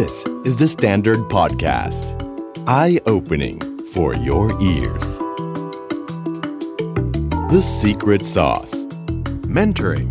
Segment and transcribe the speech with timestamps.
[0.00, 2.02] This is the Standard Podcast.
[2.66, 3.58] Eye opening
[3.94, 5.06] for your ears.
[7.52, 8.74] The secret sauce.
[9.56, 10.10] Mentoring.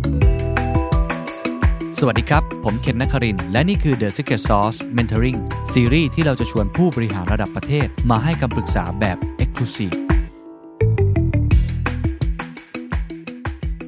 [1.98, 5.38] สวัสดีครับ ผมเคนนักครินทร์และนี่คือ The Secret Sauce Mentoring
[5.72, 9.94] ซีรีส์ที่เราจะชวนผู้บริหารระดับประเทศ มาให้คำปรึกษาแบบ Exclusive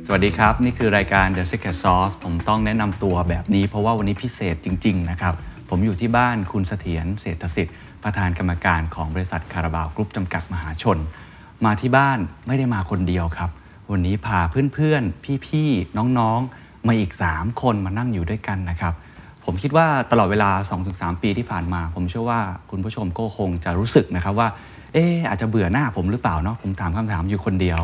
[0.06, 5.34] สวัสดีครับ นี่คือรายการ The Secret Sauce ผมต้องแนะนำตัวแบบนี้เพราะว่าวันนี้พิเศษจริง ๆ นะครับ
[5.76, 7.74] ผมอยู่ที่บ้านคุณเสถียรเศรษฐสิทธิ์
[8.04, 10.98] ประธานกรรมการของบริษัทคาราบาวกรุ๊ปจำกัดมหาชน
[11.64, 13.50] มาที่บ้านไม่ได้มาคนเดียวครับ
[13.90, 18.94] วันนี้พาเพื่อนๆ พี่ๆ น้องๆ มาอีก 3 คนมานั่งอยู่ด้วยกันนะครับ
[19.44, 20.50] ผมคิดว่าตลอดเวลา
[20.86, 24.48] 2-3 ปีที่ผ่านมา ผมเชื่อว่าคุณผู้ชมก็คงจะรู้สึกนะครับว่า
[24.92, 27.80] เอออาจจะเบื่อหน้าผมหรือเปล่าเนาะผมถามคำถามอยู่คนเดียว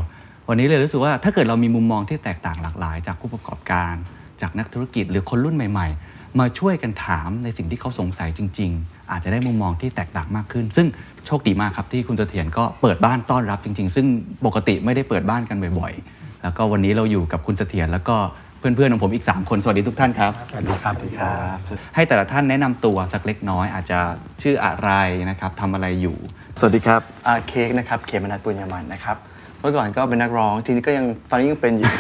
[0.49, 3.95] วันนี้เลยรู้สึกว่าถ้าเกิดเรามีมุมมองที่แตกต่างหลากหลาย จากผู้ประกอบการ
[4.41, 10.87] จากนักธุรกิจหรือคนรุ่นใหม่ ๆ มาช่วยกันถามในสิ่งที่เขาสงสัยจริง ๆ อาจจะได้มุมมองที่แตกต่างมากขึ้น ซึ่ง
[11.27, 14.07] โชคดีมากครับที่คุณเสถียรก็เปิดบ้านต้อนรับจริง ๆ ซึ่ง
[14.47, 18.17] ปกติไม่ได้เปิดบ้านกันบ่อยๆ แล้วก็วันนี้เราอยู่กับคุณเสถียรแล้วก็
[18.59, 21.59] เพื่อนๆของผมอีก 3 คน สวัสดีทุกท่านครับสวัสดีครับครับ
[21.95, 23.99] ให้แต่ละท่านแนะนำตัวสักเล็กน้อย อาจจะ
[24.43, 24.91] ชื่ออะไร
[25.31, 26.17] นะครับทำอะไรอยู่
[26.59, 29.17] สวัสดีครับอ่าเค้กนะครับเขมนัทปุญญามันนะครับ
[29.61, 31.91] เมื่อก่อนก็เป็นนักร้องทีนี้ก็ยังตอนนี้ยังเป็นอยู่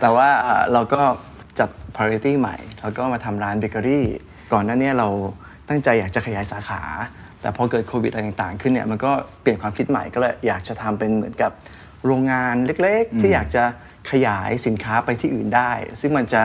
[0.00, 1.00] แต่ว่าอ่าเราก็
[1.98, 4.06] จัด priority ใหม่ แล้วก็มาทำร้านเบเกอรี่
[4.52, 5.08] ก่อนหน้านี้เรา
[5.68, 6.82] ตั้งใจอยากจะขยายสาขา
[7.40, 9.10] แต่พอเกิดโควิดอะไรต่างๆ ขึ้นเนี่ยมันก็
[9.42, 11.50] เปลี่ยนความคิดใหม่ก็เลยอยากจะทำเป็นเหมือนกับ
[12.06, 13.64] โรงงานเล็กๆ ที่อยากจะ
[14.10, 16.42] ขยายสินค้าไปที่อื่นได้ ซึ่งมันจะ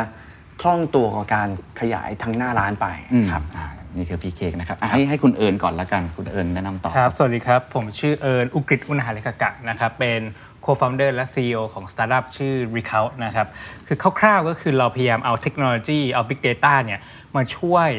[0.62, 1.50] คล่องตัวกับการ
[1.82, 2.88] ขยายทั้งหน้าร้านไป
[3.32, 3.66] ครับอ่า
[3.96, 10.22] นี่คือพี่เค้กนะครับอะให้ให้คุณเอิญก่อนละกันคุณเอิญแนะนำต่อครับ สวัสดีครับ ผมชื่อเอิญอุกฤษอุณหาเลขกะนะครับเป็น
[10.66, 13.48] co-founder และ CEO ของสตาร์ทอัพชื่อ Recount นะครับ
[13.88, 17.00] คือคร่าวๆก็คือเราพยายามเอาเทคโนโลยีเอา Big Data เนี่ย
[17.36, 17.90] มาช่วย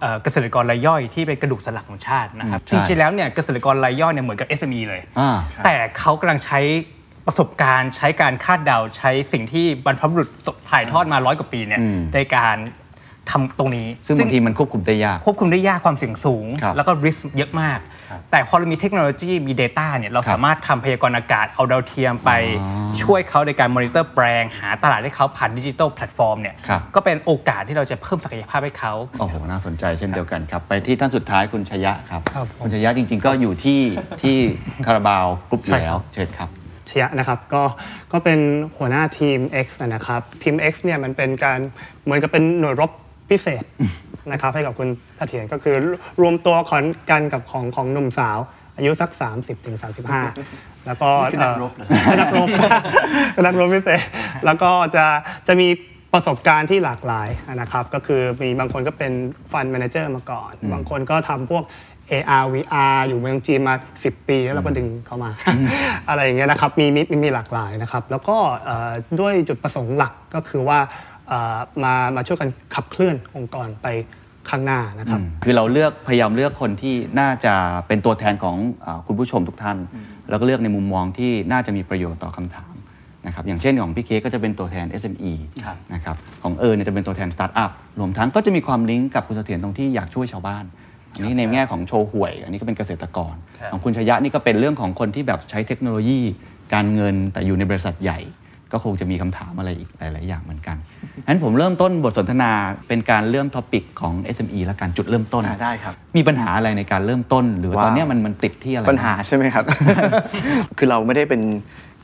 [0.00, 6.60] เอ่อเกษตรกรรายย่อยที่เป็นกระดูกสันหลังของชาตินะครับอืมจริงๆแล้วเนี่ยเกษตรกรรายย่อยเนี่ยเหมือนกับ SME เลยอ่าแต่เขากำลังใช้
[7.26, 10.28] ประสบการณ์ใช้การคาดเดาใช้สิ่งที่บรรพบุรุษ
[10.70, 12.56] ถ่ายทอดมาร้อยกว่าปีเนี่ยอืมในการ
[13.30, 17.78] ทำตรงนี้ ซึ่งบางทีมันควบคุมได้ยาก ควบคุมได้ยากความเสี่ยงสูงครับแล้วก็ risk เยอะมาก
[18.30, 22.30] แต่พอเรามีเทคโนโลยีมี Data เนี่ยเราครับสามารถทำพยากรณ์อากาศเอาดาวเทียมไป
[22.60, 33.80] อ๋อช่วยเขาในการมอนิเตอร์แปลง หาตลาดให้เขาผ่าน digital platform เนี่ยครับก็เป็นโอกาสที่เราจะเพิ่มศักยภาพให้เขาโอ้โหน่าสนใจเช่นเดียวกันครับ ไปที่ท่านสุดท้ายคุณชยะครับครับผมคุณชยะจริง ๆ ก็อยู่ที่
[34.22, 34.36] ที่
[34.86, 36.48] คาราบาวกรุ๊ปอยู่ใช่แล้ควรับเชิญครับ
[36.90, 37.62] ชยะนะครับก็
[38.12, 38.40] ก็เป็น
[38.76, 41.58] หัวหน้าทีม X นะครับทีม X เนี่ยมันเป็นการ
[42.04, 42.90] เหมือนกับเป็นหน่วยรบ
[43.30, 43.64] พิเศษ
[44.32, 45.76] นะครับให้กับคุณเสถียรก็คือ
[46.20, 48.38] รวมตัวของกันกับของของหนุ่มสาว
[48.76, 49.76] อายุสัก 30ถึง
[50.30, 52.48] 35 แล้วก็นี่คือนักรบเหรอเอ่อนักรบ
[53.32, 54.02] เป็นนักรบพิเศษ
[54.44, 55.04] แล้วก็จะ
[55.48, 55.68] จะมี
[56.12, 59.12] ประสบการณ์ที่หลากหลายนะครับก็คือมีบางคนก็เป็น
[59.52, 61.64] ฟัน d ม a นเจอร์มาก่อน บางคนก็ทำพวก
[62.10, 65.30] AR VR อยู่เมืองจีนมา 10 ปี แล้วเราก็ดึงเข้ามา
[66.08, 68.90] อะไรอย่างเงี้ยนะครับมีมีมีมีหลากหลายนะครับ แล้วก็เอ่อ
[69.20, 71.13] ด้วยจุดประสงค์หลักก็คือว่าเอ่อ
[71.82, 73.86] มามาช่วยกันขับเคลื่อนองค์กรไป
[74.50, 77.54] ข้างหน้านะครับ คือเราเลือกพยายามเลือกคนที่น่าจะ
[77.86, 79.76] เป็นตัวแทนของอาคุณผู้ชมทุกท่าน
[80.30, 82.74] แล้วก็เลือกในมุมมองที่น่าจะมีประโยชน์ต่อคำถาม
[83.26, 85.32] นะครับอย่างเช่นของพี่เค้กก็จะเป็นตัวแทน SME
[85.64, 87.70] ครับนะครับของเอิญเนี่ยจะเป็นตัวแทนสตาร์ทอัพ
[88.00, 90.64] รวมทั้งก็จะมีความลิงก์กับคุณเสถียรตรงที่อยากช่วยชาวบ้าน
[91.12, 96.20] อันนี้ในแง่ของโชห่วย อันนี้ก็เป็นเกษตรกรครับของคุณชยะนี่ก็เป็นเรื่องของคนที่แบบใช้เทคโนโลยี
[96.74, 98.18] การเงินแต่อยู่ในบริษัทใหญ่
[98.74, 100.76] ก็คงจะมีคำถามอะไรอีกหลาย ๆ อย่างเหมือนกัน
[101.26, 102.50] งั้นผมเริ่มต้นบทสนทนา
[102.88, 109.64] เป็นการเริ่ม topic ของ SME และการจุดเริ่มต้นอ่าได้ครับ มีปัญหาอะไรในการเริ่มต้น หรือว่าว้าวตอนเนี้ยมันมันติดที่อะไรปัญหาใช่ไหมครับ
[110.78, 111.42] คือเราไม่ได้เป็น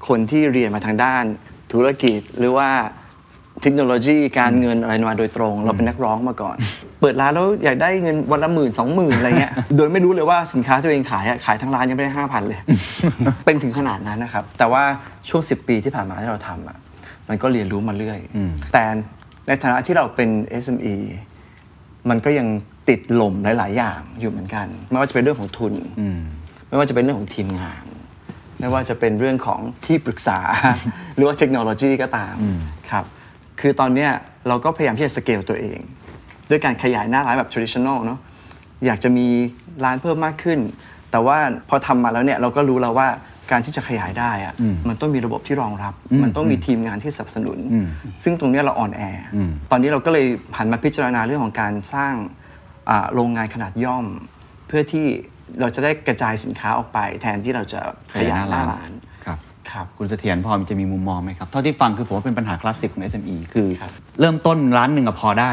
[0.09, 1.25] คนที่เรียนมาทางด้าน
[1.73, 2.69] ธุรกิจหรือว่า
[3.63, 6.57] เทคโนโลยีการเงินอะไรมาโดยตรง เราเป็นนักร้องมาก่อน
[7.01, 12.61] เปิดร้านแล้วอยากได้เงินวันละหมื่นสองหมื่นอะไรเงี้ย โดยไม่รู้เลยว่าสินค้าตัวเองขายอะขายทั้งร้านยังไม่ได้ห้าพันเลย
[13.45, 14.83] เป็นถึงขนาดนั้นนะครับ แต่ว่า
[15.29, 16.77] ช่วง 10 ปีที่ผ่านมาที่เราทำอะ
[17.29, 18.19] มันก็เรียนรู้มาเรื่อย
[18.73, 18.85] แต่
[19.47, 20.29] ในฐานะที่เราเป็น
[20.63, 20.95] SME
[22.11, 22.49] มันก็ยัง
[22.89, 26.21] ติดหล่มหลาย ๆ อย่างอยู่เหมือนกัน ไม่ว่าจะเป็นเรื่องของทุนอืม
[26.69, 27.85] ไม่ว่าจะเป็นเรื่องของทีมงาน
[28.61, 30.39] ไม่ว่าจะเป็นเรื่องของที่ปรึกษา
[31.17, 32.35] หรือว่าเทคโนโลยีก็ตาม
[32.91, 33.05] ครับ
[33.61, 34.11] คือตอนเนี้ย
[34.49, 35.79] เราก็พยายามที่จะสเกลตัวเอง
[36.51, 38.19] ด้วยการขยายหน้าร้านแบบ traditional เนาะ
[38.87, 39.27] อยากจะมี
[39.85, 40.59] ร้านเพิ่มมากขึ้น
[41.11, 41.39] แต่ว่า
[41.69, 43.09] พอทำมาแล้วเนี่ยเราก็รู้แล้วว่า
[43.51, 44.55] การที่จะขยายได้อะ
[44.89, 47.59] มันต้องมีระบบที่รองรับ มันต้องมีทีมงานที่สนับสนุน
[48.23, 49.03] ซึ่งตรงเนี้ยเราอ่อนแอ
[49.33, 49.35] อ
[49.71, 50.27] ตอนนี้เราก็เลย
[50.59, 52.15] หันมาพิจารณาเรื่องของการสร้าง
[52.91, 54.05] อ่าโรงงานขนาดย่อม
[54.69, 55.07] เพื่อที่
[55.61, 57.81] เราจะได้กระจายสินค้าออกไป แทนที่เราจะ
[58.19, 58.91] ขยายหน้าร้าน
[59.25, 59.39] ครับ
[59.71, 65.51] ครับคุณเสถียรพอจะมีมุมมองไหมครับเท่าที่ฟังคือผมว่าเป็นปัญหาคลาสสิกของ SME คือครับเริ่มต้นร้านหนึ่งอะพอได้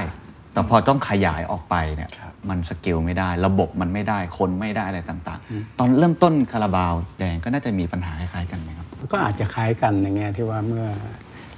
[0.58, 10.86] แต่พอต้องขยายออกไปเนี่ยครับมันสเกลไม่ได้ ระบบมันไม่ได้คนไม่ได้อะไรต่างๆ ตอนเริ่มต้นคาราบาวแดงก็น่าจะมีปัญหาคล้ายๆกันไหมครับก็อาจจะคล้ายกันในแง่ที่ว่าเมื่อ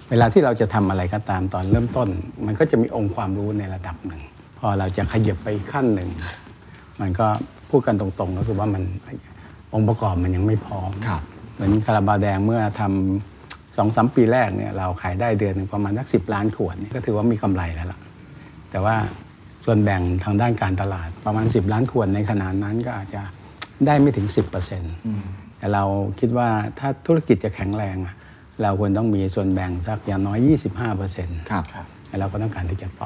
[0.10, 2.08] เวลาที่เราจะทำอะไรก็ตามตอนเริ่มต้น
[2.46, 4.22] มันก็จะมีองค์ความรู้ในระดับหนึ่ง
[4.60, 6.10] พอเราจะขยับไปอีกขั้นหนึ่ง
[7.02, 7.28] มันก็
[7.70, 8.84] พูดกันตรงๆ ก็คือว่ามัน
[9.74, 11.22] องค์ประกอบมันยังไม่พร้อมครับ
[11.56, 18.00] เหมือนคาราบาวแดงเมื่อทำสองสามปีแรกเนี่ยเราขายได้เดือนหนึ่งประมาณสักสิบล้านขวดเนี่ยก็ถือว่ามีกำไรแล้วล่ะ
[18.72, 18.96] แต่ว่า
[19.66, 23.22] ส่วนแบ่งทางด้านการตลาดประมาณ 10 ล้านขวดในขนาดนั้นก็อาจจะ
[23.86, 24.28] ได้ไม่ถึง
[24.94, 25.84] 10%แต่เรา
[26.20, 26.50] คิดว่า
[26.80, 28.16] ถ้าธุรกิจจะแข็งแรงอะ
[28.62, 30.40] เราควรต้องมีส่วนแบ่งสักอย่างน้อย
[30.96, 31.66] 25%ครับ
[32.20, 33.06] เราก็ต้องการที่จะโต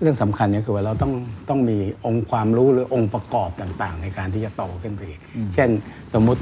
[0.00, 1.12] เรื่องสำคัญก็คือว่าเราต้อง
[1.48, 5.20] ต้องมีองค์ความรู้หรือองค์ประกอบต่างๆ ในการที่จะโตขึ้นไปอีก
[5.54, 5.68] เช่น
[6.14, 6.40] สมมุติ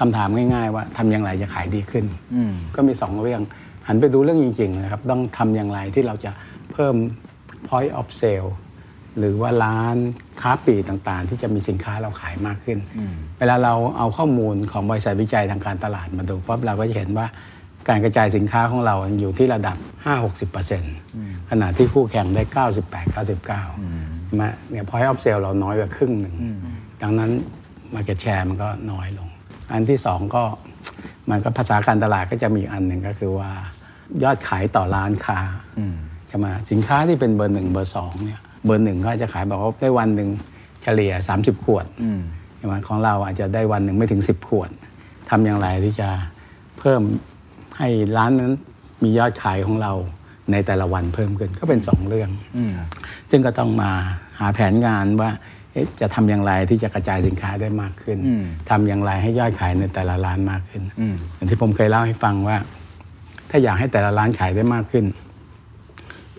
[0.00, 2.04] คำถามง่าย ๆ ว่าทำอย่างไรจะขายดีขึ้น
[2.34, 3.40] อืมก็มีสองเรื่อง
[3.88, 6.30] หันไปดูเรื่องจริงๆนะครับต้องทำอย่างไรที่เราจะ
[6.72, 6.94] เพิ่ม
[7.68, 8.50] point of sale
[9.18, 9.96] หรือว่าร้าน
[10.40, 12.78] ค้าปลีกต่างๆ ที่จะมีสินค้าเราขายมากขึ้น
[13.38, 17.26] เวลาเราเอาข้อมูลของบริษัทวิจัยทางการตลาดมาดูปั๊บเราก็จะเห็นว่า
[17.88, 19.76] การกระจายสินค้าของเราอยู่ที่ระดับ
[20.64, 22.42] 5-60%ขณะที่คู่แข่งได้
[23.26, 26.34] 98-99มาเนี่ย point of sale เราน้อยกว่าครึ่งหนึ่ง
[27.02, 27.30] ดังนั้น
[27.94, 29.28] market share มันก็น้อยลง
[29.72, 30.42] อันที่สองก็
[31.30, 33.50] มันก็ภาษาการตลาดก็จะมีอันหนึ่งก็คือว่า
[34.22, 35.38] ยอดขายต่อร้านค้า
[36.28, 40.28] ใช่ไหมสินค้าที่เป็นเบอร์หนึ่งเบอร์สองเนี่ยเบอร์หนึ่งก็จะขายบอกว่าได้วันหนึ่ง
[40.82, 41.86] เฉลี่ย 30 ขวด
[42.56, 44.70] ใช่ไหมของเราอาจจะได้วันหนึ่งไม่ถึง 10 ขวด
[45.30, 46.08] ทำอย่างไรที่จะ
[46.78, 47.02] เพิ่ม
[47.78, 48.52] ให้ร้านนั้น
[49.02, 49.92] มียอดขายของเรา
[50.52, 52.30] ในแต่ละวันเพิ่มขึ้นก็เป็นสองเรื่อง
[53.30, 53.90] ซึ่งก็ต้องมา
[54.38, 55.30] หาแผนงานว่า
[55.72, 62.56] เอ๊ะจะทำอย่างไรที่จะกระจายสินค้าได้มากขึ้นอืมทำอย่างไรให้ยอดขายในแต่ละร้านมากขึ้นอืมอย่างที่ผมเคยเล่าให้ฟังว่า
[63.50, 65.04] ถ้าอยากให้แต่ละร้านขายได้มากขึ้น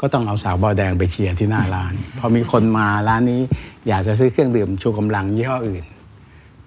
[0.02, 3.42] ก็ต้องเอาสาวบอแดงไปเชียร์ที่หน้าร้าน พอมีคนมาร้านนี้
[3.88, 5.86] อยากจะซื้อเครื่องดื่มชูกำลังยี่ห้ออื่น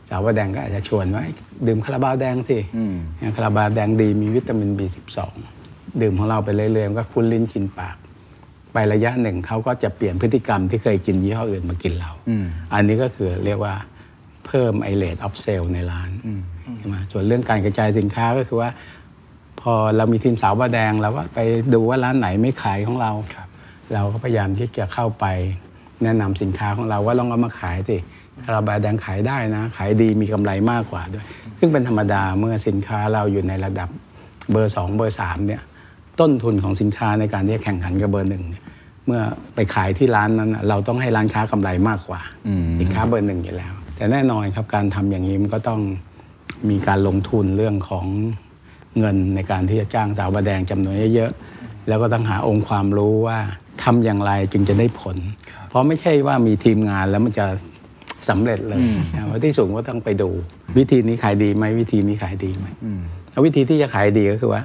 [0.09, 1.35] สาวบอแดงก็อาจจะชวนว่าเอ้ย
[1.67, 2.95] ดื่มคาราบาวแดงสิอืม
[3.37, 5.19] คาราบาวแดงดีมีวิตามิน B12
[6.03, 7.97] ดื่มของเราไปเรื่อยๆมันก็คุ้นลิ้นชินปาก
[8.73, 13.75] ไประยะหนึ่งเขาก็จะเปลี่ยนพฤติกรรมที่เคยกินยี่ห้ออื่นมากินเราอืมอันนี้ก็คือเรียกว่า
[14.47, 16.11] เพิ่มไอ rate of sale ในร้าน
[16.79, 18.71] ใช่ไหมส่วนเรื่องการกระจายสินค้าก็คือว่า
[19.63, 21.39] พอเรามีทีมสาวบาวแดงเราก็ไป
[21.75, 23.13] ดูว่าร้านไหนไม่ขายของเรา
[23.95, 25.25] เราก็พยายามที่จะเข้าไป
[26.03, 27.97] แนะนำสินค้าของเราว่าลองเอามาขายสิ
[28.45, 31.25] คาราบาวแดงขายได้นะ ขายดีมีกำไรมากกว่าด้วย
[31.59, 33.89] ซึ่งเป็นธรรมดาเมื่อสินค้าเราอยู่ในระดับ
[34.51, 35.63] เบอร์สองเบอร์สามเนี่ย
[36.21, 38.63] ต้นทุนของสินค้าในการที่จะแข่งขันกับเบอร์หนึ่งเนี่ย
[39.07, 39.21] เมื่อ
[39.55, 45.81] ไปขายที่ร้านนั้นน่ะเราต้องให้ร้านค้ากำไรมากกว่าอืมสินค้าเบอร์หนึ่งอยู่แล้ว แต่แน่นอนครับการทำอย่างนี้มันก็ต้อง
[46.71, 48.07] มีการลงทุนเรื่องของ
[48.99, 53.39] เงินในการที่จะจ้างสาวบาวแดงจำนวนเยอะๆแล้วก็ต้องหาองค์ความรู้ว่า
[53.83, 55.17] ทำอย่างไรจึงจะได้ผล
[55.69, 57.47] เพราะไม่ใช่ว่ามีทีมงานแล้วมันจะ
[58.29, 58.81] สำเร็จเลย
[59.15, 60.29] นะว่าที่สูงก็ต้องไปดู
[60.79, 62.67] วิธีนี้ขายดีไหมวิธีนี้ขายดีไหม
[63.31, 64.63] แล้ววิธีที่จะขายดีก็คือว่า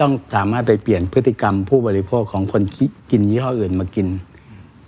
[0.00, 4.06] ต้องสามารถไปเปลี่ยนพฤติกรรมผู้บริโภคของคนที่กินยี่ห้ออื่นมากิน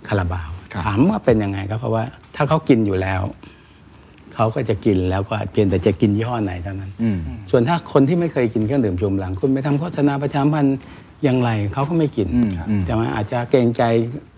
[0.07, 2.03] คาราบาวครับถามว่าเป็นยังไงก็เพราะว่า
[2.35, 3.21] ถ้าเขากินอยู่แล้ว
[4.35, 7.17] เขาก็จะกินแล้วก็เพียงแต่จะกินยี่ห้อไหนเท่านั้นอืม
[7.51, 10.77] ส่วนถ้าคนที่ไม่เคยกินเครื่องดื่มชูกำลัง คุณไปทำโฆษณาประชาสัมพันธ์
[11.23, 13.83] อย่างไรเขาก็ไม่กินอืมอืมแต่ว่าอาจจะเกรงใจ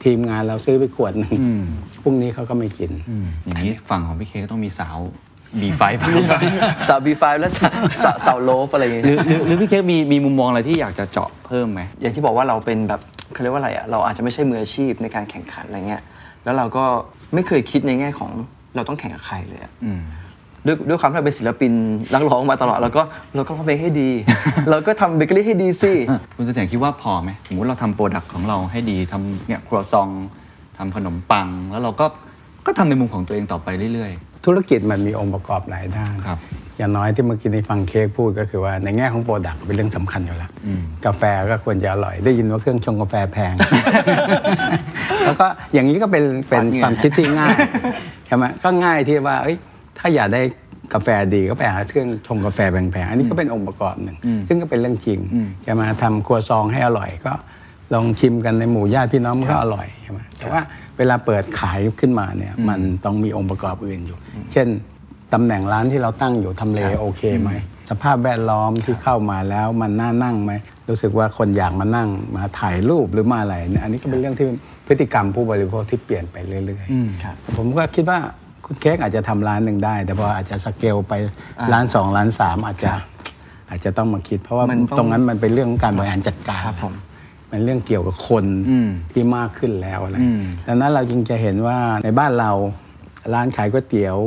[0.04, 1.64] ทีมงานเราซื้อไปขวดหนึ่งอืม
[2.02, 4.98] พรุ่งนี้เขาก็ไม่กินอืมอย่างนี้ฝั่งของพี่เคก็ต้องมีสาว
[5.62, 6.12] บีไฟบ้าง
[6.88, 13.02] สาวบีไฟและสาวสาวสาวโลฟอะไรอย่างเงี้ยหรือหรือหรือพี่เคมีมีมุมมองอะไรที่อยากจะเจาะเพิ่มไหมอย่างที่บอกว่าเราเป็นแบบ
[13.34, 16.02] เขาเรียกว่าอะไรอะเราอาจจะไม่ใช่มืออาชีพในการแข่งขันอะไรเงี้ย
[16.44, 16.86] แล้วเราก็
[17.34, 18.32] ไม่เคยคิดในแง่ของ
[18.76, 20.02] เราต้องแข่งกับใครเลยอะอืม
[20.66, 21.72] ด้วยด้วยความที่เราเป็นศิลปิน
[22.14, 23.04] นักร้องมาตลอดเราก็
[23.36, 24.10] เราก็ร้องเพลงให้ดี
[24.70, 25.92] เราก็ทำเบเกอรี่ให้ดีสิ
[26.36, 30.10] คุณเสถียรคิดว่าพอไหมสมมติเราทำ product ของเราให้ดีทำเนี่ยครัวซอง
[30.78, 32.06] ทำขนมปัง แล้วเราก็
[32.66, 34.14] ก็ทำในมุมของตัวเองต่อไปเรื่อย
[34.46, 36.40] ธุรกิจมันมีองค์ประกอบหลายด้านครับ
[36.78, 43.54] อย่างน้อยที่เมื่อกี้ในฟังเค้กพูดก็คือว่าในแง่ของ product เป็นเรื่องสำคัญอยู่แล้วอืมกาแฟก็ควรจะอร่อย ได้ยินว่าเครื่องชงกาแฟแพง
[45.26, 47.56] แล้วก็อย่างนี้ก็เป็นเป็นปัดเหงื่อความคิดที่ง่าย
[48.26, 49.58] ใช่ไหมก็ง่ายที่ว่าเอ้ย
[49.98, 50.42] ถ้าอยากได้
[50.94, 57.34] กาแฟดีก็ไปหาเครื่องชงกาแฟแพงๆ อันนี้ก็เป็นองค์ประกอบหนึ่งอืมซึ่งก็เป็นเรื่องจริงอืมจะมาทำครัวซองให้อร่อยก็
[57.94, 60.62] ลองชิมกันในหมู่ญาติพี่น้องมันก็อร่อยใช่ไหมแต่ว่า
[60.98, 64.18] เวลาเปิดขายขึ้นมาเนี่ยมันต้องมีองค์ประกอบอื่นอยู่
[64.52, 64.68] เช่น
[65.34, 67.50] ตำแหน่งร้านที่เราตั้งอยู่ทำเลโอเคไหม
[67.90, 70.54] สภาพแวดล้อมที่เข้ามาแล้วมันน่านั่งไหม
[70.90, 74.48] รู้สึกว่าคนอยากมานั่งมาถ่ายรูปหรือมาอะไรเนี่ยอันนี้ก็เป็นเรื่องที่
[74.88, 78.20] พฤติกรรมผู้บริโภคที่เปลี่ยนไปเรื่อยๆอืมๆผมก็คิดว่า
[78.66, 81.14] คุณเค้กอาจจะทำร้านหนึ่งได้ แต่พออาจจะสเกลไป
[81.74, 82.92] ร้านสองร้านสามอาจจะ
[83.70, 86.94] อาจจะต้องมาคิด เพราะว่ามันต้องตรงนั้นมันเป็นเรื่องของการบริหารจัดการครับผม
[87.50, 92.52] เป็นเรื่องเกี่ยวกับคนอืมที่มากขึ้นแล้วอะไรอืมดังนั้นเราจึงจะเห็นว่าในบ้านเรา
[93.34, 94.18] ร้านขายก๋วยเตี๋ยว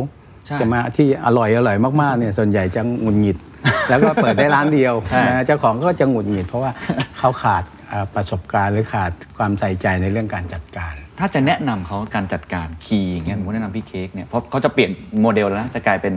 [0.47, 3.37] ใช่จะมาที่อร่อยอร่อยมากๆเนี่ยส่วนใหญ่จะหงุดหงิด
[3.89, 6.71] แล้วก็เปิดได้ร้านเดียวใช่นะเจ้าของก็จะหงุดหงิด เพราะว่า
[7.19, 7.78] เขาขาดเอ่อ
[8.15, 14.91] ประสบการณ์หรือขาดความใส่ใจในเรื่องการจัดการ ถ้าจะแนะนำเขาการจัดการคีย์อย่างเงี้ยผมก็แนะนำพี่เค้กเนี่ยเพราะเขาจะเปลี่ยน
[15.21, 16.15] โมเดลแล้วนะจะกลายเป็น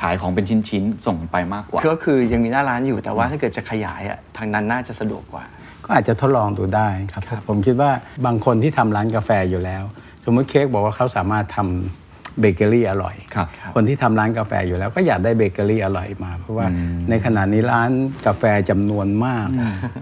[0.00, 5.44] ขายของเป็นชิ้นๆส่งไปมากกว่า ก็คือยังมีหน้าร้านอยู่แต่ว่าถ้าเกิดจะขยายอะทางนั้นน่าจะสะดวกกว่า
[5.84, 7.90] ก็อาจจะทดลองดูได้ครับ ผมคิดว่า
[8.26, 9.84] บางคนที่ทำร้านกาแฟอยู่แล้ว
[10.24, 11.97] สมมติเค้กบอกว่าเขาสามารถทำ
[12.40, 16.66] เบเกอรี่อร่อยครับคนที่ทำร้านกาแฟอยู่แล้วก็อยากได้เบเกอรี่อร่อยมา เพราะว่า
[17.10, 17.90] ในขณะนี้ร้าน
[18.26, 19.48] กาแฟจำนวนมาก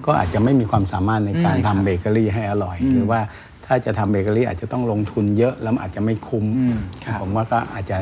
[0.06, 3.20] ก็อาจจะไม่มีความสามารถในการทำเบเกอรี่ให้อร่อย หรือว่า
[3.66, 6.44] ถ้าจะทำเบเกอรี่อาจจะต้องลงทุนเยอะแล้วมันอาจจะไม่คุ้ม
[7.20, 7.96] ผมว่าก็อาจจะ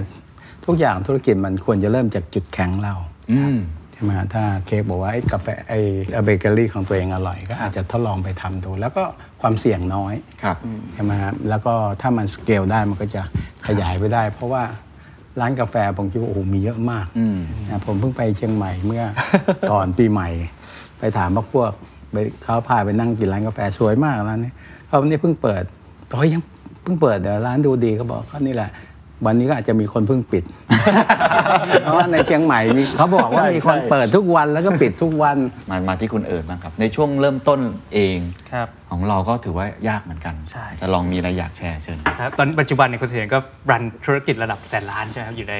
[0.66, 2.94] ทุกอย่างธุรกิจมันควรจะเริ่มจากจุดแข็งเรา
[3.32, 3.58] อืม
[3.92, 5.78] ใช่ไหมฮะถ้าเค้กบอกว่าไอ้กาแฟไอ้
[6.24, 9.04] เบเกอรี่ของตัวเองอร่อย ก็อาจจะทดลองไปทำดู แล้วก็
[9.46, 10.56] ความเสี่ยงน้อยครับ
[10.94, 13.22] ใช่ไหมฮะแล้วก็ถ้ามันสเกลได้มันก็จะ
[13.66, 14.62] ขยายไปได้ เพราะว่า
[15.40, 19.04] ร้านกาแฟผมคิดว่าโอ้โหมีเยอะมากอืมนะผมเพิ่งไปเชียงใหม่เมื่อ
[19.70, 20.28] ก่อนปีใหม่
[20.98, 21.70] ไปถามพวกพวก
[22.12, 24.52] ไปเขาพาไปนั่งกินร้านกาแฟสวยมากร้านนี้
[24.86, 25.62] เขาวันนี้เพิ่งเปิด
[26.10, 26.42] ตอยยัง
[26.82, 28.70] เพิ่งเปิดเดี๋ยวร้านดูดีเขาบอกเขานี่แหละ
[29.26, 30.44] วันนี้ก็อาจจะมีคนเพิ่งปิด
[31.82, 35.36] เพราะว่าในเชียงใหม่มีเขาบอกว่าใช่มีคนใช่เปิดทุกวันแล้วก็ปิดทุกวัน
[35.70, 37.60] มามาที่คุณเอิร์ดบ้างครับ ในช่วงเริ่มต้น
[37.94, 38.18] เอง
[38.52, 43.38] ครับ ของเราก็ถือว่ายากเหมือนกัน ใช่ จะลองมีอะไรอยากแชร์เชิญ ครับตอนปัจจุบันเนี่ยคุณเสถียรก็
[43.70, 45.56] รันธุรกิจระดับแสนล้านใช่ไหมครับอยู่ใน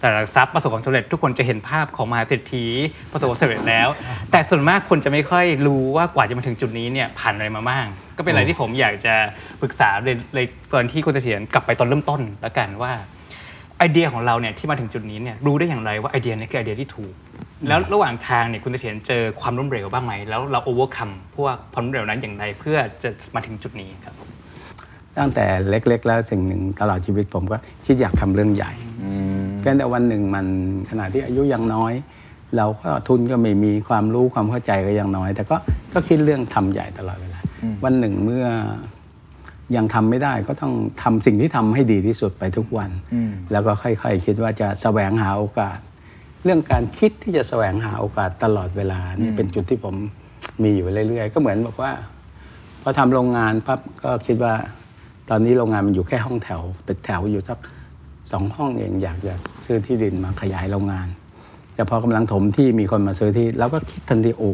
[0.00, 2.64] แต่ละทรัพย์ประสบความสำเร็จทุกคนจะเห็นภาพของมหาเศรษฐี
[3.12, 3.88] ประสบความสำเร็จแล้ว
[4.30, 9.14] แต่ส่วนมากคนจะไม่ค่อยรู้ว่ากว่าจะมาถึงจุดนี้เนี่ยผ่านอะไรมาบ้าง ก็เป็นอะไรที่ผมอยากจะ
[9.60, 12.92] ปรึกษาเลยเลยตอนที่คุณเสถียรกลับไปตอนเริ่มต้นแล้วกันว่า
[13.78, 17.12] ไอเดียของเราเนี่ยที่มาถึงจุดนี้เนี่ยรู้ได้อย่างไรว่าไอเดียนี้คือไอเดียที่ถูก
[17.68, 24.14] แล้วระหว่างทางเนี่ยคุณเสถียรเจอความล้มเหลวบ้างไหม แล้วเรา overcome พวกความล้มเหลวนั้นอย่างไรเพื่อจะมาถึงจุดนี้ครับ
[25.18, 28.72] ตั้งแต่เล็ก ๆ แล้วสิ่งหนึ่งตลอดชีวิตผมก็คิดอยากทำเรื่องใหญ่
[29.04, 30.46] อืมเพียงแต่วันหนึ่งมัน
[30.90, 31.92] ขณะที่อายุยังน้อย
[32.56, 35.56] เราก็ทุนก็ไม่มีความรู้ความเข้าใจก็ยังน้อย แต่ก็
[35.92, 37.40] ก็คิดเรื่องทำใหญ่ตลอดเวลา
[37.84, 38.46] วันหนึ่งเมื่อ
[39.76, 40.72] ยังทำไม่ได้ก็ต้อง
[41.02, 45.78] ทำสิ่งที่ทำให้ดีที่สุดไปทุกวันอืมแล้วก็ค่อย ๆ คิดว่าจะแสวงหาโอกาส
[46.46, 49.94] เรื่องการคิดที่จะแสวงหาโอกาสตลอดเวลานี่เป็นจุดที่ผม
[50.62, 51.92] มีอยู่เรื่อยๆ ก็เหมือนบอกว่า
[52.82, 54.54] พอทำโรงงานปั๊บก็คิดว่า
[55.30, 57.58] ตอนนี้โรงงานมันอยู่แค่ห้องแถวตึกแถวอยู่สัก
[58.32, 59.34] สองห้องเองอยากจะ
[59.64, 61.08] ซื้อที่ดินมาขยายโรงงาน
[61.74, 64.50] แต่พอกำลังถมที่มีคนมาซื้อที่เราก็คิดทันทีโอ้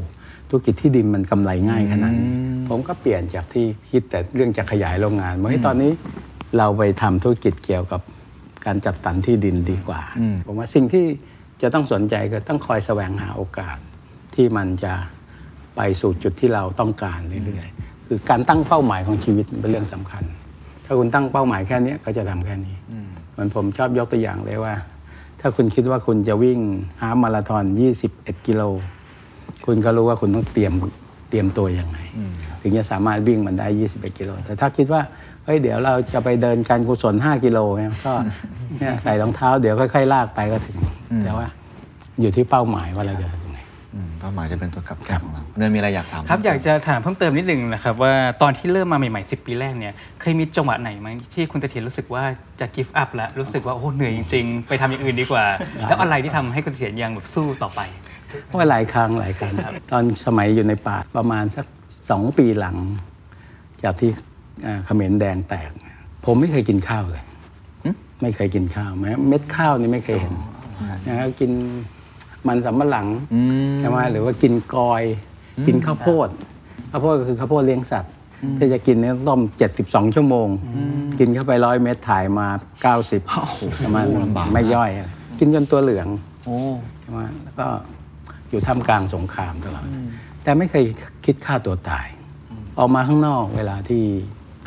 [0.48, 2.30] ธุรกิจที่ดินมันกำไรง่ายขนาดนี้
[2.68, 5.90] ผมก็เปลี่ยนจากที่คิดแต่เรื่องจะขยายโรงงานว่าเฮ้ยตอนนี้
[6.58, 8.00] เราไปทำธุรกิจเกี่ยวกับ
[8.66, 11.04] การจัดสรรที่ดินดีกว่าอืมผมว่าสิ่งที่
[11.62, 13.76] จะต้องสนใจก็ต้องคอยแสวงหาโอกาส
[14.34, 14.92] ที่มันจะ
[15.76, 20.24] ไปสู่จุดที่เราต้องการเรื่อยๆคือการตั้งเป้าหมายของชีวิตเป็นเรื่องสำคัญ
[20.84, 22.76] ถ้าคุณตั้งเป้าหมายแค่นี้ก็จะทำแค่นี้
[23.32, 24.74] เหมันผมชอบยกตัวอย่างเลยว่า
[25.40, 26.58] ถ้าคุณคิดว่าคุณจะวิ่ง
[27.00, 27.64] ฮาล์ฟมาราธอน
[28.04, 28.62] 21 กิโล
[29.66, 30.72] คุณก็รู้ว่าคุณต้องเตรียม
[31.30, 31.98] เตรียมตัวยังไง
[32.60, 35.00] ถึงจะสามารถวิ่งมันได้ 21 กิโล แต่ถ้าคิดว่า
[35.44, 38.12] เฮ้ยเดี๋ยวเราจะไปเดินการกุศล5กิโลเนี่ยก็
[38.78, 40.76] เนี่ยใส่รองเท้าเดี๋ยวค่อยๆลากไปก็ถึง
[41.24, 41.46] แต่ว่า
[42.20, 43.58] อยู่ที่เป้าหมายว่าเราจะทำยังไง
[43.94, 52.24] อืมเป้าหมายจะเป็นตัวขับเคลื่อนของเราเนินมีอะไรอยากถามครับอยากจะถามเพิ่มเติมนิดนึงนะครับว่าตอนที่เริ่มมาใหม่ๆ10ปีแรกเนี่ยเคยมีจังหวะไหนไหมที่คุณเสถียรรู้สึกว่า
[52.60, 55.44] จะ give up แล้วรู้สึกว่าโอ้เหนื่อยจริงๆ ไปทำอย่างอื่นดีกว่า
[55.88, 57.80] แล้วอะไรที่ทำให้คุณเสถียรยังแบบสู้ต่อไป
[58.56, 59.52] ว่าหลายครั้งหลายครั้ง
[59.92, 61.66] ตอนสมัยอยู่ในป่าประมาณสัก
[62.10, 62.76] สองปีหลัง
[63.84, 64.10] จากที่
[64.62, 65.70] เอ่อเขมรแดงแตก
[66.24, 67.24] ผมไม่เคยกินข้าวเลย
[68.22, 70.34] ไม่เคยกินข้าวแม้เม็ดข้าวนี่ไม่เคยเห็น
[71.06, 71.50] นะครับกิน
[72.48, 73.40] มันสำปะหลังอื
[73.70, 75.02] มใช่ไหมหรือว่ากินกอย
[75.66, 76.28] กินข้าวโพด
[76.90, 78.12] ข้าวโพดก็คือข้าวโพดเลี้ยงสัตว์
[78.58, 80.48] ถ้าจะกินเนี่ยต้องต้มเจ็ดสิบสองชั่วโมง
[81.18, 82.48] กินเข้าไปร้อยเม็ดถ่ายมา
[82.82, 83.22] เก้าสิบ
[83.84, 86.08] ประมาณลำบากไม่ย่อยอะไรกินจนตัวเหลือง
[86.44, 86.56] โอ้
[87.00, 87.66] ใช่ไหมแล้วก็
[88.50, 89.86] อยู่ท่ามกลางสงครามตลอด
[90.42, 90.84] แต่ไม่เคย
[91.24, 92.06] คิดฆ่าตัวตาย
[92.78, 94.04] ออกมาข้างนอกเวลาที่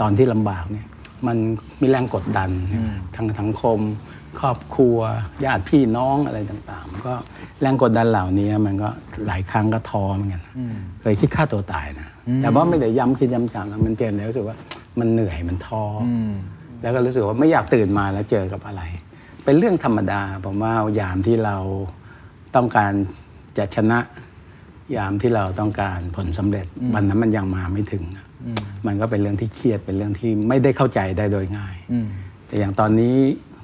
[0.01, 0.87] ตอนที่ลำบากเนี่ย
[1.27, 1.37] มัน
[1.81, 2.49] มีแรงกดดัน
[3.15, 3.79] ทางสังคม
[4.39, 4.97] ครอบครัว
[5.45, 7.13] ญาติพี่น้องอะไรต่างๆ ก็
[7.61, 8.89] แรงกดดันเหล่านี้มันก็
[9.27, 10.43] หลายครั้งก็ท้อเหมือนกัน
[11.01, 12.09] เคยคิดฆ่าตัวตายนะ
[12.41, 14.57] แต่ว่าไม่ได้ย้ำคิดย้ำจำแล้วมันเปลี่ยนแล้วรู้สึกว่า
[14.99, 16.33] มันเหนื่อยมันท้อออืม
[16.81, 18.81] แล้วก็รู้สึกว่าไม่อยากตื่นมาแล้วเจอกับอะไร
[19.43, 21.57] เป็นเรื่องธรรมดาผมว่ายามที่เรา
[22.55, 22.93] ต้องการ
[23.57, 23.99] จะชนะ
[24.95, 28.24] ยามที่เราต้องการผลสำเร็จวันนั้นมันยังมาไม่ถึงอะ
[28.87, 32.07] มันก็เป็นเรื่องที่เครียดเป็นเรื่องที่ไม่ได้เข้าใจได้โดยง่ายอืม
[32.47, 33.15] แต่อย่างตอนนี้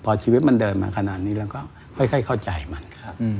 [0.03, 1.61] พอชีวิตมันเดินมาขนาดนี้แล้วก็
[1.97, 2.83] ค่อยๆเข้าใจมัน
[3.21, 3.39] อืม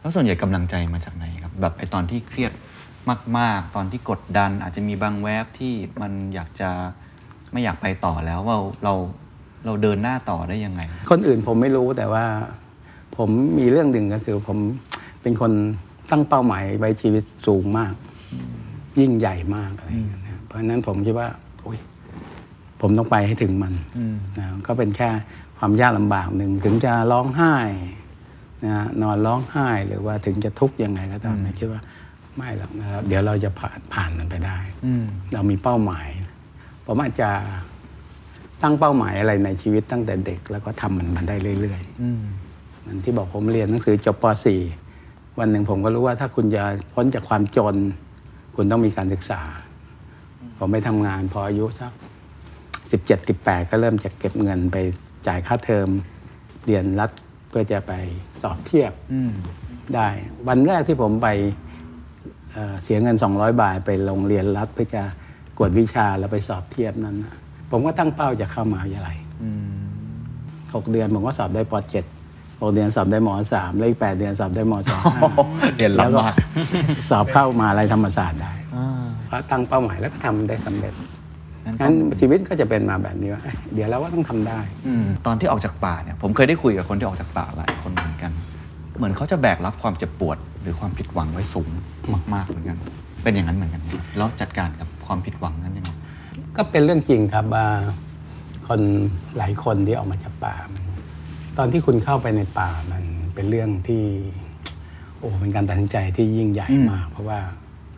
[0.00, 2.52] แล้วส่วนใหญ่กำลังใจมาจากไหนครับ แบบไอตอนที่เครียด
[3.38, 6.70] มาก ๆ ตอนที่กดดัน อาจจะมีบางแวบที่มันอยากจะ
[7.52, 8.94] ไม่อยากไปต่อแล้วว่าเรา
[9.66, 12.24] เราเดินหน้าต่อได้ยังไง คนอื่นผมไม่รู้แต่ว่า
[13.16, 14.58] ผมมีเรื่องหนึ่งก็คือผม
[15.22, 15.52] เป็นคน
[16.10, 17.94] ตั้งเป้าหมายไว้ชีวิตสูงมาก
[19.00, 20.21] ยิ่งใหญ่มากอะไรอย่างเงี้ยนะ
[20.52, 21.28] เพราะฉะนั้นผมคิดว่า
[21.62, 21.78] โอ้ย
[22.80, 23.74] ผมต้องไปให้ถึงมัน
[24.38, 25.08] นะก็เป็นแค่
[25.58, 27.54] ความยากลำบากหนึ่งถึงจะร้องไห้
[28.66, 31.80] นะนอนร้องไห้หรือว่าถึงจะทุกข์ยังไงก็ตามนะคิดว่า
[32.36, 34.58] ไม่หรอกนะครับเดี๋ยวเราจะผ่านผ่านมันไปได้
[35.32, 36.08] เรามีเป้าหมาย
[36.86, 37.30] ผมอาจจะ
[38.62, 44.24] ตั้งเป้าหมายอะไรในชีวิตตั้งแต่เด็ก แล้วก็ทำมันมาได้เรื่อยๆเหมือนที่บอกผมเรียนหนังสือจบป
[44.84, 46.62] .4 วันหนึ่งผมก็รู้ว่าถ้าคุณจะ
[46.94, 47.76] พ้นจากความจน
[48.56, 49.40] คุณต้องมีการศึกษา
[50.64, 51.92] ผมไปทำงานพออายุสัก
[52.92, 54.76] สิบเจ็ดสิบแปดก็เริ่มจะเก็บเงินไป
[55.26, 55.88] จ่ายค่าเทอม
[56.66, 57.10] เรียนรัฐ
[57.48, 57.92] เพื่อจะไป
[58.42, 58.92] สอบเทียบ
[59.94, 60.08] ได้
[60.48, 61.28] วันแรกที่ผมไป
[62.52, 65.02] เอ่อเสียเงิน 200 บาทไปโรงเรียนรัฐเพื่อจะ
[65.58, 67.34] กวดวิชาแล้วไปสอบเทียบนั้นนะ
[67.70, 69.16] ผมก็ตั้งเป้าจะเข้ามหาวิทยาลัย
[70.74, 72.04] หกเดือนผมก็สอบได้ปเจ็ด
[72.60, 75.02] หกเดือนสอบได้มสามแล้วอีกแปดเดือนสอบได้มสอง
[75.76, 76.34] เรียนลำบาก
[77.10, 78.61] สอบเข้ามหาลัยธรรมศาสตร์ได้เพราะ
[79.50, 80.94] ตั้งเป้าหมายแล้วก็ทำได้สำเร็จ
[81.64, 88.32] งั้นงั้นชีวิตก็จะเป็นมาแบบนี้ว่าเอ้ยเดี๋ยวเราก็ต้องทำได้อืมตอนที่ออกจากป่าเนี่ยผมเคยได้คุยกับคนที่ออกจากป่าหลายคนเหมือนกัน
[88.96, 91.68] เหมือนเขาจะแบกรับความเจ็บปวด หรือความผิดหวังไว้สูง
[92.34, 92.78] มากๆเหมือนกัน
[93.22, 95.90] เป็นอย่างนั้นเหมือนกันไหมแล้วจัดการกับความผิดหวังนั้นยังไง
[96.56, 97.66] ก็เป็นเรื่องจริงครับว่า
[98.68, 98.80] คน
[99.38, 100.84] หลายคนที่ออกมาจากป่ามัน
[101.58, 103.02] ตอนที่คุณเข้าไปในป่ามัน
[103.34, 104.04] เป็นเรื่องที่
[105.18, 107.38] โอ้เป็นการตัดสินใจที่ยิ่งใหญ่มาก เพราะว่า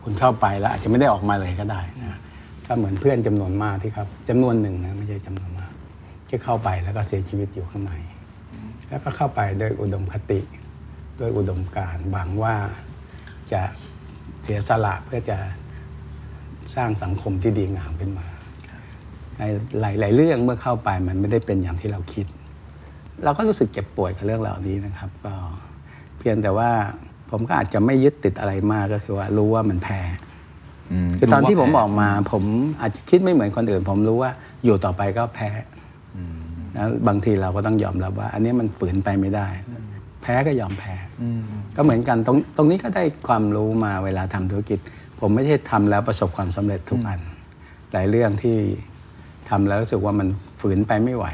[0.04, 2.18] คุณเข้าไปแล้วอาจจะไม่ได้ออกมาเลยก็ได้นะ
[2.66, 5.72] ก็เหมือนเพื่อนจำนวนมากที่ครับจำนวนหนึ่งนะไม่ใช่จำนวนมาก
[6.28, 7.92] ที่เข้าไปแล้วก็เสียชีวิตอยู่ข้างใน
[8.88, 10.40] แล้วก็เข้าไปโดยอุดมคติ
[11.18, 12.54] โดยอุดมการหวังว่า
[13.52, 13.62] จะ
[14.42, 15.36] เสียสละเพื่อจะ
[16.74, 18.26] สร้างสังคมที่ดีงามขึ้นมา
[19.38, 19.42] ใน
[19.80, 22.26] หลาย ๆ เรื่องเมื่อเข้าไปมันไม่ได้เป็นอย่างที่เราคิด
[23.24, 25.34] เราก็รู้สึกเจ็บป่วยกับเรื่องเหล่านี้นะครับ ก็
[26.18, 26.70] เพียงแต่ว่า
[27.34, 30.00] ผมก็อาจจะไม่ยึดติดอะไรมากก็คือว่ารู้ว่ามันแพ้
[31.06, 32.42] มคือตอนที่ผมรู้อว่าอกมา ผม
[32.80, 34.30] อาจจะคิดไม่เหมือนคนอื่น ผมรู้ว่า
[34.64, 35.48] อยู่ต่อไปก็แพ้
[36.74, 39.48] แล้วบางทีเราก็ต้องยอมรับว่า อันนี้มันฝืนไปไม่ได้
[40.22, 40.94] แพ้ก็ยอมแพ้
[41.76, 44.78] ก็เหมือนกันตรงตรงนี้ก็ได้ความรู้มาเวลาทำธุรกิจ
[45.20, 47.20] ผมไม่ใช่ทำแล้วประสบความสำเร็จทุกอัน
[47.92, 48.56] หลายเรื่องที่
[49.50, 50.28] ทำแล้วรู้สึกว่ามัน
[50.60, 51.26] ฝืนไปไม่ไหว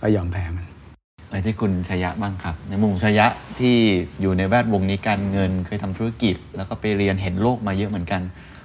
[0.00, 0.66] ก็ยอมแพ้มัน
[1.30, 3.26] ไปที่คุณชยะบ้างครับ ในมุมชยะ
[3.58, 3.76] ที่
[4.20, 8.22] อยู่ในแวดวงนี้การเงินเคยทำธุรกิจ แล้วก็ไปเรียนเห็นโลกมาเยอะเหมือนกัน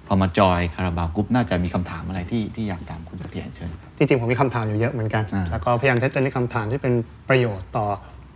[0.07, 6.93] พอมาจอยคาราบาวกรุ๊ปน่าจะมีคำถามอะไรที่ที่อยากถามคุณเสถียรเชิญจริงๆ ผมมีคำถามอยู่เยอะเหมือนกันอ่าแล้วก็พยายามจะเลือกคำถามที่เป็น
[7.29, 7.85] ประโยชน์ต่อ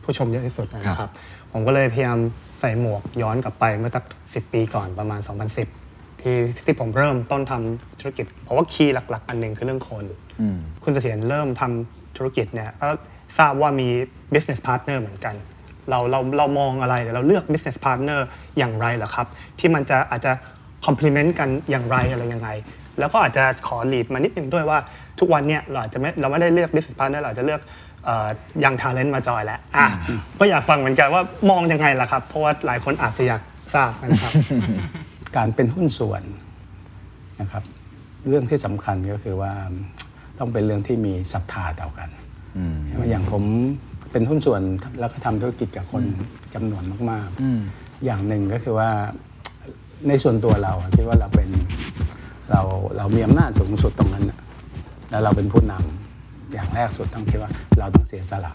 [0.04, 1.12] ผู้ชมเยอะที่สุดนะคครัรับบ
[1.54, 2.18] ผมก็เลยพยายาม
[2.60, 5.20] ใส่หมวกย้อนกลับไปเมื่อสักสิปีก่อนประมาณ
[5.70, 10.06] 2010 ที่ที่ผมเริ่มต้นทำธุรกิจ เพราะว่าคีย์หลัก ๆ อันหนึ่งคือเรื่องคน
[10.42, 12.90] อืมคุณเสถียรเริ่มทำธุรกิจเนี่ยก็
[13.38, 13.90] ทราบว่ามี
[14.34, 15.36] business partner เหมือนกัน
[15.90, 18.20] เราเราเรามองอะไรเราเลือก business partner
[18.58, 19.28] อย่างไรเหรอครับ
[19.60, 20.32] ที่มันจะอาจจะ
[20.86, 22.50] complement กันอย่างไรอะไรยังไง
[23.00, 24.80] แล้วก็อาจจะขอ lead มานิดนึงด้วยว่า
[25.20, 27.62] ทุกวันเนี่ยเราอาจจะไม่เราไม่ได้เลือก business partner เราจะเลือก
[28.64, 29.88] ยัง talent มาจอยแหละอะ
[30.40, 33.42] ก็อยากฟังเหมือนกันว่ามองยังไงล่ะครับ เพราะว่าหลายคนอาจจะอยาก
[33.74, 34.34] ทราบนะครับ
[35.36, 36.24] การเป็นหุ้นส่วน
[37.42, 37.64] นะครับ
[38.28, 39.52] เรื่องที่สำคัญก็คือว่า
[40.40, 42.10] ต้องเป็นเรื่องที่มีศรัทธาต่อกัน
[42.58, 42.76] อืม
[43.10, 43.44] อย่างผม
[44.12, 44.62] เป็นหุ้นส่วน
[45.00, 46.04] แล้วก็ทำธุรกิจกับคน
[46.54, 48.90] จำนวนมากอืมๆอย่างหนึ่งก็คือว่า
[50.08, 51.50] ในส่วนตัวเราอะคิดว่าเราเป็น
[52.52, 52.62] เรา
[52.98, 54.40] เรามีอำนาจสูงสุดตรงนั้นน่ะ
[55.10, 58.54] แล้วเราเป็นผู้นำอย่างแรกสุดต้องคิดว่าเราต้องเสียสละ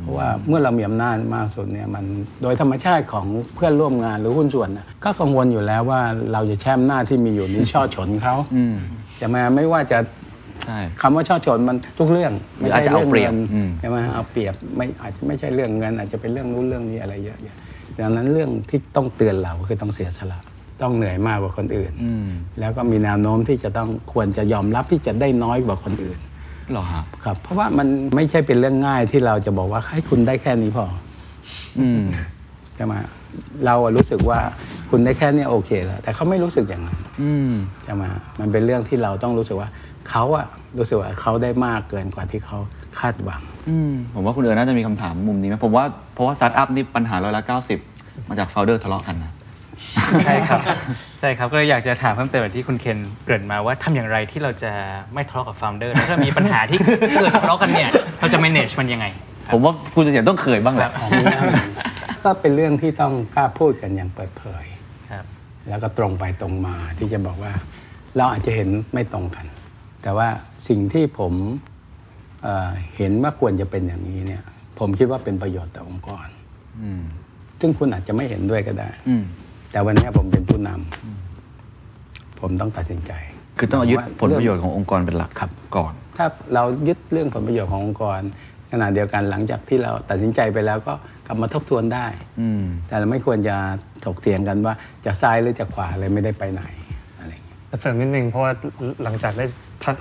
[0.00, 2.04] เพราะว่าเมื่อเรามีอำนาจมากสุดเนี่ยมัน
[2.42, 6.00] โดยธรรมชาติของเพื่อนร่วมงานหรือหุ้นส่วนน่ะก็กังวลอยู่แล้วว่า
[6.32, 8.76] เราจะแช่อำนาจที่มีอยู่นี้ช่อฉนเขาอืม
[9.20, 10.21] จะมาไม่ว่าจะใช่
[11.02, 17.56] คำว่าช่อฉนมันทุกเรื่องหรืออาจจะเอาเปรียบงินอืมใช่ไหมเอาเปรียบไม่อาจจะไม่ใช่เรื่องเงินอาจจะเป็นเรื่องนู้นเรื่องนี้อะไรเยอะแยะ
[18.00, 20.40] ดังนั้นเรื่องที่ต้องเตือนเราคือต้องเสียสละ
[20.82, 22.28] ต้องเหนื่อยมากกว่าคนอื่นอืม
[22.60, 26.18] แล้วก็มีแนวโน้มที่จะต้องควรจะยอมรับที่จะได้น้อยกว่าคนอื่น
[26.70, 30.84] เหรอฮะครับ เพราะว่ามันไม่ใช่เป็นเรื่องง่ายที่เราจะบอกว่าให้คุณได้แค่นี้พอ
[31.80, 32.02] อืม
[32.76, 32.92] ใช่ไหม
[33.66, 34.38] เราอะรู้สึกว่า
[34.90, 37.52] คุณได้แค่นี้โอเคแล้วแต่เขาไม่รู้สึกอย่างนั้นอืม
[37.84, 38.02] ใช่ไหม
[38.40, 39.68] มันเป็นเรื่องที่เราต้องรู้สึกว่า
[40.10, 40.46] เขาอะ
[40.78, 42.58] รู้สึกว่าเขาได้มากเกินกว่าที่เขา
[42.98, 45.84] คาดหวังอืมผมว่าคุณเอิญน่าจะมีคำถามมุมนี้ไหมผมว่า
[46.14, 47.78] เพราะว่าสตาร์ทอัพนี่ปัญหาร้อยละเก้าสิบ
[48.28, 49.32] มาจาก founder ทะเลาะกันนะ
[50.24, 50.60] ใช่ครับ
[51.20, 54.72] ใช่ครับ ก็เลยอยากจะถามเพิ่มเติมแบบที่คุณเคนเกริ่นมาว่าทำอย่างไรที่เราจะ
[55.14, 59.06] ไม่ทะเลาะกับ founder แล้วถ้ามีปัญหาที่เกิดทะเลาะกันเนี่ย เราจะ manage มันยังไง
[59.54, 60.90] ผมว่าคุณเสถียรต้องเคยบ้างแหละ
[62.24, 64.64] ก็เป็นเรื่องที่ต้องกล้าพูดกันอย่างเปิดเผย
[65.12, 65.24] ครับ
[65.68, 67.52] แล้วก็ตรงไปตรงมาที่จะบอกว่า
[68.16, 69.44] เราอาจจะเห็นไม่ตรงกัน
[70.02, 70.28] แต่ว่า
[70.68, 71.32] สิ่งที่ผม
[72.42, 74.42] เอ่อเห็นว่าควรจะเป็นอย่างนี้เนี่ย
[74.78, 76.26] ผมคิดว่าเป็นประโยชน์ต่อองค์กร
[76.82, 77.02] อืม
[77.60, 79.24] ซึ่งคุณอาจจะไม่เห็นด้วยก็ได้อืม
[79.72, 83.12] แต่วันนี้ผมเป็นผู้นำผมต้องตัดสินใจ
[83.58, 88.20] คือต้องเอายึดว่าผลประโยชน์ขององค์กรเป็นหลักครับก่อน ถ้าเรายึดเรื่องผลประโยชน์ขององค์กร
[88.72, 90.94] ขณะเดียวกันหลังจากที่เราตัดสินใจไปแล้วก็
[91.26, 92.06] กลับมาทบทวนได้
[92.40, 93.56] อืมแต่เราไม่ควรจะ
[94.04, 96.62] ถกเถียงกันว่าจะซ้ายหรือจะขวาเลยไม่ได้ไปไหน
[97.18, 98.52] อะไรอย่างเงี้ยเสริมนิดนึงเพราะว่า
[99.04, 99.46] หลังจากได้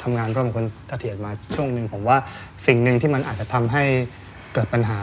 [0.03, 2.17] ทำงานร่วมกับคุณเสถียรมาช่วงหนึ่งผมว่า
[2.67, 3.83] สิ่งหนึ่งที่มันอาจจะทำให้
[4.53, 4.99] เกิดปัญหา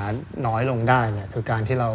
[0.47, 1.89] น้อยลงได้เนี่ยคือการที่เรา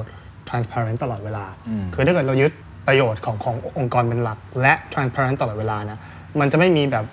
[0.49, 1.45] transparent ตลอดเวลา
[1.93, 2.51] คือถ้าเกิดเรายึด
[2.87, 5.99] ประโยชน์ของขององค์กรเป็นหลัก และ transparent ตลอดเวลานะ
[6.39, 7.05] มันจะไม่มีแบบ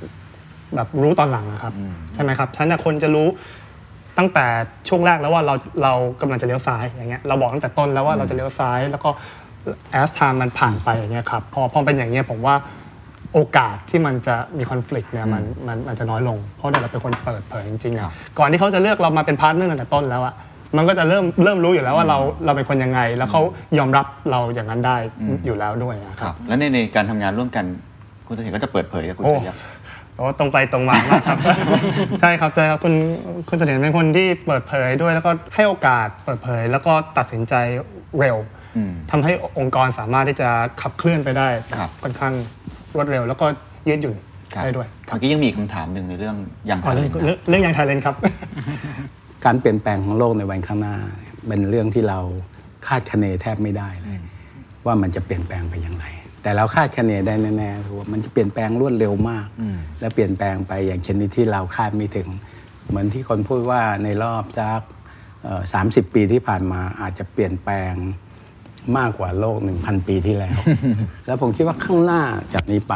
[0.74, 1.74] แบบรู้ตอนหลังนะครับ
[2.14, 3.28] ใช่ไหมครับฉะนันนะคนจะรู้
[4.18, 4.46] ตั้งแต่
[4.88, 9.10] ช่วงแรกแล้วว่าเราเรากำลังจะเลี้ยวซ้ายอย่างเงี้ยเราบอกตั้งแต่ต้นแล้วว่าเราจะเลี้ยวซ้าย แล้วก็
[10.00, 12.54] as time มันผ่านไปอย่างเงี้ยครับพอพอเป็นอย่างเงี้ยผมว่า
[13.34, 20.34] โอกาสที่มันจะมี conflict เนี่ยมันมันมันจะน้อยลง เพราะเดี๋ยวเราเป็นคนเปิดเผยจริงๆอะครับก่อนที่เขาจะเลือกเรามาเป็นพาร์ทเนอร์ตั้งแต่ต้นแล้วอะ
[20.76, 23.42] มันก็จะเริ่มเริ่มรู้อยู่แล้วว่าเราเราเป็นคนยังไง แล้วเขา
[23.78, 24.96] ยอมรับเราอย่างนั้นได้
[25.46, 27.64] อยู่แล้วด้วยอะคครัรับบแล้วในในการทำงานร่วมกัน
[28.26, 29.56] คุณเสถียรก็จะเปิดเผยกับคุณโอ้ชยะ
[30.14, 31.38] เพราะว่าตรงไปตรงมามากครับ
[32.20, 32.94] ใช่ครับใช่ครับคุณ
[33.48, 37.54] คุณเสถียรเป็นคนที่เปิดเผยด้วย แล้วก็ให้โอกาสเปิดเผย แล้วก็ตัดสินใจ
[38.18, 38.36] เร็ว
[38.76, 40.48] อืมทำให้องค์กรสามารถที่จะ
[40.82, 42.34] ขับเคลื่อนไปได้ครับค่อนข้าง
[42.94, 43.46] รวดเร็ว แล้วก็
[43.88, 44.16] ยืดหยุ่น
[44.54, 46.36] ครับได้ด้วยเมื่อกี้ยังมีอีกคำถามหนึ่งในเรื่อง
[46.70, 48.14] ยังอ๋อเรื่องนะเรื่องเรื่องยังไทยเลนครับ
[49.44, 52.18] การเปลี่ยนแปลงของโลกในวันข้างหน้าเนี่ยเป็นเรื่องที่เรา
[52.86, 54.18] คาดคะเนแทบไม่ได้เลย
[54.86, 56.04] ว่ามันจะเปลี่ยนแปลงไปอย่างไร
[56.42, 59.46] แต่เราคาดคะเนได้แน่ๆคือว่ามันจะเปลี่ยนแปลงรวดเร็วมาก
[60.00, 62.28] และเปลี่ยนแปลงไปอย่างชนิดที่เราคาดไม่ถึง
[62.88, 64.80] เหมือนที่คนพูดว่าในรอบจาก
[65.72, 67.92] สามสิบปีที่ผ่านมาอาจจะเปลี่ยนแปลง
[68.98, 70.58] มากกว่าโลก 1,000 ปีที่แล้ว
[71.26, 72.22] แล้วผมคิดว่าข้างหน้า
[72.54, 72.94] จากนี้ไป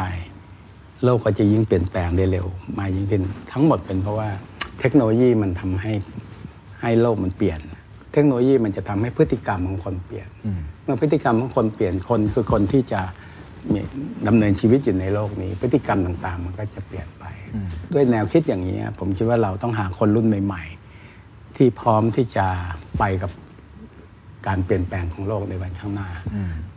[1.03, 4.29] โลกก็จะยิ่งเปลี่ยนแปลงได้เร็ว มายิ่งขึ้น ทั้งหมดเป็นเพราะว่า
[4.79, 5.93] เทคโนโลยีมันทำให้
[6.81, 7.59] ให้โลกมันเปลี่ยน
[8.13, 10.27] เทคโนโลยีมันจะทำให้พฤติกรรมของคนเปลี่ยน
[10.83, 13.01] เมื่อพฤติกรรมของคนเปลี่ยนคนคือคนที่จะ
[13.73, 13.79] มี
[14.27, 17.23] ดำเนินชีวิตอยู่ในโลกนี้ พฤติกรรมต่างๆ มันก็จะเปลี่ยนไป
[17.93, 20.63] ด้วยแนวคิดอย่างนี้ผมคิดว่าเราต้องหาคนรุ่นใหม่
[21.09, 22.45] ๆ ที่พร้อมที่จะ
[22.99, 23.31] ไปกับ
[24.47, 26.09] การเปลี่ยนแปลงของโลกในวันข้างหน้า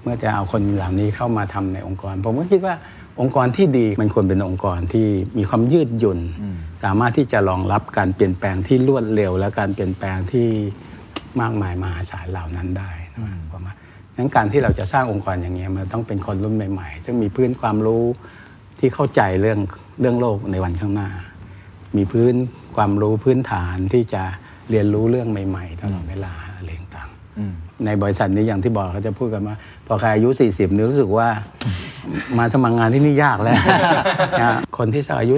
[0.02, 2.74] เมื่อจะเอาคนเหล่านี้เข้ามาทำในองค์กร ผมก็คิดว่า
[3.20, 5.06] องค์กรที่ดีมันควรเป็นองค์กรที่
[5.38, 6.18] มีความยืดหยุ่น
[6.84, 10.46] สามารถที่จะรองรับการเปลี่ยนแปลงที่รวดเร็ว และการเปลี่ยนแปลงที่
[11.40, 13.74] มากมายมหาศาลเหล่านั้นได้นะครับผมว่า
[14.16, 18.04] งั้นการที่เราจะสร้างองค์กรอย่างนี้ยมันต้องเป็นคนรุ่นใหม่ๆ ซึ่งมีพื้นความรู้
[18.78, 19.58] ที่เข้าใจเรื่อง
[20.00, 21.10] เรื่องโลกในวันข้างหน้า
[21.96, 22.34] มีพื้น
[22.76, 24.22] ความรู้พื้นฐานที่จะ
[24.70, 26.34] เรียนรู้เรื่องใหม่ ๆ ตลอดเวลา
[27.86, 31.28] ในบริษัทนี้อย่างที่บอกเขาจะพูดกันว่าพอใครอายุ 40นี่รู้สึกว่า
[32.38, 33.56] มาสมัครงานที่นี่ยากแล้ว
[34.40, 35.34] นะคนที่สักอายุ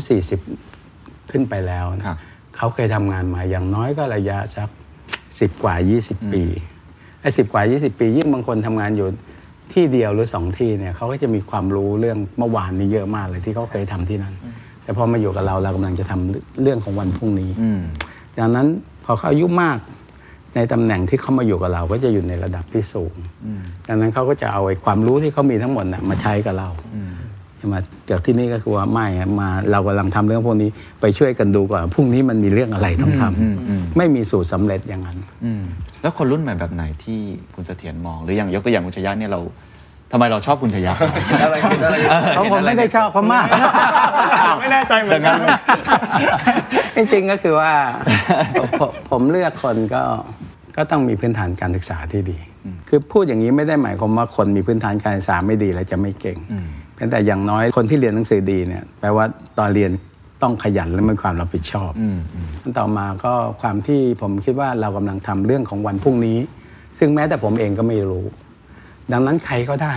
[0.65, 2.17] 40 ขึ้นไปแล้วนะครับ
[2.57, 4.69] เขาเคยทำงานมาอย่างน้อยก็ระยะสัก
[5.41, 6.45] สิบกว่า 20 ปี
[7.21, 9.09] ไอ้สิบกว่า 20 ปี ยิ่งบางคนทำงานอยู่
[9.73, 14.35] ที่เดียวหรือสองที่เนี่ยเขาก็จะมีความรู้เรื่องเมื่อวานนี้เยอะมากเลยที่เขาเคยทำที่นั่น
[14.83, 17.81] แต่พอมาอยู่กับเราเรากำลังจะทำเรื่องของวันพรุ่งนี้อืม
[18.39, 18.67] ดังนั้น
[19.05, 19.77] พอเขาอายุมาก
[20.55, 23.15] ในตำแหน่งที่เขามาอยู่กับเราก็จะอยู่ในระดับที่สูง
[23.89, 26.69] ดังนั้นเขาก็จะเอาไอ้ความรู้ที่เขามีทั้งหมดน่ะมาใช้กับเรา
[27.59, 27.77] ใช่ไหม
[28.11, 35.63] จากที่นี่ก็คือว่าไม่อะมาเรากำลังทำเรื่องพวกนี้ไปช่วยกันดูก่อนพรุ่งนี้มันมีเรื่องอะไรต้องทำอืมอืมไม่มีสูตรสำเร็จอย่างนั้นอืม
[36.03, 37.19] แล้วคนรุ่นใหม่แบบไหนที่
[37.55, 39.41] คุณเสถียรมอง หรืออย่างยกตัวอย่างคุณชยะเนี่ยเรา
[40.13, 40.95] ทำไมเราชอบคุณชยะ
[41.43, 41.97] อะไรเห็นอะไร
[42.37, 45.39] เขาผมไม่ได้ชอบเขามากไม่แน่ใจเหมือนกัน
[46.97, 47.73] จริงๆก็คือว่า
[48.81, 50.03] ผมผมเลือกคนก็
[50.77, 52.39] ก็ต้องมีพื้นฐานการศึกษาที่ดี
[52.89, 59.25] คือพูดอย่างนี้ไม่ได้หมายความว่าคนมีพื้นฐานการศึกษาไม่ดีแล้วจะไม่เก่งอืมเพียงแต่อย่างน้อยคนที่เรียนหนังสือดีเนี่ยแปลว่า
[59.59, 59.91] ตอนเรียน
[60.43, 66.39] ต้องขยันและมีความรับผิดชอบอืมอืมต่อมาก็ความที่ผมคิดว่าเรากำลังทำเรื่องของวันพรุ่งนี้
[66.99, 68.25] ซึ่งแม้แต่ผมเองก็ไม่รู้
[69.13, 69.97] ดังนั้นใครก็ได้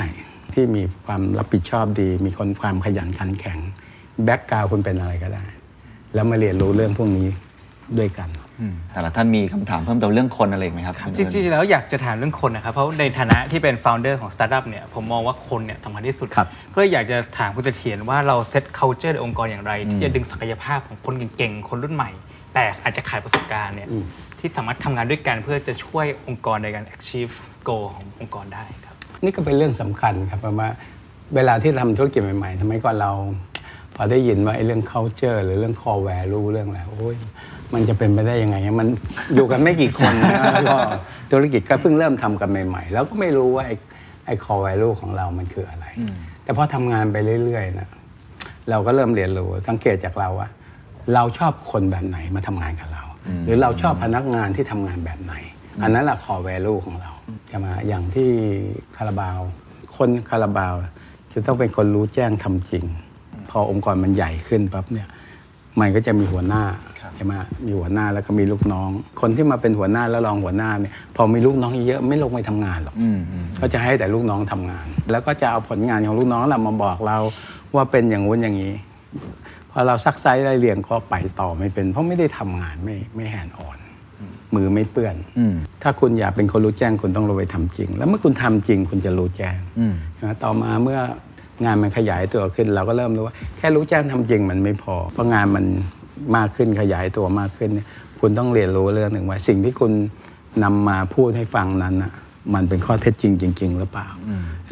[0.54, 3.60] ที่มีความรับผิดชอบดี มีคนความขยันขันแข็ง
[4.26, 5.44] แบ็กกราวคุณเป็นอะไรก็ได้
[6.14, 7.28] แล้วมาเรียนรู้เรื่องพวกนี้
[8.00, 22.12] ด้วยกัน อืมแต่ละท่านมีคำถามเพิ่มเติมเรื่องคนอะไรอีกไหมครับจริงๆแล้วอยากจะถามเรื่องคนนะครับ เพราะในฐานะที่เป็น founder ของสตาร์ทอัพเนี่ยผมมองว่าคนเนี่ยสำคัญที่สุด ครับ ก็เลยอยากจะถามคุณเสถียรว่าเราเซต culture ในองค์กรอย่างไร ที่จะดึงศักยภาพของคนเก่งๆ คนรุ่นใหม่
[22.54, 23.88] แต่อาจจะขาดประสบการณ์เนี่ย
[24.40, 27.34] ที่สามารถทำงานด้วยกันเพื่อจะช่วยองค์กรในการ achieve
[27.68, 30.70] goal ขององค์กรได้ครับ นี่ก็เป็นเรื่องสำคัญครับเพราะว่า
[31.36, 33.12] เวลาที่ทำธุรกิจใหม่ๆทำไมก่อนเรา
[33.96, 37.16] พอได้ยินว่าไอ้เรื่อง culture หรือเรื่อง core value เรื่องอะไรโอ้ย
[37.74, 38.88] มันจะเป็นไปได้ยังไง มัน
[39.36, 40.78] อยู่กันไม่กี่คนนะแล้วก็
[41.32, 43.76] ธุรกิจก็เพิ่งเริ่มทำกันใหม่ๆ แล้วก็ไม่รู้ว่าไอ้
[44.26, 45.86] ไอ้ core value ของเรามันคืออะไร
[46.44, 47.88] แต่พอทำงานไปเรื่อยๆนะ
[48.70, 50.50] เราก็เริ่มเรียนรู้สังเกตจากเราว่า
[51.14, 53.04] เราชอบคนแบบไหนมาทำงานกับเรา
[53.46, 55.34] หรือเราชอบพนักงานที่ทำงานแบบไหน
[55.84, 57.12] อันนั้นแหละคอ value ของเรา
[57.50, 58.30] จะมาอย่างที่
[58.98, 59.40] คาราบาว
[59.98, 60.74] คนคาราบาว
[61.34, 63.03] จะต้องเป็นคนรู้แจ้งทำจริงพ
[63.60, 65.08] อองค์กรมันใหญ่ขึ้นปั๊บเนี่ย
[65.80, 66.64] มันก็จะมีหัวหน้า
[67.16, 67.34] ใช่ไหม
[67.66, 68.90] มีหัวหน้าแล้วก็มีลูกน้อง
[69.22, 77.18] คนที่มาเป็นหัวหน้าแล้วรองหัวหน้าเนี่ยพอมีลูกน้องเยอะไม่ลงไปทำงานหรอกอืมอืมก็จะให้แต่ลูกน้องทำงาน แล้วก็จะเอาผลงานของลูกน้องเรามาบอกเรา
[77.76, 78.74] ว่าเป็นอย่างงู้นอย่างนี้
[79.72, 83.78] พอเราซักไซส์ไล่เรียงก็ไปต่อไม่เป็น เพราะไม่ได้ทำงานไม่ไม่แหนอ่อน
[84.56, 91.00] มือไม่เปื้อนอืมถ้าคุณอยากเป็นคนรู้แจ้งคุณต้องลงไปทำจริง แล้วเมื่อคุณทำจริงคุณจะรู้แจ้งอืมนะต่อมาเมื่อ
[91.66, 95.66] งานมันขยายตัวขึ้น เราก็เริ่มรู้ว่าแค่รู้แจ้งทำจริงมันไม่พอ เพราะงานมัน
[96.36, 97.88] มากขึ้นขยายตัวมากขึ้นเนี่ย
[98.20, 99.92] คุณต้องเรียนรู้เรื่องหนึ่งว่า สิ่งที่คุณ
[100.64, 102.12] นำมาพูดให้ฟังนั้นนะ
[102.56, 104.08] มันเป็นข้อเท็จจริงจริง ๆ หรือเปล่า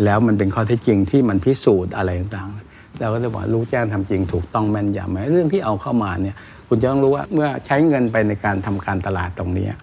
[0.04, 6.36] แล้วมันเป็นข้อเท็จจริงที่มันพิสูจน์อะไรต่างๆเราก็จะบอกรู้แจ้งทำจริงถูกต้องแม่นยำไหมเรื่องที่เอาเข้ามาเนี่ย
[6.68, 9.74] คุณจะต้องรู้ว่าเมื่อใช้เงินไปในการทำการตลาดตรงเนี้ย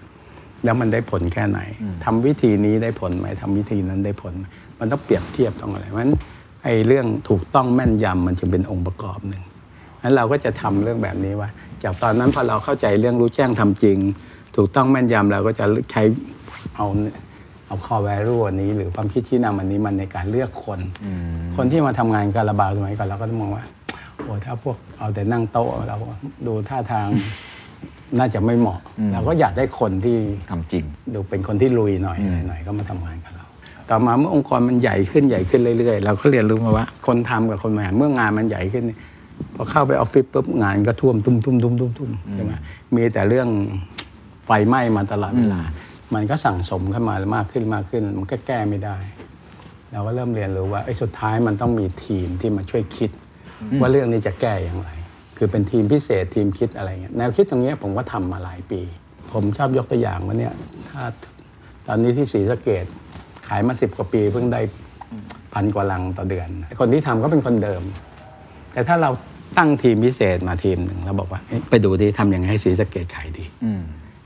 [0.64, 1.60] แล้วมันได้ผลแค่ไหน
[2.04, 4.44] ทำวิธีนี้ได้ผลไหมทำวิธีนั้นได้ผลไหม
[4.78, 9.42] มันต้องเปรียบเทียบต้องอะไรเพราะฉะนั้นไอ้เรื่องถูกต้องแม่นยำมันจึงเป็นองค์ประกอบหนึ่ง
[10.02, 11.48] นั้นเราก็จะทำเรื่องแบบนี้ว่า
[11.82, 13.98] จากตอนนั้นพอเราเข้าใจเรื่องรู้แจ้งทำจริง
[14.56, 16.02] ถูกต้องแม่นยำเราก็จะใช้
[16.76, 16.86] เอา
[17.66, 20.80] เอาคอ value อันนี้ หรือความคิดที่นำอันนี้มันในการเลือกคน
[21.56, 23.64] คนที่มาทำงานการระบาวสมัยก่อนเราก็ต้องมองว่า
[24.22, 25.96] โอ้ถ้าพวกเอาแต่นั่งโต๊ะเรา
[26.46, 27.06] ดูท่าทาง
[28.18, 28.80] น่าจะไม่เหมาะ
[29.12, 30.16] เราก็อยากได้คนที่
[30.50, 33.37] ทำจริง ดูเป็นคนที่ลุยหน่อยอะไรหน่อยก็มาทำงานกับเรา
[33.90, 38.98] ต่อมาเมื่อองค์กรมันใหญ่ขึ้นใหญ่ขึ้นเรื่อยๆเราก็เรียนรู้มาว่า คนทำกับคนบริหารเมื่องานมันใหญ่ขึ้นเนี่ย
[39.54, 42.52] พอเข้าไปออฟฟิศปุ๊บงานก็ท่วมตุ้มตุ้มตุ้มตุ้มตุ้มใช่ไหม
[42.94, 43.48] มีแต่เรื่อง
[44.46, 45.62] ไฟไหม้มาตลอดเวลา
[46.14, 48.96] มันก็สั่งสมขึ้นมามากขึ้นมากขึ้น มันก็แก้ไม่ได้
[49.92, 53.10] เราก็เริ่มเรียนรู้ว่าไอ้สุดท้ายมันต้องมีทีมที่มาช่วยคิด
[53.80, 54.88] ว่าเรื่องนี้จะแก้อย่างไร
[55.36, 58.80] คือเป็นทีมพิเศษทีมคิดอะไรเงี้ยแนวคิดตรงเนี้ยผมก็ทำมาหลายปี
[59.32, 60.54] ผมชอบยกตัวอย่างว่าเนี่ย
[60.88, 61.02] ถ้า
[61.86, 62.84] ตอนนี้ที่ศรีสะเกด
[63.48, 64.60] ขายมาสิบกว่าปีเพิ่งได้
[65.54, 66.48] พันกว่าลังต่อเดือน
[66.80, 67.82] คนที่ทำก็เป็นคนเดิม
[68.72, 69.10] แต่ถ้าเรา
[69.58, 73.82] ตั้งทีมพิเศษมาทีมหนึ่งแล้วบอกว่าเอ๊ะไปดูที่ทำยังไงให้ศรีสะเกดขายดีอืม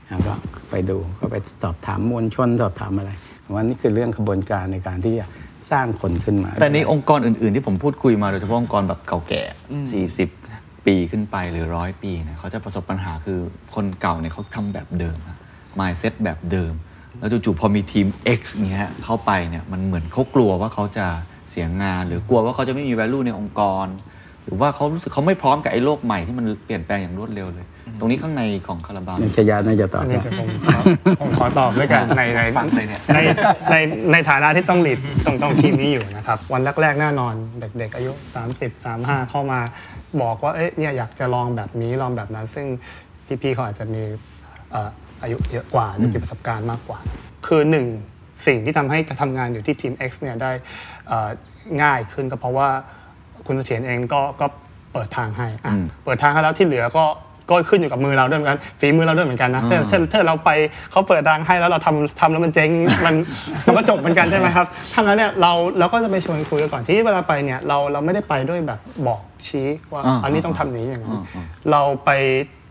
[0.09, 0.33] แล้วก็
[0.71, 3.11] ไปดูก็ไปสอบถามมวลชนสอบถามอะไร
[3.43, 5.25] ผมว่านี่คือเรื่องกระบวนการในการที่จะ
[5.71, 9.43] สร้างคนขึ้นมา แต่ในองค์กรอื่น ๆ ที่ผมพูดคุยมาโดยเฉพาะองค์กรแบบเก่าแก่
[10.37, 13.39] 40 ปีขึ้นไปหรือร้อยปีเนี่ยเขาจะประสบปัญหาคือ
[13.75, 15.37] คนเก่าเนี่ยเขาทำแบบเดิมอะ
[15.79, 16.73] mindset แบบเดิม
[17.23, 18.07] แล้วจู่ๆพอมีทีม
[18.39, 21.07] X เนี้ยเข้าไปเนี่ยมันเหมือนเขากลัวว่าเขาจะ
[21.51, 23.87] เสียงาน หรือกลัวว่าเขาจะไม่มี value ในองค์กร
[24.43, 27.65] หรือว่าเขารู้สึกเขาไม่พร้อมกับไอ้โลกใหม่ที่มันเปลี่ยนแปลงอย่างรวดเร็วเลย
[27.99, 30.81] ตรงนี้ข้างในของคาราบาวในชยาน่าจะตอบอันนี้ได้จะผมขอ
[31.21, 33.19] ผมขอตอบด้วยกันในในฟังเลยเนี่ยใน
[33.71, 33.75] ใน
[34.11, 38.11] ในฐานะที่ต้องหลีดตรงตรงทีมนี้อยู่นะครับวันแรกๆแน่นอนเด็กๆอายุ
[38.51, 39.59] 30 35 เข้ามา
[40.21, 42.65] บอกว่าเอ๊ะเนี่ยอยากจะลองแบบนี้ลองแบบนั้น ซึ่ง
[43.41, 44.03] พี่ๆเขาอาจจะมี
[44.71, 46.99] เอ่ออายุเยอะกว่าหรือมีประสบการณ์มากกว่า
[47.47, 47.85] คือหนึ่ง
[48.47, 50.51] สิ่งที่ทำให้การทำงานอยู่ที่ทีม X เนี่ยได้
[51.07, 51.29] เอ่อ
[51.81, 52.69] ง่ายขึ้นก็เพราะว่า
[53.45, 54.45] คุณเสถียรเองก็ก็
[54.93, 55.73] เปิดทางให้อะ
[56.05, 57.05] เปิดทางให้แล้วที่เหลือก็
[57.49, 60.49] ก็ขึ้นอยู่กับมือเราด้วยเหมือนกันฝีมือเราด้วยเหมือนกันนะถ้าถ้าถ้าเราไป
[60.91, 62.69] เขาเปิดทางให้แล้วเราทำทำแล้วมันเจ๊ง
[63.05, 63.15] มัน
[63.65, 72.09] มันก็จบเหมือนกันใช่ไหมครับถ้างั้นเนี่ยเราเราก็จะไปชวนคุยกันก่อนที่เวลาไปเนี่ยเราเราไม่ได้ไปด้วยแบบบอกชี้ว่าอ่าอันนี้ต้องทำอย่างนี้อย่างนั้นอ่าอ่าเราไป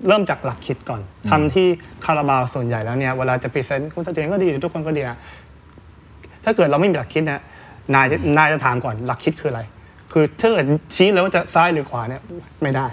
[0.09, 1.67] เริ่มจากหลักคิดก่อนทำที่
[2.05, 5.17] คาราบาวส่วนใหญ่แล้วเนี่ยเวลาจะ present คุณเสถียรก็ดีหรือทุกคนก็ดีนะ
[6.45, 7.41] ถ้าเกิดเราไม่มีหลักคิดเนี่ย
[7.95, 9.63] นายจะนายจะถามก่อนหลักคิดคืออะไร
[10.13, 10.65] คือถ้าเกิด
[10.97, 12.23] ชี้แล้วว่าจะซ้ายหรือขวาเนี่ย
[12.63, 12.87] ไม่ได้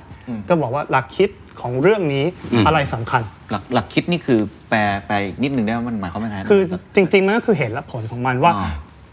[0.48, 1.30] ก็บอกว่าหลักคิด
[1.62, 2.26] ของเรื่องนี้
[2.68, 6.62] อะไรสำคัญ หลักหลักคิดนี่คือแปลแปลอีกนิดหนึ่งได้ไหมมันหมายความว่าไงนะคือ
[6.96, 8.72] จริง ๆ มันก็คือเหตุและผลของมันว่าอ่า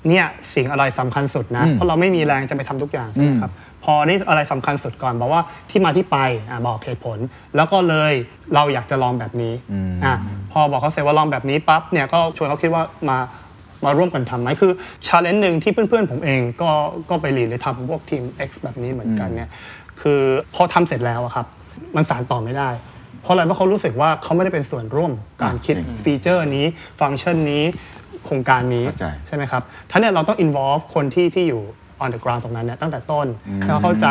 [0.08, 3.50] เนี่ยสิ่งอะไรสำคัญสุดนะอืมเพราะเราไม่มีแรงจะไปทำทุกอย่างใช่ไหมครับ
[3.86, 6.18] พอนี่อะไรสำคัญสุดก่อนบอกว่าที่มาที่ไป
[6.50, 7.18] อะบอกเหตุผล
[7.56, 8.12] แล้วก็เลย
[8.54, 9.54] เราอยากจะลองแบบนี้
[10.04, 10.14] อะ
[10.52, 13.18] พอบอกเขาเสร็จว่าลองแบบนี้ปั๊บเนี่ยก็ชวนเขาคิดว่ามา
[13.84, 14.72] มาร่วมกันทำไหมคือ
[15.06, 16.70] challenge หนึ่งที่เพื่อนๆ ผมเองก็
[17.10, 19.50] ก็ไปเรียนเลยทำพวกทีม X แบบนี้เหมือนกันเนี่ย
[20.00, 20.20] คือ
[20.54, 21.46] พอทำเสร็จแล้วอะครับ
[21.96, 22.68] มันสานต่อไม่ได้
[23.22, 26.66] เพราะอะไรเพราะเขารู้สึกว่าเขาไม่ได้เป็นส่วนร่วมการคิดจริง feature นี้
[27.00, 27.64] ฟังก์ชันนี้
[28.24, 31.62] โครงการนี้เข้าใจใช่ไหมครับท่าเนี่ยเราต้อง involve คนที่ที่อยู่
[32.02, 34.06] on the ground ตรงนั้นเนี่ยตั้งแต่ต้นให้เขาเข้าใจ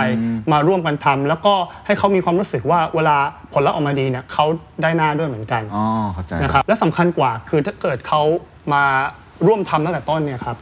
[0.52, 1.54] มาร่วมกันทำแล้วก็
[1.86, 3.18] ให้เขามีความรู้สึกว่าเวลา
[3.54, 4.46] ผลลัพธ์ออกมาดีเนี่ยเขา
[4.82, 8.22] ได้หน้าด้วยเหมือนกันอ๋อเข้าใจนะครับและสำคัญกว่าคือถ้าเกิดเขา
[8.74, 8.84] มา
[9.48, 10.58] ร่วมทำตั้งแต่ต้นเนี่ยครับ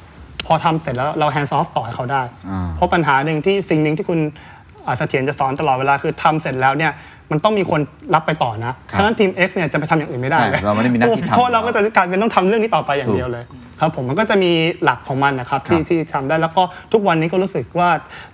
[0.45, 4.62] พอทำเสร็จแล้วเรา hands off ต่อให้เขาได้อ่าเพราะปัญหาหนึ่งที่สิ่งหนึ่งที่คุณอ่า
[4.97, 6.91] เสถียรจะสอนตลอดเวลาคือทำเสร็จแล้วเนี่ย
[7.31, 7.81] มันต้องมีคน
[8.13, 13.43] รับไปต่อนะครับทั้งนั้นทีม X เนี่ยจะไปทำอย่างอื่นไม่ได้ใช่เลยเราไม่ได้มีหน้าที่ทำเพราะเราก็จะกลายเป็นต้องทำเรื่องนี้ต่อไปอย่างถูกเดียวเลย
[13.79, 14.51] ครับผมมันก็จะมี
[14.83, 17.89] หลักของมันนะครับที่ครับที่ทำได้แล้วก็ทุกวันนี้ก็รู้สึกว่า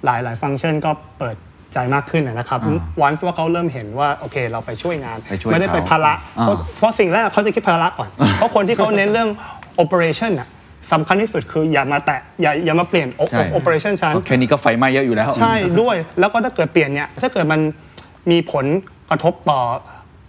[0.05, 1.35] หลายหลายฟังก์ชันก็เปิด
[1.73, 9.29] ใจมากขึ้นนะครับอ่าวันว่าเขาเริ่มเห็นว่าโอเคเราไปช่วยงานไปช่วยไม่ได้ไปเขาภาระอ่าเพราะเพราะสิ่งแรกเขาจะคิดภาระก่อนเพราะคนที่เขาเน้นเรื่อง
[9.83, 10.47] operation อะ
[10.93, 17.59] สำคัญที่สุดคืออย่ามาแตะอย่าอย่ามาเปลี่ยนใช่ operation ชั้น แค่นี้ก็ไฟไหม้เยอะอยู่แล้ว ใช่ด้วยแล้วก็ถ้าเกิดเปลี่ยนเนี่ยถ้าเกิดมัน
[18.31, 18.65] มีผล
[19.09, 19.61] กระทบต่อ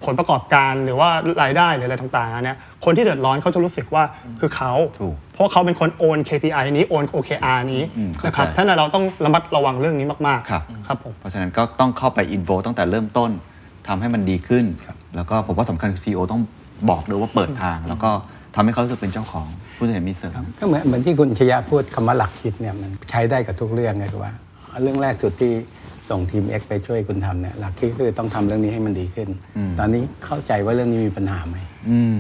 [0.05, 1.09] ผลประกอบการหรือว่า
[1.43, 4.03] รายได้หรืออะไรต่างๆอันเนี่ยคนที่เดือดร้อนเขาจะรู้สึกว่า
[4.41, 13.31] คือเขา ถูกเพราะเขาเป็นคนโอน KPI นี้โอน OKR นี้อืมเข้าใจนะครับท่านั้นเราต้องระมัดระวังเรื่องนี้มากครับ ๆครับผม เพราะฉะนั้นก็ต้องเข้าไปอินโวตั้งแต่เริ่มต้น
[13.89, 14.65] ทำให้มันดีขึ้น
[15.17, 16.41] แล้วก็ผมว่าสำคัญคือ CEO ต้อง
[16.91, 18.11] บอกด้วยว่าเปิดทาง แล้วก็
[18.55, 19.47] ทำให้เขารู้สึกเป็นเจ้าของ
[19.81, 24.33] ผู้เห็นมีเสริมก็เหมือนเหมือนที่คุณชยะพูดคำว่าหลักคิดเนี่ยมันใช้ได้กับทุกเรื่องเลยคือว่า
[24.83, 25.53] เรื่องแรกสุดที่
[26.11, 31.57] ส่งทีม X ไปช่วยคุณทำเนี่ยหลักคิดคือต้องทำเรื่องนี้ให้มันดีขึ้นอืมตอนนี้เข้าใจว่าเรื่องนี้มีปัญหาไหม
[31.91, 32.19] อืม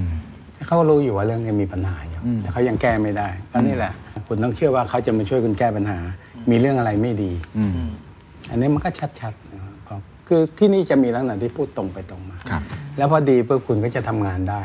[0.66, 3.92] เขารู้อยู่ว่าเรื่องนี้มีปัญหาอยู่อืมแต่เขายังแก้ไม่ได้ก็นี่แหละ
[4.27, 5.99] คุณต้องเชื่อว่าเขาจะมาช่วยคุณแก้ปัญหา
[6.51, 7.70] มีเรื่องอะไรไม่ดีอืม
[8.51, 12.62] อันนี้มันก็ชัดๆนะครับคือที่นี่จะมีลักษณะที่พูดตรงไปตรงมาครับ
[12.96, 14.62] แล้วพอดีปุ๊บคุณก็จะทำงานได้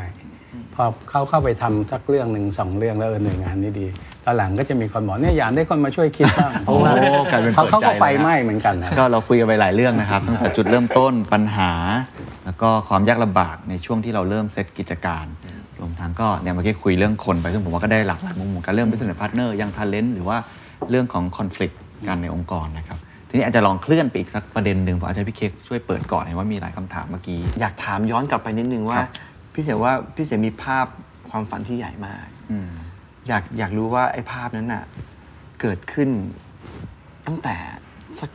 [0.76, 3.86] พอเขาเข้าไปทำสักเรื่องหนึ่งสองเรื่องแล้วเออหน่วยงานนี้ดี
[4.24, 11.72] ตอนหลังก็จะมีคนบอกเนี่ยอยากได้คนมาช่วยคิดบ้างเพราะว่าโอ้กลายเป็นเขาเขาก็เปิดใจเลยนะไฟไหม้เหมือนกันนะก็เราคุยกันไปหลายเรื่องนะครับตั้งแต่จุดเริ่มต้นปัญหา
[12.44, 15.26] แล้วก็ความยากลำบากในช่วงที่เราเริ่มเซตกิจการ
[15.80, 20.36] รวมทั้งก็เนี่ยเมื่อกี้คุยเรื่องคนไปซึ่งผมว่าก็ได้หลากหลายมุมมองการเรื่อง business partner ยัง talent หรือว่า
[20.90, 21.74] เรื่องของ conflict
[22.08, 29.08] กันในองค์กรนะครับทีนี้อาจจะลองเคลื่อนไปอีกสักประเด็นหนึ่งผมอาจจะให้พี่เค้กช่วยเปิดก่อนเห็นว่ามีหลายคำถามเมื่อกี้ อยากถามย้อนกลับไปนิดนึงว่าครับ
[29.56, 30.86] พี่เสียว่าพี่เสียมีภาพ
[31.30, 32.70] ความฝันที่ใหญ่มากอืม
[33.28, 34.84] อยากอยากรู้ว่าไอ้ภาพนั้นน่ะ
[35.60, 36.08] เกิดขึ้น
[37.26, 37.56] ตั้งแต่
[38.20, 38.30] สัก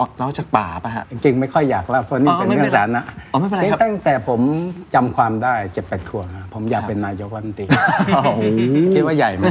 [0.00, 4.40] ออกนอกจากป่าป่ะฮะ จริงๆไม่ค่อยอยากเล่าเพราะนี่อ๋อเป็นไม่เรื่เป็อนงไรสาธารณะอ๋อไม่เป็นไรครับตั้งแต่ผม
[4.94, 7.64] จำความได้เจ็ดแปดขวบอะผมอยากเป็นนายกรัฐมนตรี
[8.24, 8.40] โอ้โห
[8.94, 9.44] คิดว่าใหญ่ไหม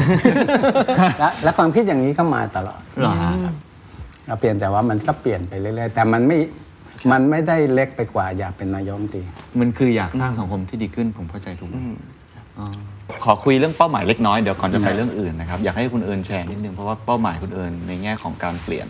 [1.19, 3.33] และและความคิดอย่างนี้ก็มาตลอดเหรอฮะ
[4.27, 6.37] เราเปลี่ยนแต่ว่ามันก็เปลี่ยนไปเรื่อยๆแต่มันไม่
[7.12, 9.23] มันไม่ได้เล็กไปกว่าอยากเป็นนายกรัฐมนตรี
[9.60, 11.76] มันคืออยากสร้างสังคมที่ดีขึ้นผมเข้าใจถูกไหม
[12.58, 12.65] อ๋อ
[13.23, 18.88] ขอคุยเรื่องเป้าหมายเล็กน้อยเดี๋ยวก่อนจะไปเรื่องอื่นนะครับอยากให้คุณเอิญแชร์นิดนึงเพราะว่าเป้าหมายคุณเอิญในแง่ของการเปลี่ยน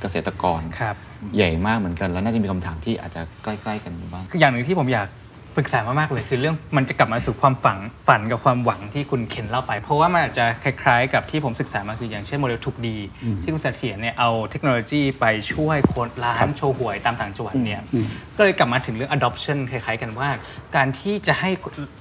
[0.00, 0.96] เกษตรกรครับ
[1.36, 5.08] ใหญ่มากเหมือนกัน แล้วน่าจะมีคำถามที่อาจจะใกล้ ๆ กันอยู่บ้าง คืออย่างหนึ่งที่ผมอยาก
[5.56, 12.96] ปรึกษามากๆเลยคือเรื่องมันจะกลับมาสู่ความฝันฝันกับความหวังที่คุณเคนเล่าไป เพราะว่ามันอาจจะคล้ายๆ กับที่ผมศึกษามาคืออย่างเช่นโมเดลทุกดี
[13.42, 17.80] ที่คุณเสถียรเนี่ยเอาเทคโนโลยีไปช่วยคนร้านโชว์หวยตามต่างจังหวัดเนี่ย
[18.36, 20.28] ก็เลยกลับมาถึงเรื่อง adoption คล้ายๆ กันว่า
[20.76, 21.50] การที่จะให้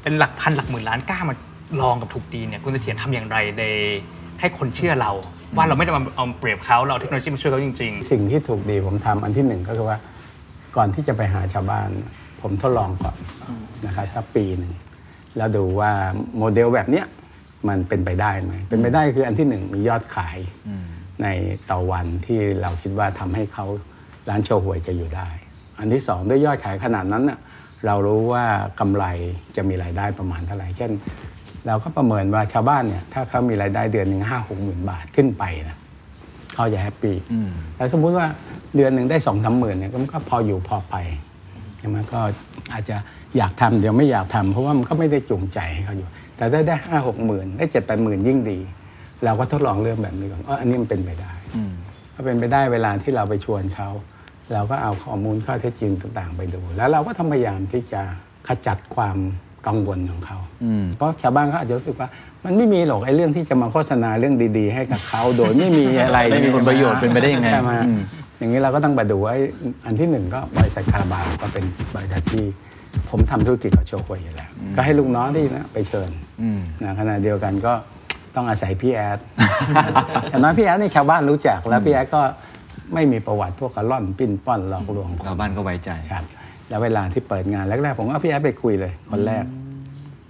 [0.01, 1.35] เป็นหลักพันหลักหมื่นล้านกล้ามา
[1.81, 3.63] ลองกับทุกดีเนี่ยคุณเสถียรทำอย่างไรใน
[4.39, 5.11] ให้คนเชื่อเรา
[5.57, 9.97] ว่าเราไม่ได้มาเอาเปรียบเขาเราเอาเทคโนโลยีมาช่วยเขาจริง ๆ สิ่งที่ถูกดีผมทำอันที่หนึ่งก็คือว่า
[10.75, 11.89] ก่อนที่จะไปหาชาวบ้าน
[12.41, 13.15] ผมทดลองก่อน
[13.85, 14.73] นะครับสักปีหนึ่ง
[15.37, 15.91] แล้วดูว่า
[16.37, 17.05] โมเดลแบบเนี้ย
[17.67, 20.37] มันเป็นไปได้ไหมเป็นไปได้คืออันที่หนึ่งมียอดขาย
[21.21, 21.27] ใน
[21.71, 23.65] ต่อวันที่เราคิดว่าทำให้เขา
[24.29, 25.29] ร้านโชว์หวยจะอยู่ได้
[25.79, 27.39] อันที่สองด้วยยอดขายขนาดนั้นน่ะ
[27.85, 28.45] เรารู้ว่า
[28.79, 29.05] กำไร
[29.55, 30.91] จะมีรายได้ประมาณเท่าไหร่เช่น
[31.67, 35.77] เราก็ประเมินว่าชาวบ้านเนี่ยถ้าเขามีรายได้เดือนหนึ่งห้าหกหมื่นบาทขึ้นไปนะ
[36.53, 38.27] เขาจะแฮปปี้อืมแต่สมมุติว่า
[38.75, 40.95] เดือนหนึ่งได้สองสามหมื่นเนี่ยก็พออยู่พอไป
[41.81, 42.19] ใช่ไหมก็
[42.73, 42.97] อาจจะ
[43.37, 48.59] อยากทำเดี๋ยวไม่อยากทำเพราะว่ามันก็ไม่ได้จูงใจให้เขาอยู่ แต่ได้ได้ห้าหกหมื่นได้เจ็ดแปดหมื่นยิ่งดี
[49.25, 51.73] เราก็ทดลองเรื่องแบบนี้ก่อนอ๋ออันนี้มันเป็นไปได้อืม
[52.13, 53.89] ถ้าเป็นไปได้เวลาที่เราไปชวนเขา
[54.53, 58.01] เราก็เอาข้อมูลข้อเท็จจริงต่างๆ ไปดู แล้วเราก็ทำพยายามที่จะ
[58.47, 59.17] ขจัดความ
[59.67, 62.09] กังวลของเขาอืมเพราะชาวบ้านเขาอาจจะรู้สึกว่า
[62.45, 67.71] มันไม่มีหรอกไอ้เรื่องที่จะมาโฆษณาเรื่องดี ๆ ให้กับเขาโดยไม่มีอะไรไม่มีผลประโยชน์เป็นไปได้ยังไงใช่หม
[68.41, 69.43] อืมอย่างนี้เราก็ต้องไปดูว่าไอ้
[69.85, 72.43] อันที่หนึ่งก็บริษัทคาราบาวก็เป็นบริษัทที่
[73.09, 76.09] ผมทำธุรกิจกับโชว์หวยอยู่แล้ว ก็ให้ลูกน้องที่นะไปเชิญ
[76.41, 77.73] อืมนะขณะเดียวกันก็
[78.35, 79.19] ต้องอาศัยพี่แอด
[80.29, 82.21] อย่างน้อยพี่แอดนี่ชาวบ้านรู้จักแล้วพี่แอดก็
[82.93, 86.23] ไม่มีประวัติพวกกะล่อนปลิ้นปล้อนหลอกลวงคนชาวบ้านก็ไว้ใจครับ
[86.69, 89.43] แล้วเวลาที่เปิดงานแรกๆผมก็เอาพี่แอดไปคุยเลยคนแรก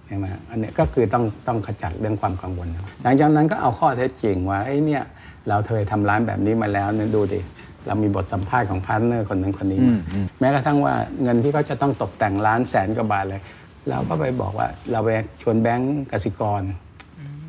[0.08, 5.04] ใช่ไหมอันเนี้ยก็คือต้องต้องขจัดเรื่องความกังวลนะหลังจากนั้นก็เอาข้อเท็จจริงว่าไอ้เนี่ย
[5.50, 7.40] เราเคยทำร้านแบบนี้มาแล้วเนี่ยดูดิ
[7.88, 13.42] เรามีบทสัมภาษณ์ของพาร์ทเนอร์คนนั้นคนนี้อืมามอืมแม้กระทั่งว่าเงินที่เขาจะต้องตกแต่งร้านแสนกว่าบาทเลย
[13.90, 15.10] เราก็ไปบอกว่าเราไป
[15.42, 16.62] ชวนแบงก์กสิกร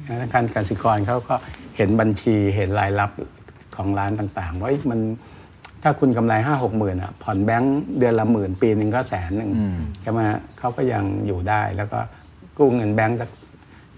[0.06, 1.34] ธนาคารกสิกรเขาก็
[1.76, 3.10] เห็นบัญชีเห็นรายรับ
[3.76, 5.00] ของร้านต่างๆว่าเอ้ยมัน
[5.82, 11.98] ถ้าคุณกำไรห้าหกหมื่นอะผ่อนแบงค์เดือนละหมื่นปีหนึ่งก็แสนหนึ่งอืมใช่ไหมฮะเขาก็ยังอยู่ได้แล้วก็
[12.58, 13.30] กู้เงินแบงค์สัก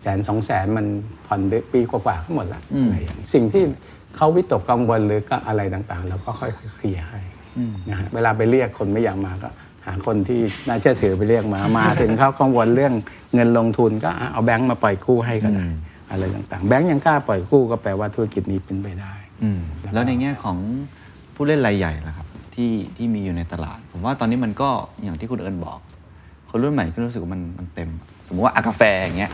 [0.03, 0.87] แสนสองแสนมัน
[1.27, 3.65] ผ่อนเดือนปีกว่าๆก็หมดละอะไรอย่างนี้สิ่งที่
[4.17, 7.21] เขาวิตกกังวลหรือก็อะไรต่างๆเราก็ค่อยๆเคลียร์ให้
[7.91, 9.49] นะฮะเวลาไปเรียกคนไม่อยากมาก็
[9.87, 12.93] หาคนที่น่าเชื่อถือไปเรียกมา มาถึงเขากังวลเรื่อง
[13.35, 15.75] เงินลงทุนก็อะเอาแบงค์มาปล่อยกู้ให้ก็ได้อืม
[16.11, 19.61] อะไรต่างๆ แบงค์ยังกล้าปล่อยกู้ก็แปลว่าธุรกิจนี้เป็นไปได้อืม
[19.93, 20.57] แล้วในแง่ของ
[21.35, 24.71] ผู้เล่นรายใหญ่ล่ะครับที่ที่มีอยู่ในตลาด ผมว่าตอนนี้มันก็
[25.03, 25.79] อย่างที่คุณเอิญบอก
[26.51, 27.89] คนรุ่นใหม่ก็รู้สึกว่ามันมันเต็ม
[28.27, 29.33] สมมติว่าอากาแฟอย่างเงี้ย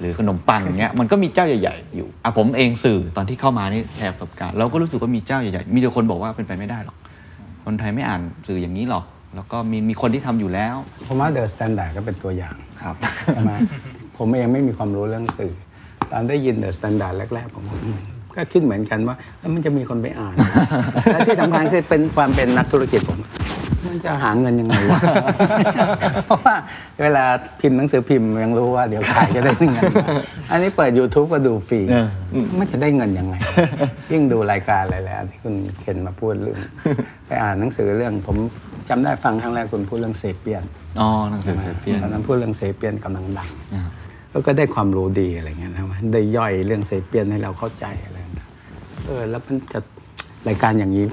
[0.00, 6.96] หรือขนมปังอย่างเงี้ยมันก็มีเจ้าใหญ่ ๆ อยู่อะผมเองสื่อตอนที่เข้ามานี่แชร์ประสบการณ์เราก็รู้สึกว่ามีเจ้าใหญ่ๆมีแต่คนบอกว่าเป็นไปไม่ได้หรอก
[7.64, 9.04] คนไทยไม่อ่านสื่ออย่างนี้หรอก
[9.36, 10.76] แล้วก็มีมีคนที่ทำอยู่แล้ว
[11.08, 12.94] ผมว่า The Standard ก็เป็นตัวอย่างครับ
[13.34, 13.52] ใช่ไหม
[14.18, 15.54] ผมเองไม่มีความรู้เรื่องสื่อ
[16.10, 17.64] ตอนได้ยิน The Standard แรกๆผม
[18.36, 20.34] ก็อืมก็คิดเหมือนกันว่าเอ้ยมันจะมีคนไปอ่าน
[21.04, 23.18] และที่สำคัญคือเป็นความเป็นนักธุรกิจผม
[23.86, 25.00] มันจะหาเงินยังไงวะ
[26.26, 26.54] เพราะว่า
[27.00, 27.24] เวลา
[27.60, 30.06] พิมพ์หนังสือพิมพ์ยังรู้ว่าเดี๋ยวขายจะได้เงินมา
[30.50, 32.06] อันนี้เปิด YouTube ก็ดูฟรีเออ
[32.58, 33.34] มันจะได้เงินยังไง
[34.12, 36.58] ยิ่งดูรายการอะไรแล้วที่คุณเคนมาพูดเรื่อง
[37.26, 38.36] ไปอ่านหนังสือเรื่องผม
[38.88, 40.62] จำได้ฟังครั้งแรกคุณพูดเรื่องเซเปียน
[41.00, 43.84] อ๋อหนังสือเซเปียนตอนนั้นพูดเรื่องเซเปียนกำลังดังอ่า
[44.30, 45.82] แล้วก็ได้ความรู้ดีอะไรเงี้ยนะ
[46.12, 48.23] ได้ย่อยเรื่องเซเปียนให้เราเข้าใจอะไรต่างๆ
[49.06, 49.78] เออแล้วมันจะ
[50.48, 51.06] รายการอย่างนี้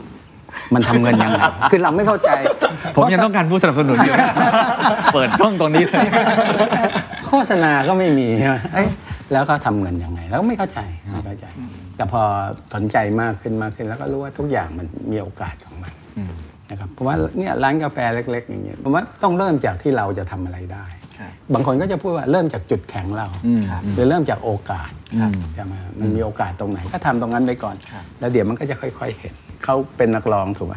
[0.74, 1.40] มันทำเงินยังไง
[1.72, 2.30] คือเราไม่เข้าใจ
[2.96, 4.14] ผมยังต้องการผู้สนับสนุนอยู่
[5.14, 6.08] เปิดช่องตรงนี้เลย
[7.28, 8.88] โฆษณาก็ไม่มีใช่ไหมเอ้ย
[9.34, 10.80] แล้วก็ทำเงินยังไง แล้วก็ไม่เข้าใจ
[11.14, 11.46] ไม่เข้าใจ
[11.96, 12.22] แต่พอ
[12.74, 15.92] สนใจมากขึ้นมากขึ้นแล้วก็รู้ว่าทุกอย่างมันมีโอกาสของมัน
[16.72, 23.64] นะครับเพราะว่าเนี่ยร้านกาแฟเล็ก ๆ อย่างเงี้ยผมว่าต้องเริ่มจากที่เราจะทำอะไรได้ครั บบางคนก็จะพูดว่าเริ่มจากจุดแข็งเราอืม
[23.96, 24.92] หรือเริ่มจากโอกาส
[25.22, 30.76] ครับใช่ไหมมันมีโอกาสตรงไหนก็ทำตรงนั้นไปก่อนครับแล้วเดี๋ยวมันก็จะค่อย ๆ เห็นเขาเป็นนักร้องถูกไหม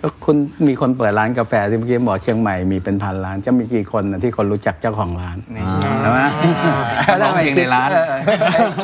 [0.00, 0.36] ก็คุณ
[0.68, 5.64] มีคนเปิดร้านกาแฟที่เมื่อกี้บอกเชียงใหม่มีเป็นพันร้าน จะมีกี่คนนะที่คนรู้จักเจ้าของร้านนี่
[6.00, 6.20] ใช่ไหม
[7.22, 8.20] ร้องเพลงในร้านเออเออ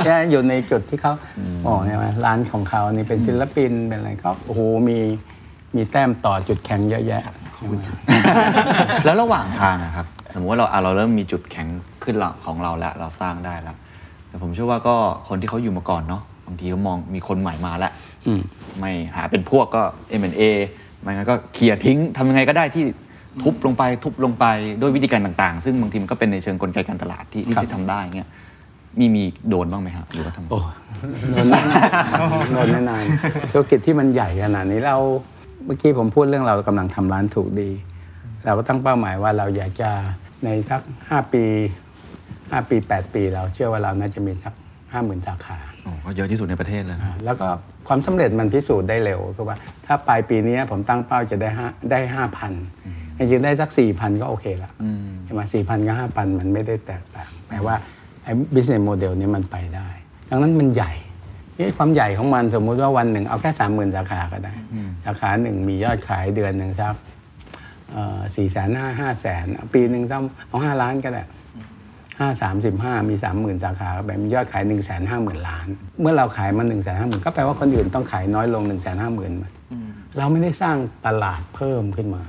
[0.07, 1.12] เอออยู่ในจุดที่เขา
[1.66, 4.99] อ๋อใช่ไหมร้านของเขานี่เป็นศิลปินเป็นอะไรก็โอ้โหมี
[5.76, 7.22] มีแต้มต่อจุดแข็งเยอะแยะ
[7.55, 7.75] ใช่ไหม
[9.05, 11.69] แล้วระหว่างทางอะครับ สมมติว่าเราอะเราเริ่มมีจุดแข็ง
[12.05, 13.77] ขึ้นเราของเราแล้ว เราสร้างได้แล้ว
[14.29, 14.97] แต่ผมเชื่อว่าก็
[15.29, 17.93] คนที่เขาอยู่มาก่อนเนาะบางทีเขามองมีคนใหม่มาแล้ว
[18.27, 18.41] อืม
[18.79, 19.83] ไม่หาเป็นพวกก็
[20.21, 20.43] M&A
[21.01, 22.85] ไม่งั้นก็เคลียร์ทิ้งทำยังไงก็ได้ที่
[23.43, 24.47] ทุบลงไปทุบลงไป
[24.81, 28.29] ด้วยวิธีการต่างๆ ซึ่งบางทีมันก็เป็นในเชิงกลไกการตลาดที่ครับที่ทำได้เงี้ย
[28.99, 30.61] มีมีโดนบ้างไหมครับหรือว่าทำโอ้
[31.31, 33.05] โดนแน่นอนโดนแน่นอน
[33.53, 34.99] ธุรกิจที่มันใหญ่ขนาดนี้เรา
[35.65, 37.71] เมื่อกี้ผมพูดเรื่องเรากำลังทำร้านถูกดี
[38.45, 39.91] เราก็ตั้งเป้าหมายว่าเราอยากจะ
[40.45, 41.45] ในสักห้าปี
[42.51, 44.55] ห้าปีแปดปี เราเชื่อว่าเราน่าจะมีสัก
[44.93, 47.47] ห้าหมื่นสาขาโอ้ก็เยอะที่สุดในประเทศเลยนะอ่าแล้วก็
[47.89, 49.57] ความสำเร็จมันพิสูจน์ได้เร็วคือว่า
[49.87, 52.53] ถ้าปลายปีนี้ผมตั้งเป้าจะได้ห้าได้ห้าพัน
[53.19, 57.75] จริงๆได้สักสี่พันก็โอเคละอืมใช่ไหมสี่พันกับห้าพันมันไม่ได้แตกต่างแปลว่า
[58.23, 59.89] ไอ้ business model นี้มันไปได้
[60.31, 60.93] ดังนั้นมันใหญ่
[61.59, 64.55] นี่ความใหญ่ของมันสมมุติว่าวันหนึ่งเอาแค่สามหมื่นสาขาก็ได้
[65.05, 66.95] สาขาหนึ่งมียอดขายเดือนหนึ่งสัก
[68.37, 71.25] สี่แสนห้าห้าแสนปีหนึ่งต้องเอาห้าล้านก็ได้
[72.21, 75.67] ห้าสามสิบห้ามีสามหมื่นสาขาก็แบบมียอดขายหนึ่งแสนห้าหมื่นล้าน
[76.01, 79.33] เมื่อเราขายมาหนึ่งแสนห้าหมื่นก็แปลว่าคนอื่นต้องขายน้อยลงหนึ่งแสนห้าหมื่น
[80.19, 80.77] เราไม่ได้สร้าง
[81.07, 82.25] ตลาดเพิ่มขึ้นมา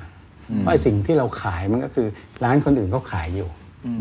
[0.59, 2.07] เพราะไอ้สิ่งที่เราขายมันก็คือ
[2.43, 3.49] ร้านคนอื่นเขาขายอยู่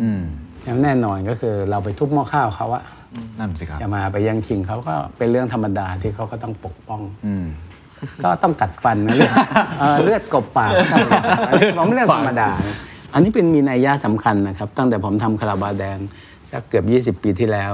[0.03, 0.23] อืม
[0.65, 2.83] แล้วแน่นอนก็คือเราไปทุบหม้อข้าวเขาอะ
[3.39, 7.45] นั่นสิครับจะมาไปแย่งชิงเขาก็เป็นเรื่องธรรมดาที่เขาก็ต้องปกป้องอืม
[8.25, 9.33] ก็ต้องกัดฟันนะเลือด
[9.79, 10.73] เอ่อเลือดกบปาก
[11.79, 12.77] ผมเรื่องธรรมดานะ
[13.15, 15.99] อันนี้เป็นมีนัยยะสำคัญนะครับ ตั้งแต่ผมทำคาราบาแดง
[16.51, 17.73] สักเกือบ 20 ปีที่แล้ว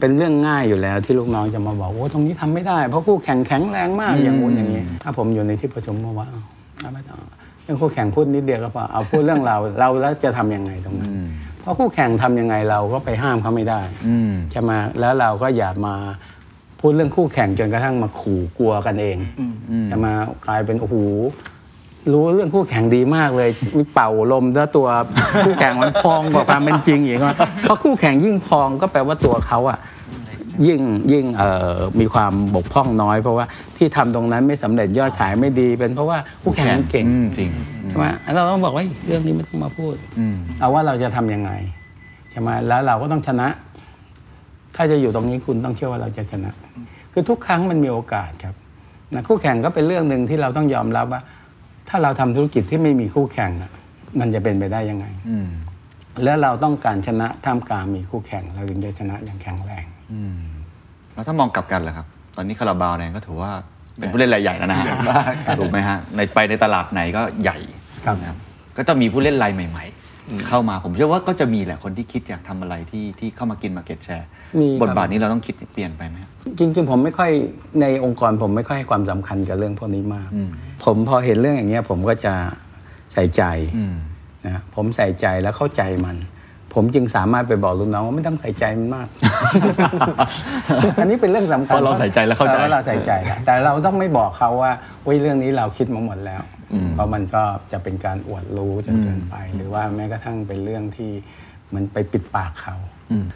[0.00, 6.44] เป็นเรื่องง่ายอยู่แล้วที่ลูกน้องจะมาบอกโอ้ตรงนี้ทำไม่ได้ เพราะคู่แข่งแข็งแรงมากอย่างงู้นอย่างนี้ ถ้าผมอยู่ในที่ประชุมมาว่าอ้าว
[6.80, 7.18] เอาไม่ต้อง
[7.62, 15.94] เรื่องคู่แข่งพูดนิดเดียวก็พอเอาพูดเรื่องเราเราแล้วจะทำยังไงตรงนั้นอืมเพ ราะคู่แข่งทำยังไงเราก็ไปห้ามเขาไม่ได้อืมใช่ไหมแล้วเราก็อย่ามา
[16.80, 19.16] พูดเรื่องคู่แข่งจนกระทั่งมาขู่กลัวกันเอง
[19.70, 20.12] อืมจะมา
[20.46, 20.96] กลายเป็นโอ้โห
[22.12, 24.88] รู้เรื่องคู่แข่งดีมากเลยมีเป่าลมแล้วตัว
[25.46, 29.78] คู่แข่งมันพองกว่าความเป็นจริงอีกว่าเพราะคู่แข่งยิ่งพองก็แปลว่าตัวเขาอะ
[30.66, 30.80] ยิ่ง
[31.12, 33.46] ยิ่งเอ่อมีความบกพร่องน้อย เพราะว่า
[33.76, 37.50] ที่ทำตรงนั้นไม่สำเร็จยอดขายไม่ดี เป็นเพราะว่าคู่แข่งมันเก่งอืมจริง
[37.88, 41.50] ใช่ไหมเราต้องบอกว่าเรื่องนี้ไม่ต้องมาพูดอืมเอาว่าเราจะทำยังไง
[42.30, 43.48] ใช่ไหมแล้วเราก็ต้องชนะ
[44.76, 46.50] ถ้าจะอยู่ตรงนี้คุณต้องเชื่อว่าเราจะชนะ
[47.12, 48.54] คือทุกครั้งมันมีโอกาสครับ
[49.14, 51.22] นะคู่แข่งก็เป็นเรื่องหนึ่งที่เราต้องยอมรับว่า
[51.88, 53.70] ถ้าเราทำธุรกิจที่ไม่มีคู่แข่งอะ
[54.20, 55.48] มันจะเป็นไปได้ยังไงอืม
[56.24, 60.36] แล้วเราต้องการชนะท่ามกลางมีคู่แข่ง เราถึงจะชนะอย่างแข็งแรง อืม
[61.18, 62.06] แล้วถ้ามองกลับกันล่ะครับ
[62.36, 63.50] ตอนนี้คาราบาวแดงก็ถือว่า
[63.98, 64.86] เป็นผู้เล่นรายใหญ่แล้วนะฮะ
[65.60, 67.58] ถูกไหมฮะในไปในตลาดไหนก็ใหญ่
[68.04, 68.36] ครับนะ
[68.76, 74.28] ก็จะมีผู้เล่นรายใหม่ ๆ เข้ามาผมเชื่อว่าก็จะมีแหละคนที่คิดอยากทำอะไรที่ที่เข้ามากินมาเก็ตแชร์
[74.60, 77.30] มีครับบทบาทนี้เราต้องคิดเปลี่ยนไปไหมครับจริงๆผมไม่ค่อย
[77.80, 80.50] ในองค์กรผมไม่ค่อยให้ความสำคัญกับเรื่องพวกนี้มากอืม
[80.84, 82.34] ผมพอเห็นเรื่องอย่างเงี้ยผมก็จะ
[83.12, 83.42] ใส่ใจ
[83.76, 83.94] อืม
[84.46, 86.16] นะผมใส่ใจแล้วเข้าใจมัน
[86.80, 89.08] ผมจึงสามารถไปบอกลูกน้องว่าไม่ต้องใส่ใจมันมาก
[91.00, 94.72] อันนี้เป็นเรื่องสำคัญเพราะเราใส่ใจและเข้าใจออเราใส่ใจแล้วแต่เราต้องไม่บอกเขาว่า
[95.04, 96.42] เว้ยเรื่องนี้เราคิดมาหมดแล้ว
[96.94, 101.10] เพราะมันก็จะเป็นการอวดรู้จนเกินไป หรือว่าแม้กระทั่งเป็นเรื่องที่
[101.74, 102.76] มันไปปิดปากเขา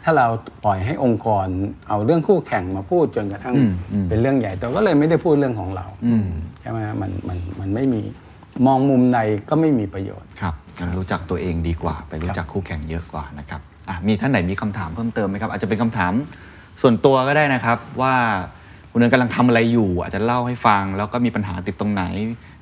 [0.03, 0.27] ถ้าเรา
[0.65, 1.47] ปล่อยให้องค์กร
[1.89, 6.27] เอาเรื่องคู่แข่งมาพูดจนกระทั่งอืมอืม เป็นเรื่องใหญ่โตัวก็เลยไม่ได้พูดเรื่องของเรา อืม
[6.61, 8.01] ใช่ไหมฮะมันมันมันไม่มี
[8.67, 9.19] มองมุมใน
[9.49, 10.62] ก็ไม่มีประโยชน์ ครับงั้น
[10.97, 16.13] รู้จักตัวเองดีกว่า ไปรู้จักคู่แข่งเยอะกว่านะครับอะมีท่านไหนมีคำถามเพิ่มเติมไหมครับ อาจจะเป็นคำถาม
[16.81, 18.15] ส่วนตัวก็ได้นะครับ ว่า
[18.91, 22.03] คุณเอิญกำลังทำอะไรอยู่ อาจจะเล่าให้ฟัง แล้วก็มีปัญหาติดตรงไหน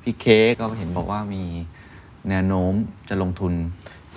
[0.02, 1.44] พี่เค้กก็เห็นบอกว่ามี
[2.28, 2.72] แนวโน้ม
[3.08, 3.52] จะลงทุน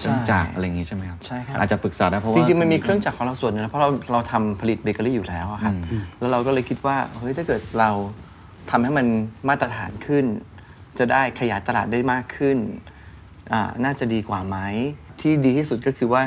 [0.02, 7.90] ใช่เครื่องจักรอะไรอย่างงี้ใช่ไหมครับใช่ครับอาจจะปรึกษาได้เพราะว่าจริงๆมันมีเครื่องจักรของเราส่วนหนึงนะเพราะเราเราทำผลิตเบเกอรี่อยู่แล้วอะครับอืมแล้วเราก็เลยคิดว่าเฮ้ยถ้าเกิดเรา
[8.70, 9.08] ทำให้มัน
[9.50, 10.26] มาตรฐานขึ้น
[10.98, 12.95] จะได้ขยายตลาดได้มากขึ้นอ่า
[13.84, 14.58] น่าจะดีกว่าไหม
[15.22, 16.24] ที่ดีที่สุดก็คือว่า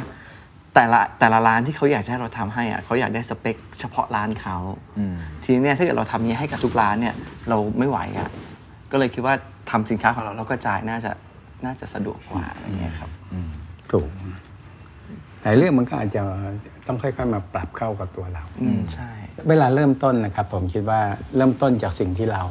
[0.75, 4.57] แต่ละแต่ละร้านที่เขาอยากจะให้เราทำให้อะเขาอยากได้สเปค เฉพาะร้านเขา
[4.99, 7.15] อืมทีนี้เนี่ยถ้าเกิดเราทำนี้ให้กับทุกร้านเนี่ย
[7.49, 8.29] เราไม่ไหวอะ
[8.93, 9.35] ก็เลยคิดว่า
[9.71, 11.13] ทำสินค้าของเราแล้วก็จ่ายน่าจะ
[11.65, 13.11] น่าจะสะดวกกว่าอะไรเงี้ยครับ
[13.91, 14.09] ถูก
[15.43, 16.23] แต่เรื่องมันก็อาจจะ
[16.87, 19.11] ต้องค่อยๆมาปรับเข้ากับตัวเราอืมใช่
[19.49, 21.01] เวลาเริ่มต้นนะครับ ผมคิดว่า
[21.37, 22.43] เริ่มต้นจากสิ่งที่เรา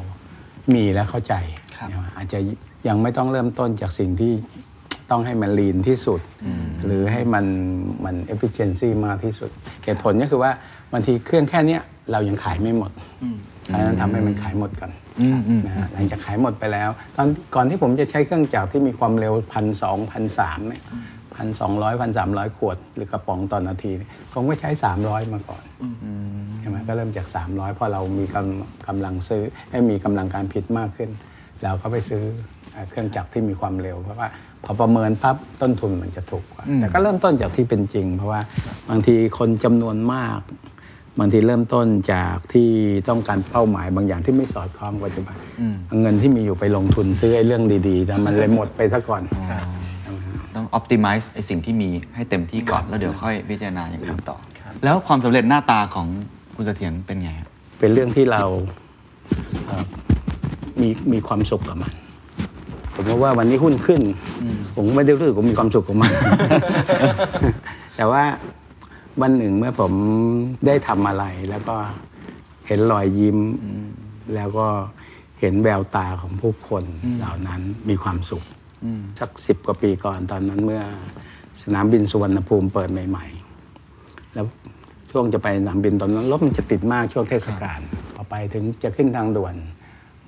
[0.74, 1.34] มีและเข้าใจ
[1.76, 2.38] ครับอาจจะ
[2.88, 4.32] ยังไม่ต้องเริ่มต้นจากสิ่งที่
[5.10, 6.20] ต้องให้มันลีนที่สุด
[6.84, 7.46] หรือให้มัน
[8.04, 9.50] มัน efficiency มากที่สุด
[9.84, 10.50] เหตุผลก็คือว่า
[10.92, 11.80] บางทีเครื่องแค่เนี้ย
[12.12, 12.90] เรายังขายไม่หมด
[13.66, 20.82] เพราะฉะนั้นทำให้มันขายหมดก่อนอืมอืมนะฮะหลังจากขายหมดไปแล้ว ตอนก่อนที่ผมจะใช้เครื่องจักรที่มีความเร็วพันสองพันสามเนี่ย
[21.36, 25.62] พันสองร้อยพันสามร้อยขวด หรือกระป๋องต่อนนาทีเนี่ยผมก็ใช้สามร้อยมาก่อน
[26.60, 31.10] ใช่ไหมก็เริ่มจาก300พอเรามีกำกำลังซื้อให้มีกำลังการผลิตมากขึ้น
[31.62, 32.24] เราก็ไปซื้อ
[32.78, 34.28] เอ่อเครื่องจักรที่มีความเร็ว เพราะว่า
[34.64, 38.40] พอประเมินปั๊บต้นทุนมันจะถูกกว่า แต่ก็เริ่มต้นจากที่เป็นจริง เพราะว่า
[38.90, 40.40] บางทีคนจำนวนมาก
[41.18, 42.68] บางทีเริ่มต้นจากที่
[43.08, 45.36] ต้องการเป้าหมายบางอย่างที่ไม่สอดคล้องปัจจุบัน
[45.86, 49.22] เอาเงินที่มีอยู่ไปลงทุนซื้อไอ้เรื่องดีๆแต่มันเลยหมดไปซะก่อน
[50.54, 54.36] ต้อง optimize ไอสิ่งที่มีให้เต็มที่ก่อนแล้วเดี๋ยวค่อยพิจารณาอย่างอื่นต่อ
[54.84, 56.06] แล้วความสำเร็จหน้าตาของ
[56.54, 57.48] คุณเสถียรเป็นไงครับ
[57.78, 58.42] เป็นเรื่องที่เรา
[59.66, 59.84] เอ่อ
[60.80, 61.92] มีมีความสุขกับมัน
[62.98, 64.00] ผมว่าวันนี้หุ้นขึ้น
[64.74, 66.12] ผมไม่ได้รู้สึกว่ามีความสุขกับมัน
[67.96, 68.22] แต่ว่า
[69.22, 69.92] วันหนึ่งเมื่อผม
[70.66, 71.76] ได้ทำอะไร แล้วก็
[72.66, 73.38] เห็นรอยยิ้ม
[74.34, 74.66] แล้วก็
[75.40, 76.84] เห็นแววตาของผู้คน
[77.18, 78.44] เหล่านั้นมีความสุข
[79.18, 80.82] สักสิบกว่าปีก่อนตอนนั้นเมื่อ
[81.62, 83.26] สนามบินสุวรรณภูมิเปิดใหม่
[83.80, 84.46] ๆ แล้ว
[85.10, 87.80] ช่วงจะไปสนามบินตอนนั้นรถมันจะติดมากช่วงเทศกาล
[88.14, 89.54] พอไปถึงจะขึ้นทางด่วน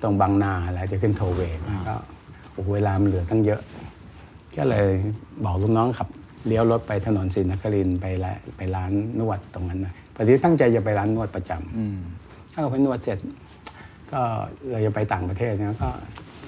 [0.01, 1.57] ตรงบางนาแล้วจะขึ้นโทเวย์
[1.87, 1.95] ก็
[2.53, 3.61] โอ้โหเวลามันเหลือตั้งเยอะ
[4.57, 4.89] ก็เลย
[5.45, 6.07] บอกลูกน้องขับ
[6.47, 13.19] เลี้ยวรถไปถนนศรีนครินทร์ไปละไปร้านนวดตรงนั้นนะพอดีตั้งใจจะไปร้านนวดประจำถ้าเราไปนวดเสร็จ
[14.11, 14.21] ก็
[14.71, 15.89] เราจะไปต่างประเทศนะก็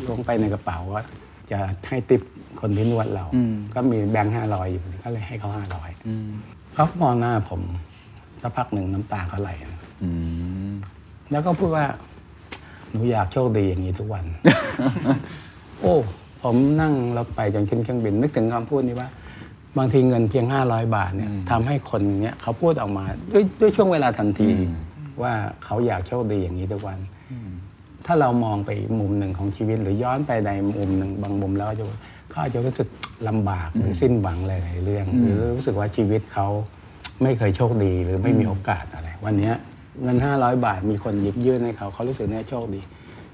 [0.10, 1.04] ลงไปในกระเป๋าว่า
[1.52, 1.58] จะ
[1.90, 2.22] ให้ติป
[2.62, 3.26] คนที่นวดเรา
[3.74, 5.90] ก็มีแบงค์ห้าร้อยอยู่ ก็เลยให้เขาห้าร้อย
[6.74, 7.62] เขามองหน้าผม
[8.42, 10.10] สักพักหนึ่งน้ำตาเขาไหลนะอื
[10.70, 10.72] ม
[11.32, 11.86] แล้วก็พูดว่า
[12.90, 14.26] หนูอยากโชคดีอย่างนี้ทุกวัน
[15.84, 15.96] โอ้
[16.44, 19.10] ผมนั่งรถไปจนขึ้นเครื่องบิน นึกถึงคำพูดนี้ว่า
[19.78, 24.50] บางทีเงินเพียง 500 บาทเนี่ยทำให้คนเนี้ยเขาพูดออกมาด้วยด้วยช่วงเวลาทันที
[25.22, 25.34] ว่า
[25.66, 27.00] เขาอยากโชคดีอย่างนี้ทุกวัน
[28.06, 31.86] ถ้าเรามองไปอีกมุมหนึ่งของชีวิต หรือย้อนไปในมุมหนึ่งบางมุมแล้วก็จะ
[32.30, 32.88] เขาอาจจะรู้สึก
[33.28, 36.48] ลำบากหรือสิ้นหวังหลายๆเรื่อง หรือรู้สึกว่าชีวิตเขา
[37.24, 39.56] ไม่เคยโชคดีหรือไม่มีโอกาสอะไร วันเนี้ย
[40.04, 42.82] เงิน 500 บาทมีคนหยิบยื่นให้เขาเขารู้สึกเนี่ยโชคดี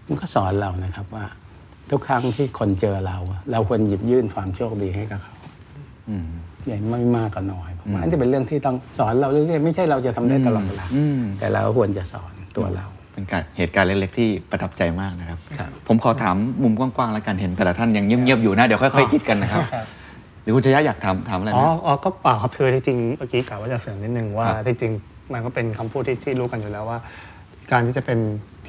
[0.07, 1.25] มันก็สอนเรานะครับว่า
[1.91, 3.17] ทุกครั้งที่คนเจอเรา
[3.51, 5.33] เราควรหยิบยื่นความโชคดีให้กับเขา
[6.09, 6.27] อืม
[6.65, 15.39] ใหญ่ไม่มากก็น้อยผมว่าอันนี้เป็นเรื่องที่ต้องสอนเราเรื่อยๆไม่ใช่เราจะทำได้ตลอดเวลาอืมแต่เราควรจะสอนตัวเรา เป็นการเหตุการณ์เล็กๆที่ประทับใจมากนะครับ
[15.87, 19.63] ผมขอถามมุมกว้างๆแล้วกันเห็นแต่ละท่านยังเงียบๆอยู่นะเดี๋ยวค่อยๆคิดกันนะครับ
[20.43, 24.91] หรือคุณชยะอยากถามถามอะไรอ๋อนะอ๋อก็เปล่าครับคือที่จริงเมื่อกี้กล่าวว่าจะเสริมนิดนึงว่าครับที่จริง
[25.33, 26.99] มันก็เป็นคำพูดที่ที่รู้กันอยู่แล้วว่า
[27.71, 28.19] การที่จะเป็น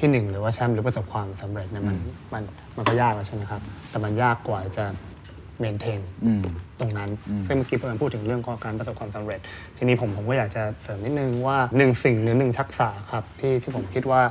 [0.01, 1.97] ที่หนึ่งหรือว่าแชมป์หรือประสบความสำเร็จเนี่ยมัน
[2.33, 2.43] มัน
[2.77, 4.85] มันก็ยากแล้วใช่ไหมครับ แต่มันยากกว่าจะ
[5.59, 6.41] เมนเทนอืม
[6.79, 7.09] ตรงนั้น
[7.47, 9.39] ซึ่งเมื่อกี้เพื่อนพูดถึงเรื่องของการประสบความสำเร็จ
[9.77, 14.21] ทีนี้ผมผมก็อยากจะเสริมนิดนึงว่าหนึ่งสิ่งหรือหนึ่งทักษะครับที่ที่ผมคิดว่า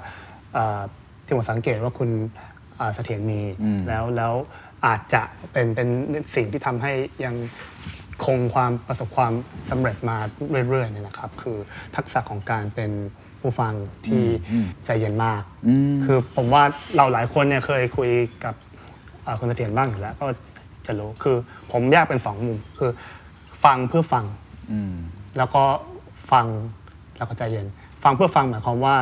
[0.54, 0.80] เอ่อ
[1.24, 2.10] ที่ผมสังเกตว่าคุณ
[2.80, 4.34] อ่าเสถียรมีอืมแล้วแล้ว
[4.86, 5.88] อาจจะเป็นเป็น
[6.36, 6.92] สิ่งที่ทำให้
[7.24, 7.34] ยัง
[8.24, 9.32] คงความประสบความ
[9.70, 10.16] สำเร็จมา
[10.68, 11.58] เรื่อยๆเนี่ยนะครับ คือ
[11.96, 12.90] ทักษะของการเป็น
[13.41, 13.72] ผู้ฟัง
[14.07, 14.24] ที่
[14.84, 15.43] ใจเย็นมาก
[16.05, 16.62] คือผมว่า
[16.97, 18.11] เราหลายคนเนี่ยเคยคุย
[18.45, 18.55] กับ
[19.24, 20.26] เอ่อคุณเสถียรบ้างอยู่แล้ว ก็
[20.86, 21.36] จะรู้คือ
[21.72, 22.91] ผมแยกเป็นสองมุมคือ
[23.64, 24.24] ฟังเพื่อฟัง
[25.38, 25.62] แล้วก็
[26.30, 26.47] ฟัง
[27.18, 27.66] แล้วก็ใจเย็น
[28.05, 28.97] ฟังเพื่อฟังหมายความว่า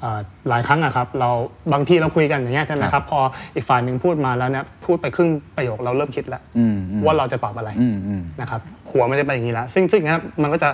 [0.00, 1.30] เอ่อหลายครั้งอะครับเรา
[1.72, 3.20] บางทีเราคุยกันอย่างเงี้ยใช่ไหมครับ พอ
[3.54, 8.60] อีกฝ่ายหนึ่งพูดมาแล้วเนี่ยพูดไปครึ่งประโยคเราเริ่มคิดแล้วอืมอืมว่าเราจะตอบอะไรอืมอืมนะครับ
[8.90, 10.68] หัวมันจะไปอย่างนี้แล้วซึ่งซึ่งอย่างนั้นมันก็จะ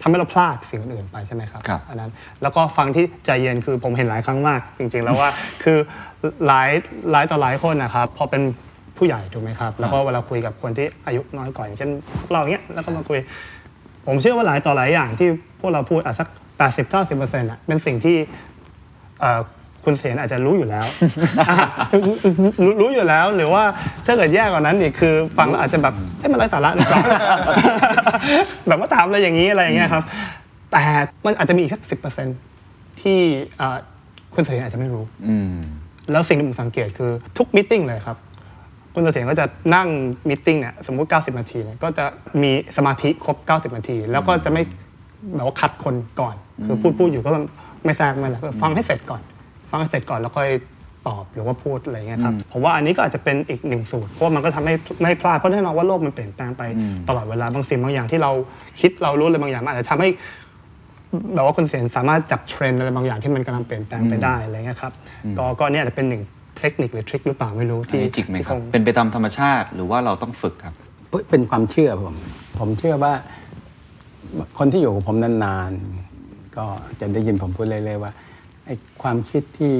[0.00, 2.10] ทำให้เราพลาดสิ่งอื่นๆไปใช่ไหมครับครับอันนั้น
[2.42, 5.30] แล้วก็ฟังที่ใจเย็นคือผมเห็นหลายครั้งมากจริง ๆ แล้วว่า
[5.62, 5.78] คือ
[6.46, 6.70] หลาย
[7.10, 8.42] หลายต่อหลายคนนะครับพอเป็น
[8.96, 11.90] ผู้ใหญ่ถูกไหมครับแล้วก็เวลาคุยกับคนที่อายุน้อยกว่าอย่างเช่น
[12.20, 13.18] พวกเราอย่างเงี้ยแล้วก็มาคุย
[14.06, 15.28] ผมเชื่อว่าหลายต่อหลายอย่างที่
[15.60, 16.28] พวกเราพูดอะสัก
[16.58, 18.16] 80 90เปอร์เซ็นต์อะเป็นสิ่งที่
[19.20, 19.40] เอ่อ
[19.88, 20.86] คุณเสียนอาจจะรู้อยู่แล้ว
[22.64, 23.62] รู้รู้อยู่แล้วหรือว่า
[24.06, 27.00] ถ้าเกิดแย่กว่านั้นอีกคือฟังแล้วอาจจะแบบเอ้ยมันไร้สาระหรือเปล่า
[28.68, 30.02] แบบว่าถามอะไรอย่างนี้อะไรอย่างเงี้ยครับ
[30.72, 30.82] แต่
[31.26, 32.38] มันอาจจะมีอีกสักสิบเปอร์เซ็นต์
[33.00, 33.18] ที่
[33.58, 33.76] เอ่อ
[34.34, 35.56] คุณเสถียรอาจจะไม่รู้อืม
[36.12, 38.16] แล้วสิ่งที่ผมสังเกตคือทุกมิ팅เลยครับ
[38.94, 39.88] คุณเสถียรก็จะนั่ง
[40.28, 42.04] มิ팅เนี่ยสมมุติ 90 นาทีเนี่ยก็จะ
[42.42, 44.62] มีสมาธิครบ 90 นาที แล้วก็จะไม่
[45.34, 46.34] แบบว่าคัดคนก่อน
[46.64, 47.30] คือพูดพูดอยู่ก็
[47.84, 49.20] ไม่แทรกไม่อะไรก็ฟังให้เสร็จก่อน
[49.70, 50.48] ฟังให้เสร็จก่อนแล้วค่อย
[51.08, 56.62] ตอบหรือว่าพูดอะไรเงี้ยครับผมว่าอันนี้ก็อาจจะเป็นอีกหนึ่งสูตรเพราะว่ามันก็ทำให้ไม่พลาดเพราะแน่นอนว่าโลกมันเปลี่ยนแปลงไป
[57.08, 58.30] ตลอดเวลาบางสิ่งบางอย่างที่เรา
[58.80, 60.08] คิดเรารู้เลยบางอย่างมันอาจจะทำให้
[61.34, 64.92] แบบว่าคุณเสียนสามารถจับเทรนด์อะไรบางอย่างที่มันกำลังเปลี่ยนแปลงไปได้อะไรเงี้ยครับ
[65.38, 66.22] ก็ก็เนี่ยอาจจะเป็นหนึ่ง
[66.58, 70.74] เทคนิคหรือทริคหรือเปล่าไม่รู้อันที่นี้จริงไหมครับที่งเป็นไปตามธรรมชาติหรือว่าเราต้องฝึกครับ
[71.30, 72.14] เป็นความเชื่อผม
[72.58, 73.12] ผมเชื่อว่า
[74.58, 76.64] คนที่อยู่กับผมนานๆก็
[77.00, 78.12] จะได้ยินผมพูดเรื่อยๆว่า
[78.68, 79.74] ไอ้ความคิดที่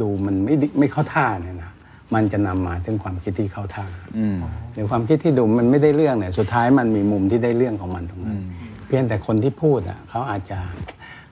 [0.00, 1.70] ดูมันไม่ดิไม่เข้าท่าเนี่ยนะ
[2.14, 3.86] มันจะนำมาถึงความคิดที่เข้าท่า
[4.18, 4.38] อืม
[4.74, 8.38] หรือความคิดที่ดูมันไม่ได้เรื่องเนี่ยสุดท้ายมันมีมุมที่ได้เรื่องของมันตรงนั้น
[8.86, 10.58] เพียงแต่คนที่พูดอะเขาอาจจะ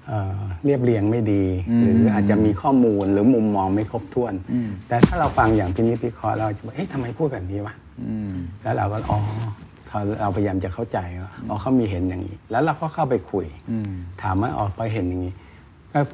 [0.07, 1.45] เอ่อเรียบเรียงไม่ดี
[1.83, 4.35] หรืออาจจะมีข้อมูลหรือมุมมองไม่ครบถ้วน
[4.89, 7.75] แต่ถ้าเราฟังอย่างพินิจพิเคราะห์เราจะบอกเอ๊ะทำไมพูดแบบนี้วะ
[8.09, 9.21] อืม แล้วเราก็อ๋อ
[9.89, 13.47] เขาเราพยายามจะเข้าใจว่าอ๋อเขามีเห็นอย่างนี้ แล้วเราก็เข้าไปคุย
[14.23, 15.42] ถามว่าอ๋อไปเห็นอย่างนี้ก็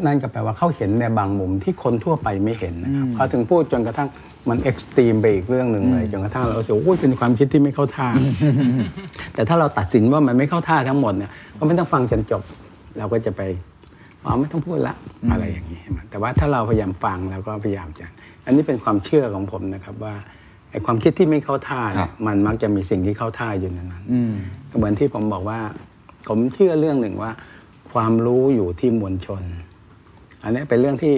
[0.06, 4.08] นั่นก็แปลว่าเขาเห็นในบางมุมที่คนทั่วไปไม่เห็นนะครับเขาถึงพูดจนกระทั่ง
[4.48, 8.08] มันเอ็กซ์ตรีมไปอีกเรื่องหนึ่งเลยจนกระทั่งเรารู้สึกว่าโอ้ยเป็นความคิดที่ไม่เข้าท่า
[9.34, 12.42] แต่ถ้าเราตัดสินว่ามันไม่เข้าท่าทั้งหมดเนี่ยก็ไม่ต้องฟังจนจบ
[12.98, 13.42] เราก็จะไป
[14.24, 14.94] อ๋อไม่ต้องพูดละ
[15.30, 18.06] อะไรอย่างนี้ใช่ไหมแต่ว่าถ้าเราพยายามฟังแล้วก็พยายามจะ
[18.46, 20.14] อันนี้เป็นความเชื่อของผมนะครับว่า
[20.70, 24.32] ไอ้ความคิดที่ไม่เข้าท่าเนี่ครัยบมันมักจะมีสิ่งที่เข้าท่าอยู่ในนั้นอืม
[24.70, 25.60] ก็เหมือนที่ผมบอกว่า
[26.28, 27.32] ผมเชื่อเรื่องหนึ่งว่า
[27.92, 29.42] ความรู้อยู่ที่มวลชน
[30.48, 31.16] อันนี้เป็นเรื่องที่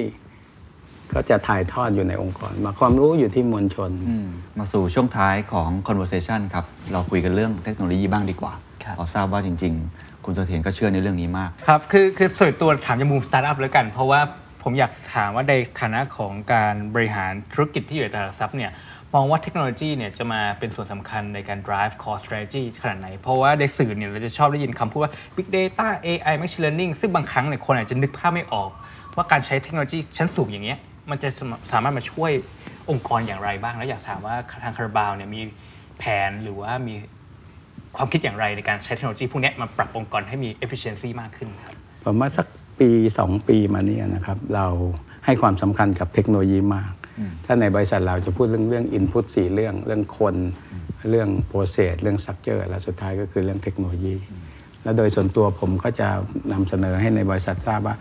[1.12, 4.28] ก็จะถ่ายทอดอยู่ในองค์กร มาความรู้อยู่ที่มวลชนอืม
[4.58, 8.52] มาสู่ช่วงท้ายของ conversation ครับ เราคุยกันเรื่องเทคโนโลยีบ้างดีกว่า
[8.84, 14.20] ครับเราทราบว่าจริง ๆ คุณเสถียรก็เชื่อในเรื่องนี้มาก ครับ คือคือส่วนตัวถามจากมุมสตาร์ทอัพแล้วกัน เพราะว่า
[14.62, 18.72] ผมอยากถามว่าในฐานะของการบริหารธุรกิจที่อยู่ในตลาดหลักทรัพย์เนี่ย
[19.14, 28.70] มองว่าเทคโนโลยีเนี่ยจะมาเป็นส่วนสำคัญในการ drive cost strategy ขนาดไหน เพราะว่าในสื่อเนี่ยเราจะชอบได้ยินคำพูดว่า big data AI machine learning ซึ่งบางครั้งเนี่ยคนอาจจะนึกภาพไม่ออก
[29.16, 30.78] ว่าการใช้เทคโนโลยีชั้นสูงอย่างเงี้ย
[31.10, 32.32] มันจะสามสามารถมาช่วย
[32.90, 34.34] องค์กรอย่างไรบ้าง แล้วอยากถามว่า
[34.64, 35.40] ทางคาราบาวเนี่ยมี
[35.98, 36.94] แผนหรือว่ามี
[37.96, 42.46] ความคิดอย่างไรในการใช้เทคโนโลยีพวกเนี้ยมาปรับองค์กรให้มี efficiency มากขึ้นครับผมว่าสัก
[42.78, 44.66] ปีสองปีมาเนี้นะครับ เรา
[45.24, 46.92] ให้ความสำคัญกับเทคโนโลยีมาก
[47.44, 50.36] ถ้าในบริษัทเราจะพูดเรื่องเรื่อง input สี่เรื่องเรื่องคน
[51.10, 54.14] เรื่อง process เรื่อง structure และสุดท้ายก็คือเรื่องเทคโนโลยี
[54.82, 56.08] และโดยส่วนตัวผมก็จะ
[56.52, 57.96] นำเสนอให้ในบริษัททราบว่า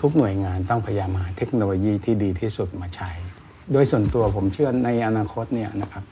[0.00, 3.10] ทุกหน่วยงานต้องพยายามหาเทคโนโลยีที่ดีที่สุดมาใช้
[3.72, 6.04] โดยส่วนตัวผมเชื่อในอนาคตเนี่ยนะครับ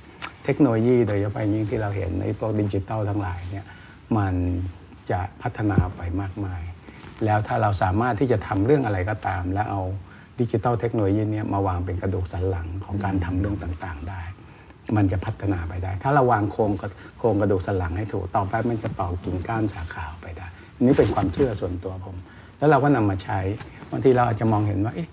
[0.44, 3.66] เทคโนโลยีโดยเฉพาะอย่างยิ่งที่เราเห็นในพวกดิจิตอลทั้งหลายเนี่ย
[4.16, 4.34] มัน
[5.10, 6.62] จะพัฒนาไปมากมาย
[7.24, 9.82] แล้วถ้าเราสามารถที่จะทำเรื่องอะไรก็ตาม แล้วเอา
[10.40, 14.20] ดิจิตอลเทคโนโลยีเนี้ยมาวางเป็นกระดูกสันหลังของการทำเรื่องต่างๆได้
[14.96, 16.70] มันจะพัฒนาไปได้ ถ้าเราวางโครง
[17.18, 20.46] โครงกระดูกสันหลังให้ถูกต่อไปมันจะเป่ากิ่งก้านสาขาไปได้
[20.80, 22.16] นี่เป็นความเชื่อส่วนตัวผม
[22.58, 23.38] แล้วเราก็นำมาใช้
[23.90, 25.08] บางทีเราอาจจะมองเห็นว่าเอ๊ะ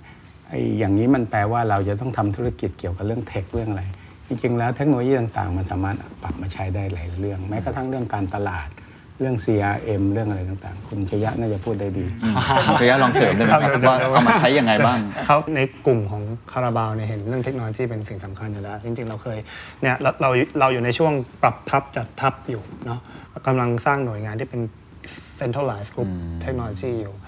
[0.49, 3.83] ไอ้อย่างนี้มันแปลว่าเราจะต้องทำธุรกิจเกี่ยวกับเรื่องเทคเรื่องอะไร
[4.27, 8.69] จริงๆแล้วเทคโนโลยีต่างๆ มันสามารถปรับมาใช้ได้หลายเรื่อง แม้กระทั่งเรื่องการตลาด
[9.19, 12.05] เรื่อง CRM เรื่องอะไรต่างๆ คุณชยะน่าจะพูดได้ดี
[12.65, 19.37] ขออนุญาตลองเสริมได้ไหมครับว่าเอามาใช้ยังไงบ้างเขาในกลุ่มของคาราบาวเนี่ยเห็นเรื่องเทคโนโลยีเป็นสิ่งสำคัญอยู่แล้ว จริงๆ เราเคย
[19.81, 22.99] เนี่ยเราเราเราอยู่ในช่วงปรับทับจัดทับอยู่เนาะ
[23.47, 24.61] กำลังสร้างหน่วยงานที่เป็น
[25.39, 26.09] centralized group
[26.43, 27.23] technology อยู่อ่า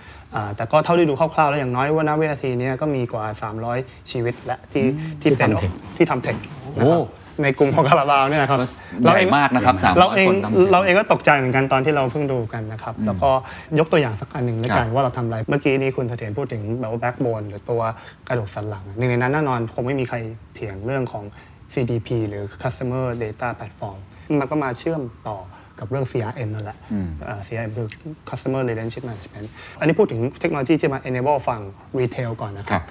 [0.55, 3.25] แต่ก็เท่าที่ดูคร่าวๆ แล้วอย่างน้อยว่าณวินาทีเนี้ก็มีกว่า
[3.67, 4.85] 300 ชีวิตและที่
[5.21, 5.49] ที่เป็น
[5.97, 7.05] ที่ทำ tech ที่ทำเทคนะครับโอ้
[7.43, 8.59] ในกลุ่มของคาราบาวเนี่ยนะครับ
[9.03, 13.29] ใหญ่มากนะครับ300เราเองคนทำเพลงเราเองก็ตกใจเหมือนกันตอนที่เราเพิ่งดูกันนะครับ แล้วก็
[13.79, 17.81] ยกตัวอย่างสักอันหนึ่งในครัการบว่าเราทำอะไร เมื่อกี้นี้คุณเสถียรพูดถึงแบบว่าแบ็กโบนหรือตัว
[18.27, 20.17] กระดูกสันหลังหนึ่งในนั้นแน่นอนคงไม่มีใคร
[20.55, 21.23] เถียงเรื่องของ
[21.73, 23.97] CDP หรือ Customer Data Platform
[24.39, 25.37] มันก็มาเชื่อมต่อ
[25.79, 26.77] กับเรื่อง CRM นั่นแหละ
[27.25, 27.87] เอ่อ CRM คือ
[28.29, 29.47] Customer Relationship Management
[29.79, 31.61] อันนี้พูดถึงเทคโนโลยีที่มา enable ฝั่ง
[31.99, 32.85] retail ก่อนนะครับ ครับ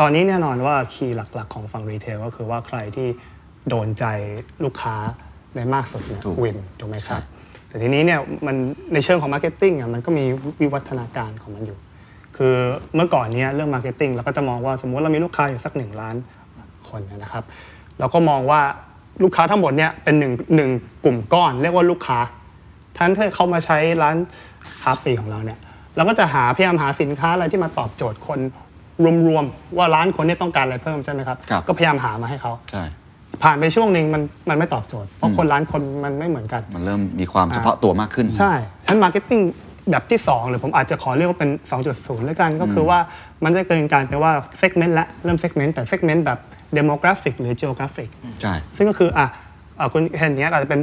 [0.00, 3.08] ตอนนี้แน่นอนว่า key หลัก ๆ ของฝั่ง retail ก็คือว่าใครที่
[3.68, 4.04] โดนใจ
[4.64, 4.96] ลูกค้า
[5.54, 7.36] ได้มากสุดเนี่ยถูก win ถูกไหมครับใช่
[7.68, 8.56] แต่ทีนี้เนี่ยมัน
[8.92, 10.24] ในเชิงของ marketing อะมันก็มี
[10.60, 11.78] วิวัฒนาการของมันอยู่
[12.36, 12.54] คือ
[12.94, 16.16] เมื่อก่อนเนี้ยเรื่อง marketing เราก็จะมองว่าสมมติเรามีลูกค้าอยู่สักหนึ่งล้าน
[16.88, 17.44] คนนะครับ
[17.98, 18.60] เราก็มองว่า
[19.22, 20.70] ลูกค้าทั้งหมดเนี่ยเป็นหนึ่งหนึ่ง
[21.04, 22.18] กลุ่มก้อน เรียกว่าลูกค้า
[22.96, 24.16] ล้านคนเขามาใช้ร้าน
[24.82, 25.58] ค้าปลีกของเราเนี่ย
[25.96, 28.38] เราก็จะหาพยายามหาสินค้าอะไรที่มาตอบโจทย์คน
[29.26, 32.84] รวมๆว่าล้านคนเนี้ยต้องการอะไรเพิ่มใช่ไหมครับครับก็พยายามหามาให้เขาใช่
[33.42, 38.52] ผ่านไปช่วงหนึ่งมันมันไม่ตอบโจทย์เพราะคนล้านคนมันไม่เหมือนกัน มันเริ่มมีความเฉพาะตัวมากขึ้น ใช่
[38.86, 39.40] ขั้น marketing
[39.90, 41.50] แบบที่ 2 หรือผมอาจจะขอเรียกว่าเป็น
[41.88, 42.98] 2.0 แล้วกันก็คือว่า
[43.44, 46.38] มันจะเกิดการไปว่าเซกเมนต์ละเริ่มเซกเมนต์แต่เซกเมนต์แบบ
[46.74, 48.08] เดโมกราฟิกหรือ g e o g r a p h i c
[48.42, 49.26] ใช่ซึ่งก็คืออะ
[49.78, 50.80] อะคุณเห็นเนี้ยอาจจะเป็น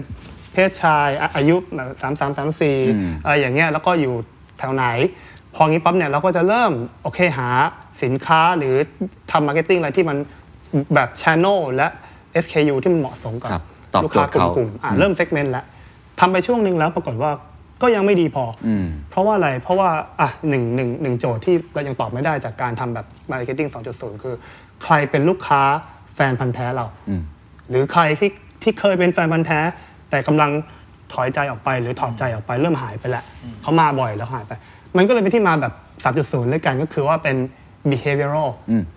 [0.53, 2.77] เพศชายอะอายุแบบสามสามสามสี่
[3.23, 4.13] อะไรอย่างเงี้ยแล้วก็อยู่
[4.59, 4.85] แถวไหน
[5.55, 6.71] พองี้ปั๊บเนี่ยเราก็จะเริ่ม
[7.03, 7.47] โอเคหา
[8.03, 8.75] สินค้าหรือ
[9.31, 10.17] ทำ marketing อะไรที่มัน
[10.95, 11.87] แบบช n น e l และ
[12.43, 15.65] SKU ที่มันเหมาะสมกับครับตอบลูกโจค้าทย์เขากลุ่มๆอะเริ่มเซกเมนต์แล้ว
[16.19, 17.31] ทำไปช่วงหนึ่งแล้วปรากฏว่า
[17.81, 24.35] ก็ยังไม่ดีพออมเพราะว่าอะไร เพราะว่าอะหนึ่งหนึ่งหนึ่งโจทย์ที่เรายังตอบไม่ได้จากการทำแบบ Marketing 2.0 คือ
[24.83, 25.61] ใครเป็นลูกค้า
[26.15, 26.85] แฟนพันธ์แท้เรา
[27.69, 28.31] หรือใครที่
[28.63, 29.59] ที่เคยเป็นแฟนพันธ์แท้
[30.09, 30.51] แต่กำลัง
[31.13, 33.23] ถอยใจออกไป หรือถอดใจออกไปเริ่มหายไปแล้ว
[33.61, 34.51] เขามาบ่อยแล้วหายไป
[34.97, 35.73] มันก็เลยเป็นที่มาแบบ
[36.13, 37.37] 3.0ด้วยกันก็คือว่าเป็น
[37.91, 38.49] behavioral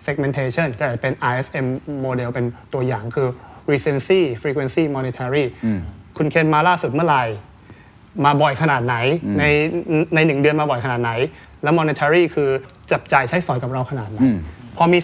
[0.05, 1.67] segmentation ก็อาจจะเป็น RFM
[2.05, 3.27] model เป็นตัวอย่างคือ
[3.71, 5.45] recency frequency monetary
[6.17, 7.23] คุณเคนมาล่าสุดเมื่อไหร่
[8.25, 8.95] มาบ่อยขนาดไหน
[9.39, 9.43] ใน
[10.15, 11.11] ในหนึ่งเดือนมาบ่อยขนาดไหน
[11.63, 12.49] แล้ว monetary คือ
[12.91, 14.19] จับจ่ายใช้สอยกับเราขนาดไหน
[14.77, 14.99] พอมี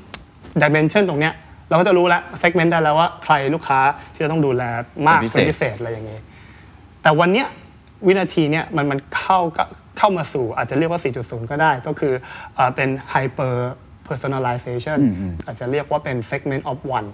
[0.00, 1.34] 3 dimension ตรงเนี้ย
[1.68, 3.80] เราก็จะรู้แล้ว segment ได้แล้วว่าใครลูกค้า
[4.14, 4.62] ที่เราต้องดูแล
[5.06, 6.22] มากเป็นพิเศษเป็นพิเศษอะไรอย่างเงี้ย
[7.02, 7.46] แต่วันเนี้ย
[8.06, 9.64] วินาทีเนี้ยมันมันเข้าก็
[9.98, 12.12] เข้ามาสู่อาจจะเรียกว่า 4.0 ก็ได้ก็คือ
[12.54, 13.54] เอ่อเป็น hyper
[14.08, 14.98] personalization
[15.46, 17.08] อาจจะเรียกว่าเป็น segment of one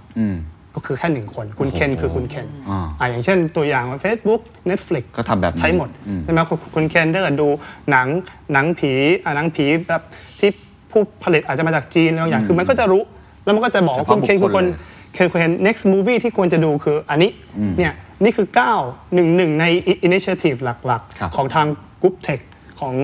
[0.74, 5.88] ก็คือแค่หนึ่งคน คุณเคนคือคุณเคนอ่าอ่าอย่างเช่นตัวอย่างว่า Facebook Netflix ก็ทำแบบนี้ใช้หมด
[6.24, 7.48] ใช่ไหมคุณคุณเคนถ้าเกิดดู
[7.90, 8.06] หนัง
[8.52, 8.92] หนังผี
[9.24, 10.02] อะหนังผีแบบ
[10.40, 10.50] ที่
[10.90, 13.02] ผู้ผลิตอาจจะมาจากจีนแล้วอย่างคือมันก็จะรู้
[13.44, 14.78] แล้วมันก็จะบอกว่าเฉพาะคุณเคนคือคนบุคคลเลย
[15.14, 17.30] เคนคุณเคน next movie ที่ควรจะดูคืออันนี้
[17.78, 17.92] เนี่ย
[18.24, 18.46] นี่คือ
[18.82, 19.64] 9 1 1ใน
[20.06, 21.66] initiative หลักครับๆของทาง
[22.02, 22.40] Group Tech
[22.80, 22.94] ของ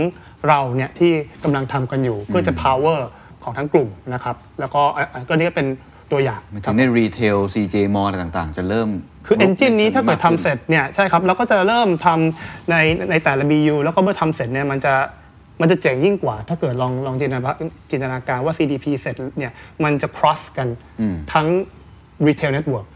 [0.49, 1.13] เราเนี่ยที่
[1.45, 3.01] กำลังทำกันอยู่เพื่อจะ power
[3.43, 5.67] ของทั้งกลุ่มนะครับ แล้วก็อะอะก็นี่ก็เป็น
[6.13, 8.89] ตัวอย่างมันถึงในรีเทล CJ มอลอะไรต่างๆ จะเริ่ม
[9.27, 12.77] คือ engine นี้ถ้าเกิดมขึ้นทำเสร็จเนี่ยใช่ครับเราก็จะเริ่มทำใน
[13.11, 14.95] ในแต่ละ BU แล้วก็เมื่อทำเสร็จเนี่ยมันจะ
[15.61, 17.53] มันจะเจ๋งยิ่งกว่า ถ้าเกิดลองลองจินตนา
[17.91, 19.53] จินตนาการว่า CDP เสร็จเนี่ย
[19.85, 20.69] มันจะ cross กัน
[21.33, 21.47] ทั้ง
[22.27, 22.87] retail network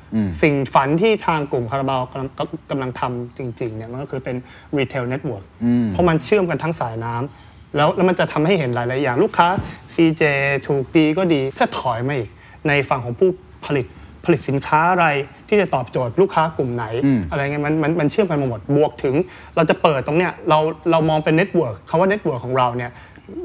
[0.42, 2.28] ซึ่งฝั่งที่ทางกลุ่มคาราบาวกำลัง
[2.70, 4.36] กำลังทำจริงๆเนี่ยมันก็คือเป็น
[4.78, 5.44] retail network
[5.90, 9.48] เพราะมันเชื่อมกันทั้งสายน้ำแล้วแล้วมันจะทำให้เห็นหลาย ๆ อย่างลูกค้า
[9.94, 10.22] CJ
[10.66, 12.30] ถูกดีก็ดี ถ้าถอยมาอีก
[12.68, 13.30] ในฝั่งของผู้
[13.66, 13.86] ผลิต
[14.24, 15.06] ผลิตสินค้าอะไร
[15.48, 16.84] ที่จะตอบโจทย์ลูกค้ากลุ่มไหน
[17.30, 19.14] อะไรเงี้ยมันมันมันเชื่อมกันมาหมดบวกถึง
[19.56, 20.58] เราจะเปิดตรงเนี้ยเรา
[20.90, 22.90] เรามองเป็น network คำว่า network ของเราเนี่ย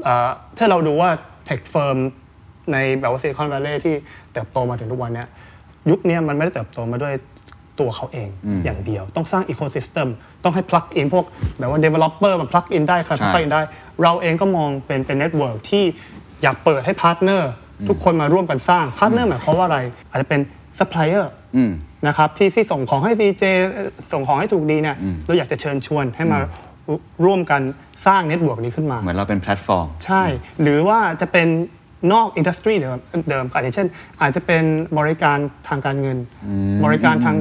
[0.04, 1.10] เอ่อถ้าเราดูว่า
[1.46, 1.96] tech firm
[2.72, 3.94] ในแบบว่าซิลิคอน v วล l ย์ที่
[4.32, 5.28] เติบโตมาถึงทุกวันเนี้ย
[5.90, 7.14] ยุคเนี้ยมันไม่ได้เติบโตมาด้วย
[7.80, 8.28] ตัวเขาเอง
[8.64, 10.08] อย่างเดียว ต้องสร้างอีโค y ิสเต็ม
[10.44, 11.24] ต้องให้ plug in พวก
[11.58, 13.60] แบบว่า developer มัน plug in ได้ใครใช่ plug in ได้
[14.02, 15.84] เราเองก็มองเป็นเป็น network ที่
[16.42, 17.50] อยากเปิดให้ partner
[17.88, 19.78] ทุกคนมาร่วมกันสร้าง partner หมายความว่าอะไร
[20.10, 20.40] อาจจะเป็น
[20.78, 21.32] ซัพพลายเออร์
[22.06, 26.38] นะครับที่ที่ส่งของให้ CJ เอ่อส่งของให้ถูกดีเนี่ยเราอยากจะเชิญชวนให้มา
[27.24, 27.60] ร่วมกัน
[28.06, 30.22] สร้าง network นี้ขึ้นมา เหมือนเราเป็นแพลตฟอร์ม ใช่
[30.62, 31.48] หรือว่าจะเป็น
[32.12, 32.98] นอก industry เดิม
[33.30, 33.86] เดิมอาจจะเช่น
[34.20, 34.64] อาจจะเป็น
[34.98, 35.38] บริการ
[35.68, 36.18] ทางการเงิน
[36.84, 37.36] บริการทาง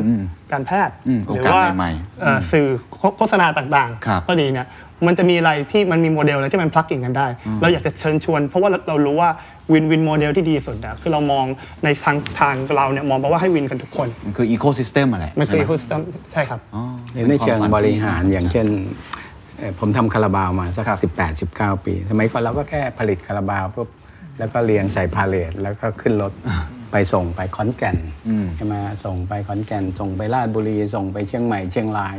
[0.52, 1.92] การแพทย์อืมหรืโอกาสว่าใหม่
[2.22, 4.68] เอ่อสื่อโฆโฆษณาต่างๆครับก็ดีเนี่ย
[5.08, 7.28] มันจะมีอะไรที่มันมีโมเดลอะไรที่มัน plug in กันได้
[7.62, 9.30] เราอยากจะเชิญชวน เพราะว่าเราเรารู้ว่า
[9.74, 11.46] win-win model ที่ดีสุดอะคือเรามอง
[11.84, 16.00] ในทางทางเราเนี่ยมองไปว่าให้ win กันทุกคน มันคืออีโค y ิสเต็มอะไรมันคือใช่ไห ecosystem
[16.32, 16.84] ใช่ครับอ๋อ
[17.30, 18.68] ในเชิงป็นควมฝับที่ริหารอย่างเช่น
[19.58, 20.98] เอ่อผมทำคาราบาวมาสักครับ
[21.58, 23.90] 18 19ปีสมัยก่อนเราก็แค่ผลิตคาราบาวปุ๊บ
[24.40, 26.34] แล้วก็เรียงใส่พาเลทแล้วก็ขึ้นรถ
[26.92, 27.98] ไปส่งไปขอนแก่น
[28.56, 28.74] ใช่ไหม
[29.06, 32.18] ส่งไปขอนแก่น ส่งไปราชบุรี ส่งไปเชียงใหม่เชียงราย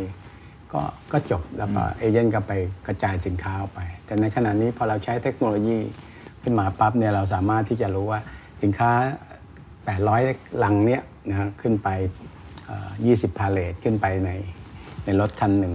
[0.72, 0.80] ก็
[1.12, 2.52] ก็จบแล้วก็เอเจนต์ก็ไป
[2.86, 5.78] กระจายสินค้าออกไป แต่ในขณะนี้พอเราใช้เทคโนโลยี
[6.42, 8.20] ขึ้นมาปั๊บเนี่ยเราสามารถที่จะรู้ว่า
[8.62, 8.90] สินค้า
[9.78, 11.88] 800 ลังเนี้ยนะฮะขึ้นไป
[12.66, 14.30] เอ่อ20 พาเลทขึ้นไปใน
[15.04, 15.74] ในรถคันหนึ่ง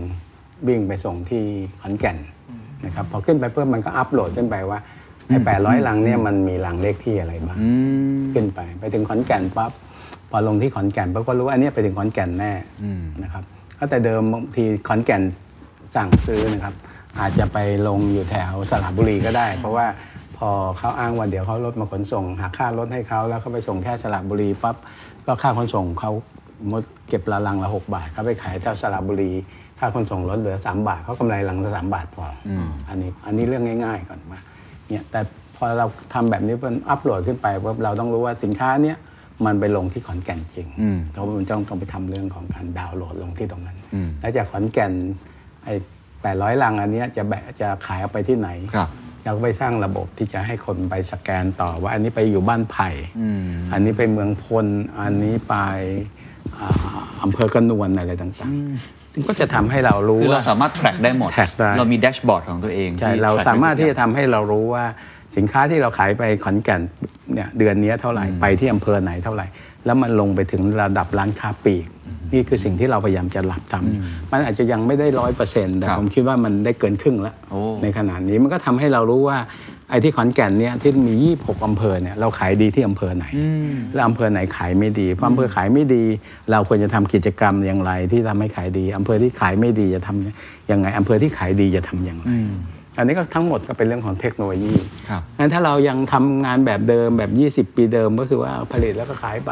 [0.68, 1.44] วิ่งไปส่งที่
[1.82, 2.18] ขอนแก่น
[2.86, 4.80] นะครับพอขึ้นไปเพิ่มมันก็อัปโหลดขึ้นไปว่า
[5.28, 7.58] ไอ้800ลังเนี่ยมันมีลังเลขที่อะไรบ้าง
[8.34, 9.72] ขึ้นไป ไปถึงขอนแก่นปั๊บ
[10.32, 12.54] พอลงที่ขอนแก่นปั๊บก็รู้ว่าอันเนี้ยไปถึงขอนแก่นแน่
[13.24, 13.44] นะครับ
[13.80, 15.22] ก็แต่เดิมบางทีขอนแก่น
[15.96, 16.74] สั่งซื้อนะครับ
[17.20, 17.58] อาจจะไป
[17.88, 19.88] ลงอยู่แถวสระบุรีก็ได้ เพราะว่า
[20.38, 24.76] พอเขาอ้างว่าเดี๋ยวเขารถมาขนส่งหาค่ารถให้เขาแล้วเขาไปส่งแค่สระบุรีปั๊บ
[25.26, 26.12] ก็ค่าขนส่งเขา
[26.68, 29.32] หมดเก็บละลังละหกบาทเขาไปขายแถวสระบุรี
[29.80, 32.52] ค่าขนส่งลดเหลือสามบาทเขากำไรลังละสามบาทพออ
[32.90, 34.40] อันนี้อันนี้เรื่องง่าย ๆ ก่อนว่า
[34.90, 35.20] เนี่ยแต่
[35.56, 38.98] พอเราทำแบบนี้เป็นอัปโหลดขึ้นไปปุ๊บเราต้องรู้ว่าสินค้าเนี้ย
[39.46, 40.68] มันไปลงที่ขอนแก่นจริง
[41.12, 43.78] เพราะมันต้องต้องไปทำเรื่องของการดาวน์โหลดลงที่ตรงนั้น
[44.22, 44.94] แล้วจากขอนแก่น
[45.64, 45.74] ไอ้
[46.22, 48.90] แปดร้อยลังอันเนี้ยจะแบะจะขายออกไปที่ไหนครับ
[49.24, 52.90] เราก็ไปสร้างระบบที่จะให้คนไปสแกนต่อว่า อันนี้ไปอยู่บ้านไผ่
[53.74, 54.68] อันนี้ไปเมืองพล
[55.02, 55.56] อันนี้ไป
[56.62, 56.70] อ่า
[57.24, 64.86] อำเภอกระนวนอะไรต่างๆ ซึ่งก็จะทำให้เรารู้คือเราว่าสามารถ track ได้หมด track ได้เรามีแดชบอร์ดของตัวเองใช่ที่เรา track สามารถที่ได้จะทำให้เรารู้ว่า
[65.38, 66.82] สินค้าที่เราขายไปขอนแก่น
[67.34, 69.46] เนี่ยเดือนนี้เท่าไหร่ไปที่อำเภอไหนเท่าไหร่
[69.86, 71.88] แล้วมันลงไปถึงระดับร้านค้าปลีก
[72.34, 79.38] นี่คือสิ่งที่เราพยายามจะหลับทำมันอาจจะยังไม่ได้ร้อยเปอร์เซ็นต์แต่ครับผมคิดว่ามันได้เกินครึ่งแล้วโอ้ในขณะนี้มันก็ทำให้เรารู้ว่า
[79.90, 83.26] ไอ้ที่ขอนแก่นเนี่ยที่มี 26 อำเภอเนี่ยเราขายดีที่อำเภอไหน
[83.94, 86.04] แล้วอำเภอไหนขายไม่ดีเพราะอำเภอขายไม่ดี
[86.52, 92.30] เราควรจะทำกิจกรรมอย่างไร ที่ทำให้ขายดีอำเภอที่ขายไม่ดีจะทำยังไงอำเภอที่ขายดีจะทำอย่างไร
[92.98, 94.74] อันนี้ก็ทั้งหมดก็เป็นเรื่องของเทคโนโลยี
[95.10, 97.32] ครับงั้นถ้าเรายังทำงานแบบเดิมแบบ
[97.70, 99.52] 20 ปีเดิมก็คือว่าผลิตแล้วก็ขายไป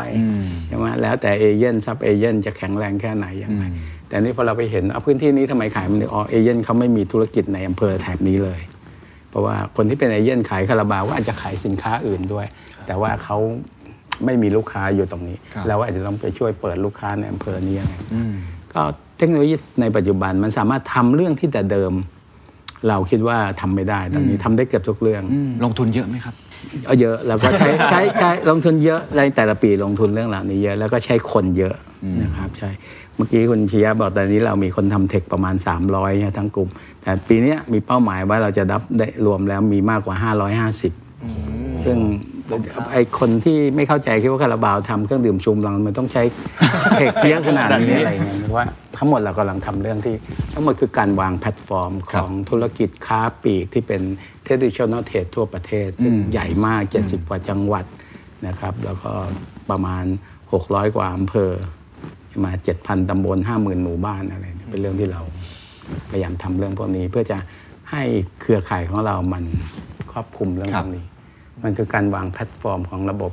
[0.67, 3.63] ใช่ไหมแล้วแต่เอเย่นซับเอเย่นจะแข็งแรงแค่ไหนยังไง
[4.09, 8.59] แต่นี่พอเราไปเห็นเอาพื้นที่นี้ทำไมขายมันถึงอ๋อเอเย่นเขาไม่มีธุรกิจในอำเภอแถบนี้เลย
[9.33, 12.45] เพราะว่าคนที่เป็นเอเย่นขายคาราบาวก็อาจจะขายสินค้าอื่นด้วย
[12.87, 13.37] แต่ว่าเขา
[14.25, 17.95] ไม่มีลูกค้าอยู่ตรงนี้ครับเราอาจจะต้องไปช่วยเปิดลูกค้าในอำเภอนี้ยังไง
[18.73, 18.81] ก็
[19.17, 21.93] เทคโนโลยีในปัจจุบันมันสามารถทำเรื่องที่แต่เดิม
[22.89, 25.23] เราคิดว่าทำไม่ได้ตอนนี้ทำได้เกือบทุกเรื่อง
[25.63, 26.35] ลงทุนเยอะไหมครับ
[26.85, 31.75] เอาเยอะแล้วก็ใช้ใช้ใช้ลงทุนเยอะในแต่ละปีลงทุนเรื่องเหล่านี้เยอะแล้วก็ใช้คนเยอะ
[32.23, 32.71] นะครับใช่
[33.15, 35.55] เมื่อกี้คุณชียะบอกตอนนี้เรามีคนทำเทคประมาณ
[35.87, 36.92] 300เนี่ยทั้งกลุ่มแต่
[37.27, 40.15] ปีเนี้ยมีเป้าหมายว่าเราจะรับได้รวมแล้วมีมากกว่า
[40.71, 41.97] 550 ซึ่ง
[42.91, 46.23] ไอคนที่ไม่เข้าใจคิดว่าคาราบาวทำเครื่องดื่มชูกำลังมันต้องใช้
[46.93, 48.65] เทคเยอะขนาดนี้อะไรเงี้ยเพราะว่า
[48.97, 50.15] ทั้งหมดเรากำลังทำเรื่องที่
[50.53, 54.01] ทั้งหมดคือการวางแพลตฟอร์มของธุรกิจค้าปลีกที่เป็น
[54.45, 57.85] traditional trade ทั่วประเทศ ซึ่งใหญ่มาก 70 กว่าจังหวัด
[58.47, 59.11] นะครับแล้วก็
[59.69, 60.05] ประมาณ
[60.49, 61.51] 600 กว่าอำเภอ
[62.43, 62.51] มา
[62.81, 65.21] 7,000 ตำบล 50,000 หมู่บ้านอะไรเนี่ยเป็นเรื่องที่เรา
[66.09, 67.37] พยายามทำเรื่องพวกนี้ เพื่อจะ
[67.91, 68.03] ให้
[68.41, 69.43] เครือข่ายของเรามัน
[70.11, 71.05] ครอบคลุมเรื่องครัพวกนี้ครับ
[71.63, 73.31] มันคือการวางแพลตฟอร์มของระบบ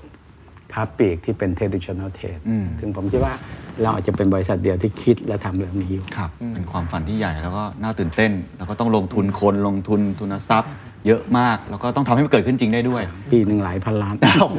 [0.72, 2.42] ค้าปลีกที่เป็น traditional trade
[2.80, 3.34] ซึ่งผมคิดว่า
[3.82, 10.70] เราอาจจะเป็นบริษัทเดียวที่คิดและทำเรื่องนี้อยู่ครับเป็นความฝันที่ใหญ่แล้วก็น่าตื่นเต้น แล้วก็ต้องลงทุนคนลงทุนทุนทรัพย์
[11.06, 14.58] เยอะมาก แล้วก็ต้องทำให้มันเกิดขึ้นจริงได้ด้วย ปีหนึ่งหลายพันล้านโอ้โห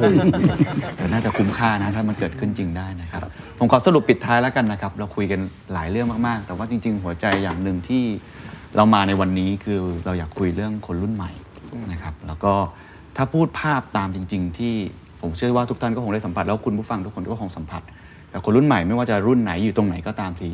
[0.96, 3.20] แต่น่าจะคุ้มค่านะถ้ามันเกิดขึ้นจริงได้นะครับ
[3.58, 5.40] ผมขอสรุปปิดท้ายแล้วกันนะครับ เราคุยกัน
[5.72, 8.02] หลายเรื่องมากๆ แต่ว่าจริง ๆ หัวใจอย่างหนึ่งที่
[8.76, 11.30] เรามาในวันนี้คือเราอยากคุยเรื่องคนรุ่นใหม่
[11.92, 12.52] นะครับแล้วก็
[13.16, 14.74] ถ้าพูดภาพตามจริง ๆ ที่
[15.20, 17.82] ผมเชื่อว่าทุกท่านก็คงได้สัมผัสแล้วคุณผู้ฟังทุกคนก็คงสัมผัส
[18.30, 20.50] แต่คนรุ่นใหม่ไม่ว่าจะรุ่นไหนอยู่ตรงไหนก็ตามที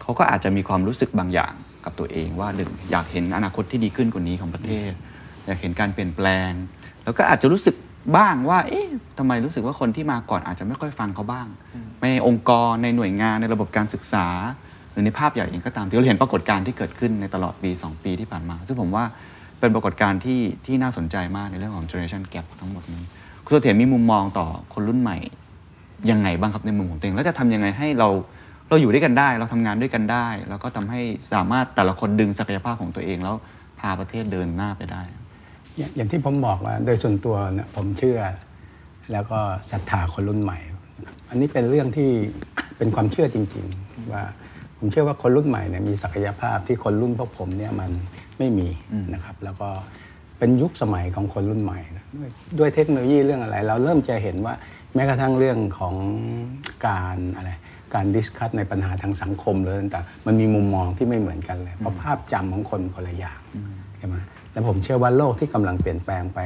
[0.00, 1.52] เขาก็อาจจะมีความรู้สึกบางอย่าง
[1.84, 4.92] กับตัวเองว่าหนึ่งอยากเห็นอนาคตที่ดีขึ้นกว่านี้ของประเทศ
[5.50, 6.50] อยากเห็นการเปลี่ยนแปลง
[7.04, 7.74] แล้วก็อาจจะรู้สึก
[8.16, 8.88] บ้างว่า เอ๊ะ
[9.18, 11.46] ทำไมรู้สึกว่าคนที่มาก่อนอาจจะไม่ค่อยฟังเขาบ้าง
[12.02, 14.26] ในองค์กรในหน่วยงานในระบบการศึกษา
[14.92, 19.04] หรือในภาพใหญ่เองก็ตามที่เราเห็นปรากฏการณ์ที่เกิดขึ้นในตลอดปี 2 ปีที่ผ่านมา ซึ่งผมว่า
[19.60, 23.02] เป็นปรากฏการณ์ที่ที่น่าสนใจมากในเรื่องของ generation gap ทั้งหมดนี้
[23.44, 25.18] คุณเสถียรมีมุมมองต่อคนรุ่นใหม่
[26.10, 28.08] ยังไงบ้างครับในมุมของตัวเองแล้วจะทำยังไงให้เรา
[28.68, 31.00] เราอยู่ด้วยกันได้ เราทำงานด้วยกันได้ แล้วก็ทำให้
[31.32, 33.36] สามารถแต่ละคนดึงศักยภาพของตัวเองแล้ว
[33.80, 35.02] พาประเทศเดินหน้าไปได้
[35.80, 38.18] อย่างอย่างที่ผมบอกว่าโดยส่วนตัวเนี่ยผมเชื่อ
[39.12, 39.38] แล้วก็
[39.70, 40.58] ศรัทธาคนรุ่นใหม่
[40.98, 42.10] นะครับอันนี้เป็นเรื่องที่
[42.76, 44.22] เป็นความเชื่อจริง ๆ ว่า
[44.78, 47.90] ผมเชื่อว่าคนรุ่นใหม่เนี่ยมีศักยภาพที่คนรุ่นพวกผมเนี่ยมัน
[48.38, 48.68] ไม่มี
[49.14, 49.68] นะครับ แล้วก็
[50.38, 52.28] เป็นยุคสมัยของคนรุ่นใหม่นะด้วย
[52.58, 54.54] ด้วยเทคโนโลยีเรื่องอะไร เราเริ่มจะเห็นว่า
[54.94, 55.94] แม้กระทั่งเรื่องของ
[56.86, 57.50] การอะไร
[57.94, 63.40] การดิสคัตในปัญหาทางสังคมเลยต่างๆมันมีมุมมองที่ไม่เหมือนกันเลยเพราะภาพจำของคนคนละอย่าง
[63.98, 64.16] ใช่ไหม
[64.52, 66.38] และผมเชื่อว่าโลกที่กำลังเปลี่ยนแปลงไป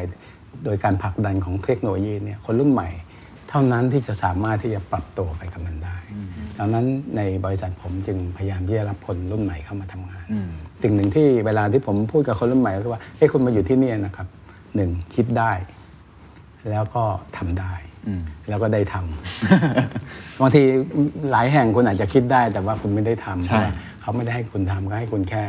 [0.64, 2.88] โดยการผลักดันของเทคโนโลยีเนี่ยคนรุ่นใหม่
[3.48, 5.96] เท่านั้นที่จะสามารถที่จะปรับตัวไปกับมันได้
[6.58, 6.86] ดังนั้น
[7.16, 10.26] ในบริษัทผมจึงพยายามที่จะรับคนรุ่นใหม่เข้ามาทำงาน
[10.82, 14.26] สิ่งหนึ่งที่เวลาที่ผมพูดกับคนรุ่นใหม่ก็คือว่าเฮ้ยคุณมาอยู่ที่นี่นะครับ
[14.76, 15.52] หนึ่งคิดได้
[16.70, 17.02] แล้วก็
[17.36, 17.74] ทำได้
[18.48, 20.62] แล้วก็ได้ทำบางที
[21.30, 25.44] หลายแห่งคุณอาจจะคิดได้แต่ว่าคุณไม่ได้ทำใช่เพราะว่าเขาไม่ได้ให้คุณทำก็ให้คุณแค่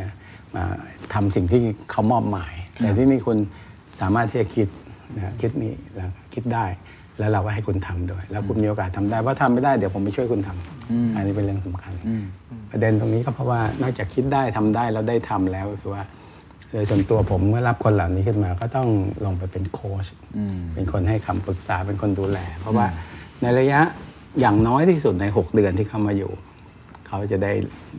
[0.55, 0.65] มา
[1.13, 3.37] ทำสิ่งที่เขามอบหมาย แต่ที่นี่คุณ
[3.99, 4.67] สามารถที่จะคิด
[5.15, 6.65] นะคิดนี้แล้วคิดได้
[7.19, 11.93] แล้วเราก็ให้คุณทำด้วย แล้วคุณมีโอกาสทำได้เพราะทำไม่ได้เดี๋ยวผมไปช่วยคุณทำอันนี้เป็นเรื่องสำคัญ
[12.71, 16.03] ประเด็นตรงนี้ก็เพราะว่านอกจากคิดได้ทำได้แล้วได้ทำแล้วก็คือว่า
[16.71, 18.87] โดยส่วนตัวผมเมื่อรับคนเหล่านี้ขึ้นมา ก็ต้อง
[19.25, 20.05] ลงไปเป็นโค้ช
[20.73, 22.87] เป็นคนให้คำปรึกษาเป็นคนดูแล เพราะว่า
[23.41, 23.79] ในระยะ
[24.39, 26.31] อย่างน้อยที่สุดใน 6 เดือนที่เข้ามาอยู่
[27.07, 27.51] เขาจะได้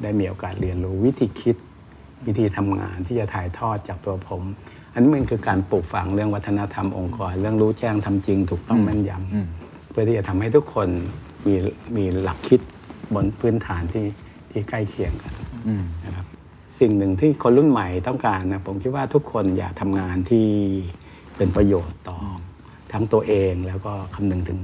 [0.02, 1.56] ได้มีโอกาสเรียนรู้วิธีคิด
[2.26, 4.42] วิธีทำงานที่จะถ่ายทอดจากตัวผม
[4.92, 10.88] อันนี้มันคือการปลูกฝังเรื่องวัฒนธรรมองค์กร เรื่องรู้แจ้งทำจริงถูกต้องแม่นยำเพื่อที่จะทำให้ทุกคน
[11.46, 11.54] มี
[11.96, 12.60] มีหลักคิด
[13.14, 14.06] บนพื้นฐานที่
[14.50, 15.32] ที่ใกล้เคียงกัน
[16.04, 16.26] นะครับ
[16.80, 20.46] สิ่งหนึ่งที่คนรุ่นใหม่ต้องการนะผมคิดว่าทุกคนอยากทำงานที่
[21.36, 24.58] เป็นประโยชน์ต่ออทั้งตัวเองแล้วก็คำนึงถึง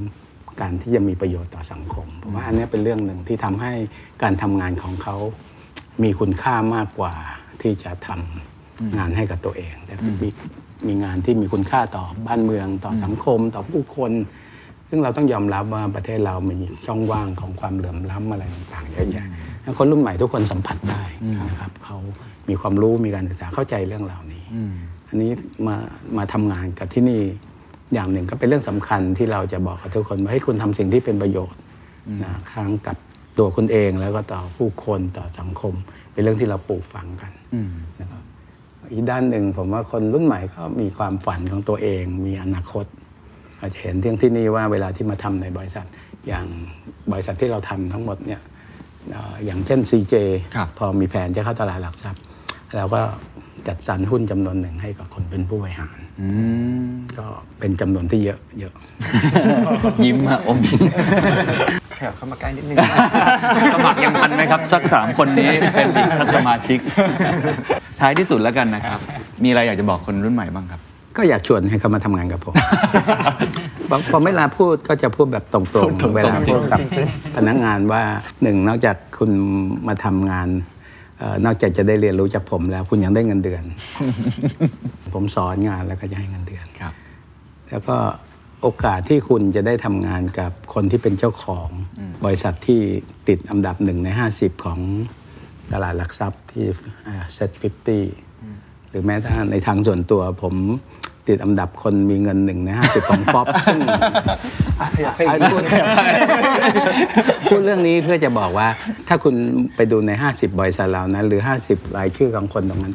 [0.60, 3.72] การที่จะมีประโยชน์ต่อสังคมผมว่าอันนี้เป็นเรื่องหนึ่งที่ทำให้
[4.22, 5.16] การทำงานของเขา
[6.02, 7.14] มีคุณค่ามากกว่า
[7.62, 10.28] ที่จะทำงานให้กับตัวเองแต่มี
[10.86, 14.12] มีงานที่มีคุณค่าต่อบ้านเมืองต่อสังคมต่อผู้คน
[14.88, 16.56] ซึ่งเราต้องยอมรับว่าประเทศเรามี
[16.86, 19.26] ช่องว่างของความเหลื่อมล้ำอะไรต่างๆเยอะแยะ
[19.62, 21.02] แล้วคนรุ่นใหม่ทุกคนสัมผัสได้
[21.48, 21.98] นะครับเขา
[22.48, 24.44] มีความรู้มีการศึกษาเข้าใจเรื่องเหล่านี้
[25.08, 25.30] อันนี้
[25.66, 25.76] มา
[26.16, 27.20] มาทำงานกับที่นี่
[27.94, 31.60] อย่างหนึ่งก็เป็นเรื่องสำคัญที่เราจะบอกกับทุกคนว่าให้คุณทำสิ่งที่เป็นประโยชน์
[32.22, 32.96] นะทั้งกับ
[33.38, 35.74] ตัวคุณเองแล้วก็ต่อผู้คนต่อสังคม
[36.12, 37.32] เป็นเรื่องที่เราปลูกฝังกัน
[38.00, 38.22] นะครับ
[38.92, 42.84] อีกด้านหนึ่งผมว่าคนรุ่นใหม่ก็มีความฝันของตัวเอง มีอนาคต
[43.60, 45.86] อาจจะเห็นที่ที่นี่ว่าเวลาที่มาทำในบริษัท
[46.28, 46.46] อย่าง
[47.12, 48.40] บริษัทที่เราทำทั้งหมดเนี่ย
[49.10, 50.14] เอ่ออย่างเช่น CJ
[50.54, 52.22] ครับพอมีแผนจะเข้าตลาดหลักทรัพย์
[52.76, 53.00] เราก็
[53.66, 56.28] จัดสรรหุ้นจำนวนหนึ่งให้กับคนเป็นผู้บริหารอื
[56.84, 56.88] ม
[57.18, 57.26] ก็
[57.58, 58.74] เป็นจำนวนที่เยอะเยอะ
[60.04, 60.58] ยิ้มอะอม
[62.02, 62.76] ยิ้มขยับเข้ามาใกล้นิดนึง
[63.74, 66.78] สมัครยังทันไหมครับ สักสามคนนี้เป็นอีกสมาชิก
[68.00, 68.98] ท้ายที่สุดแล้วกันนะครับ
[69.42, 70.80] มีอะไรอยากจะบอกคนรุ่นใหม่บ้างครับ
[71.16, 72.54] ก็อยากชวนให้เขามาทำงานกับผม
[73.90, 76.80] บางพอเวลาพูดก็จะพูดแบบตรงๆ เวลาพูดกับ
[77.36, 78.02] พนักงานว่า
[78.42, 79.30] หนึ่งนอกจากคุณ
[79.88, 80.48] มาทำงาน
[81.18, 83.62] เอ่อนอกจากจะได้เรียนรู้จากผมแล้ว คุณยังได้เงินเดือน
[85.14, 86.92] ผมสอนงานแล้วก็จะให้เงินเดือน ครับ
[87.70, 87.96] แล้วก็
[88.62, 91.68] โอกาสที่คุณจะได้ทำงานกับคนที่เป็นเจ้าของ
[92.24, 92.80] บริษัทที่
[93.28, 94.78] ติดอันดับหนึ่งใน 50 ของ
[95.72, 96.64] ตลาดหลักทรัพย์ที่
[97.34, 98.04] SET Fifty
[98.88, 100.54] หรือแม้แต่ในทางส่วนตัวผม
[101.28, 103.80] ติดอันดับคนมีเงินหนึ่งใน50ของฟอปซึ่ง
[104.94, 105.62] ขยับให้อีกพูด
[107.46, 108.68] พูดเรื่องนี้เพื่อจะบอกว่า
[109.08, 109.34] ถ้าคุณ
[109.76, 112.94] ไปดูใน 50 บริษัทเหล่านั้นหรือ 50 รายชื่อของคนตรงนั้น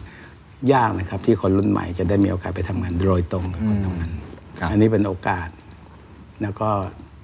[0.73, 4.11] ยากนะครับ ที่คนรุ่นใหม่จะได้มีโอกาสไปทำงานโดยตรงกับคนตรงนั้น
[4.59, 5.47] ครับอันนี้เป็นโอกาส
[6.41, 6.69] แล้วก็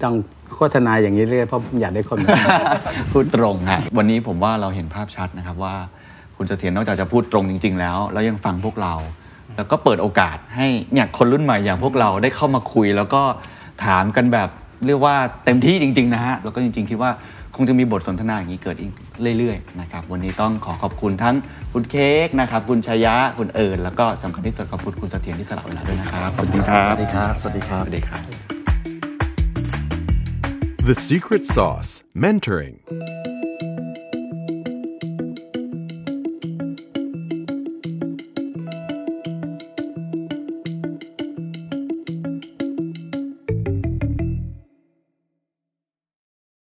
[0.02, 0.14] ต้อง
[0.54, 2.18] โฆษณาอย่างนี้เรื่อยเพราะผมอยากได้คน
[3.12, 5.74] พูดตรงฮะวันนี้ผมว่าเราเห็นภาพชัดนะครับว่า
[6.36, 8.94] คุณเสถียรนอกจากจะพูดตรงจริง ๆ แล้ว แล้วยังฟังพวกเรา
[9.56, 13.22] แล้วก็เปิดโอกาสให้เนี่ยคนรุ่นใหม่อย่างพวกเราได้เข้ามาคุย แล้วก็
[13.84, 14.48] ถามกันแบบ
[14.86, 17.10] เรียกว่าเต็มที่จริง ๆ นะฮะแล้วก็จริง ๆ คิดว่า
[17.56, 18.92] คงจะมีบทสนทนาอย่างนี้เกิดอีก
[19.38, 21.34] เรื่อยๆนะครับวันนี้ต้องขอขอบคุณทั้ง
[21.72, 28.63] คุณเค้กนะครับคุณชยะคุณเอิญแล้วก็สำคัญที่สุดขอบคุณคุณเสถียรที่สละเวลาด้วยนะครับขอบคุณครับสวัสดีครับสวัสดีครับสวัสดีครับ
[30.84, 32.76] The Secret Sauce Mentoring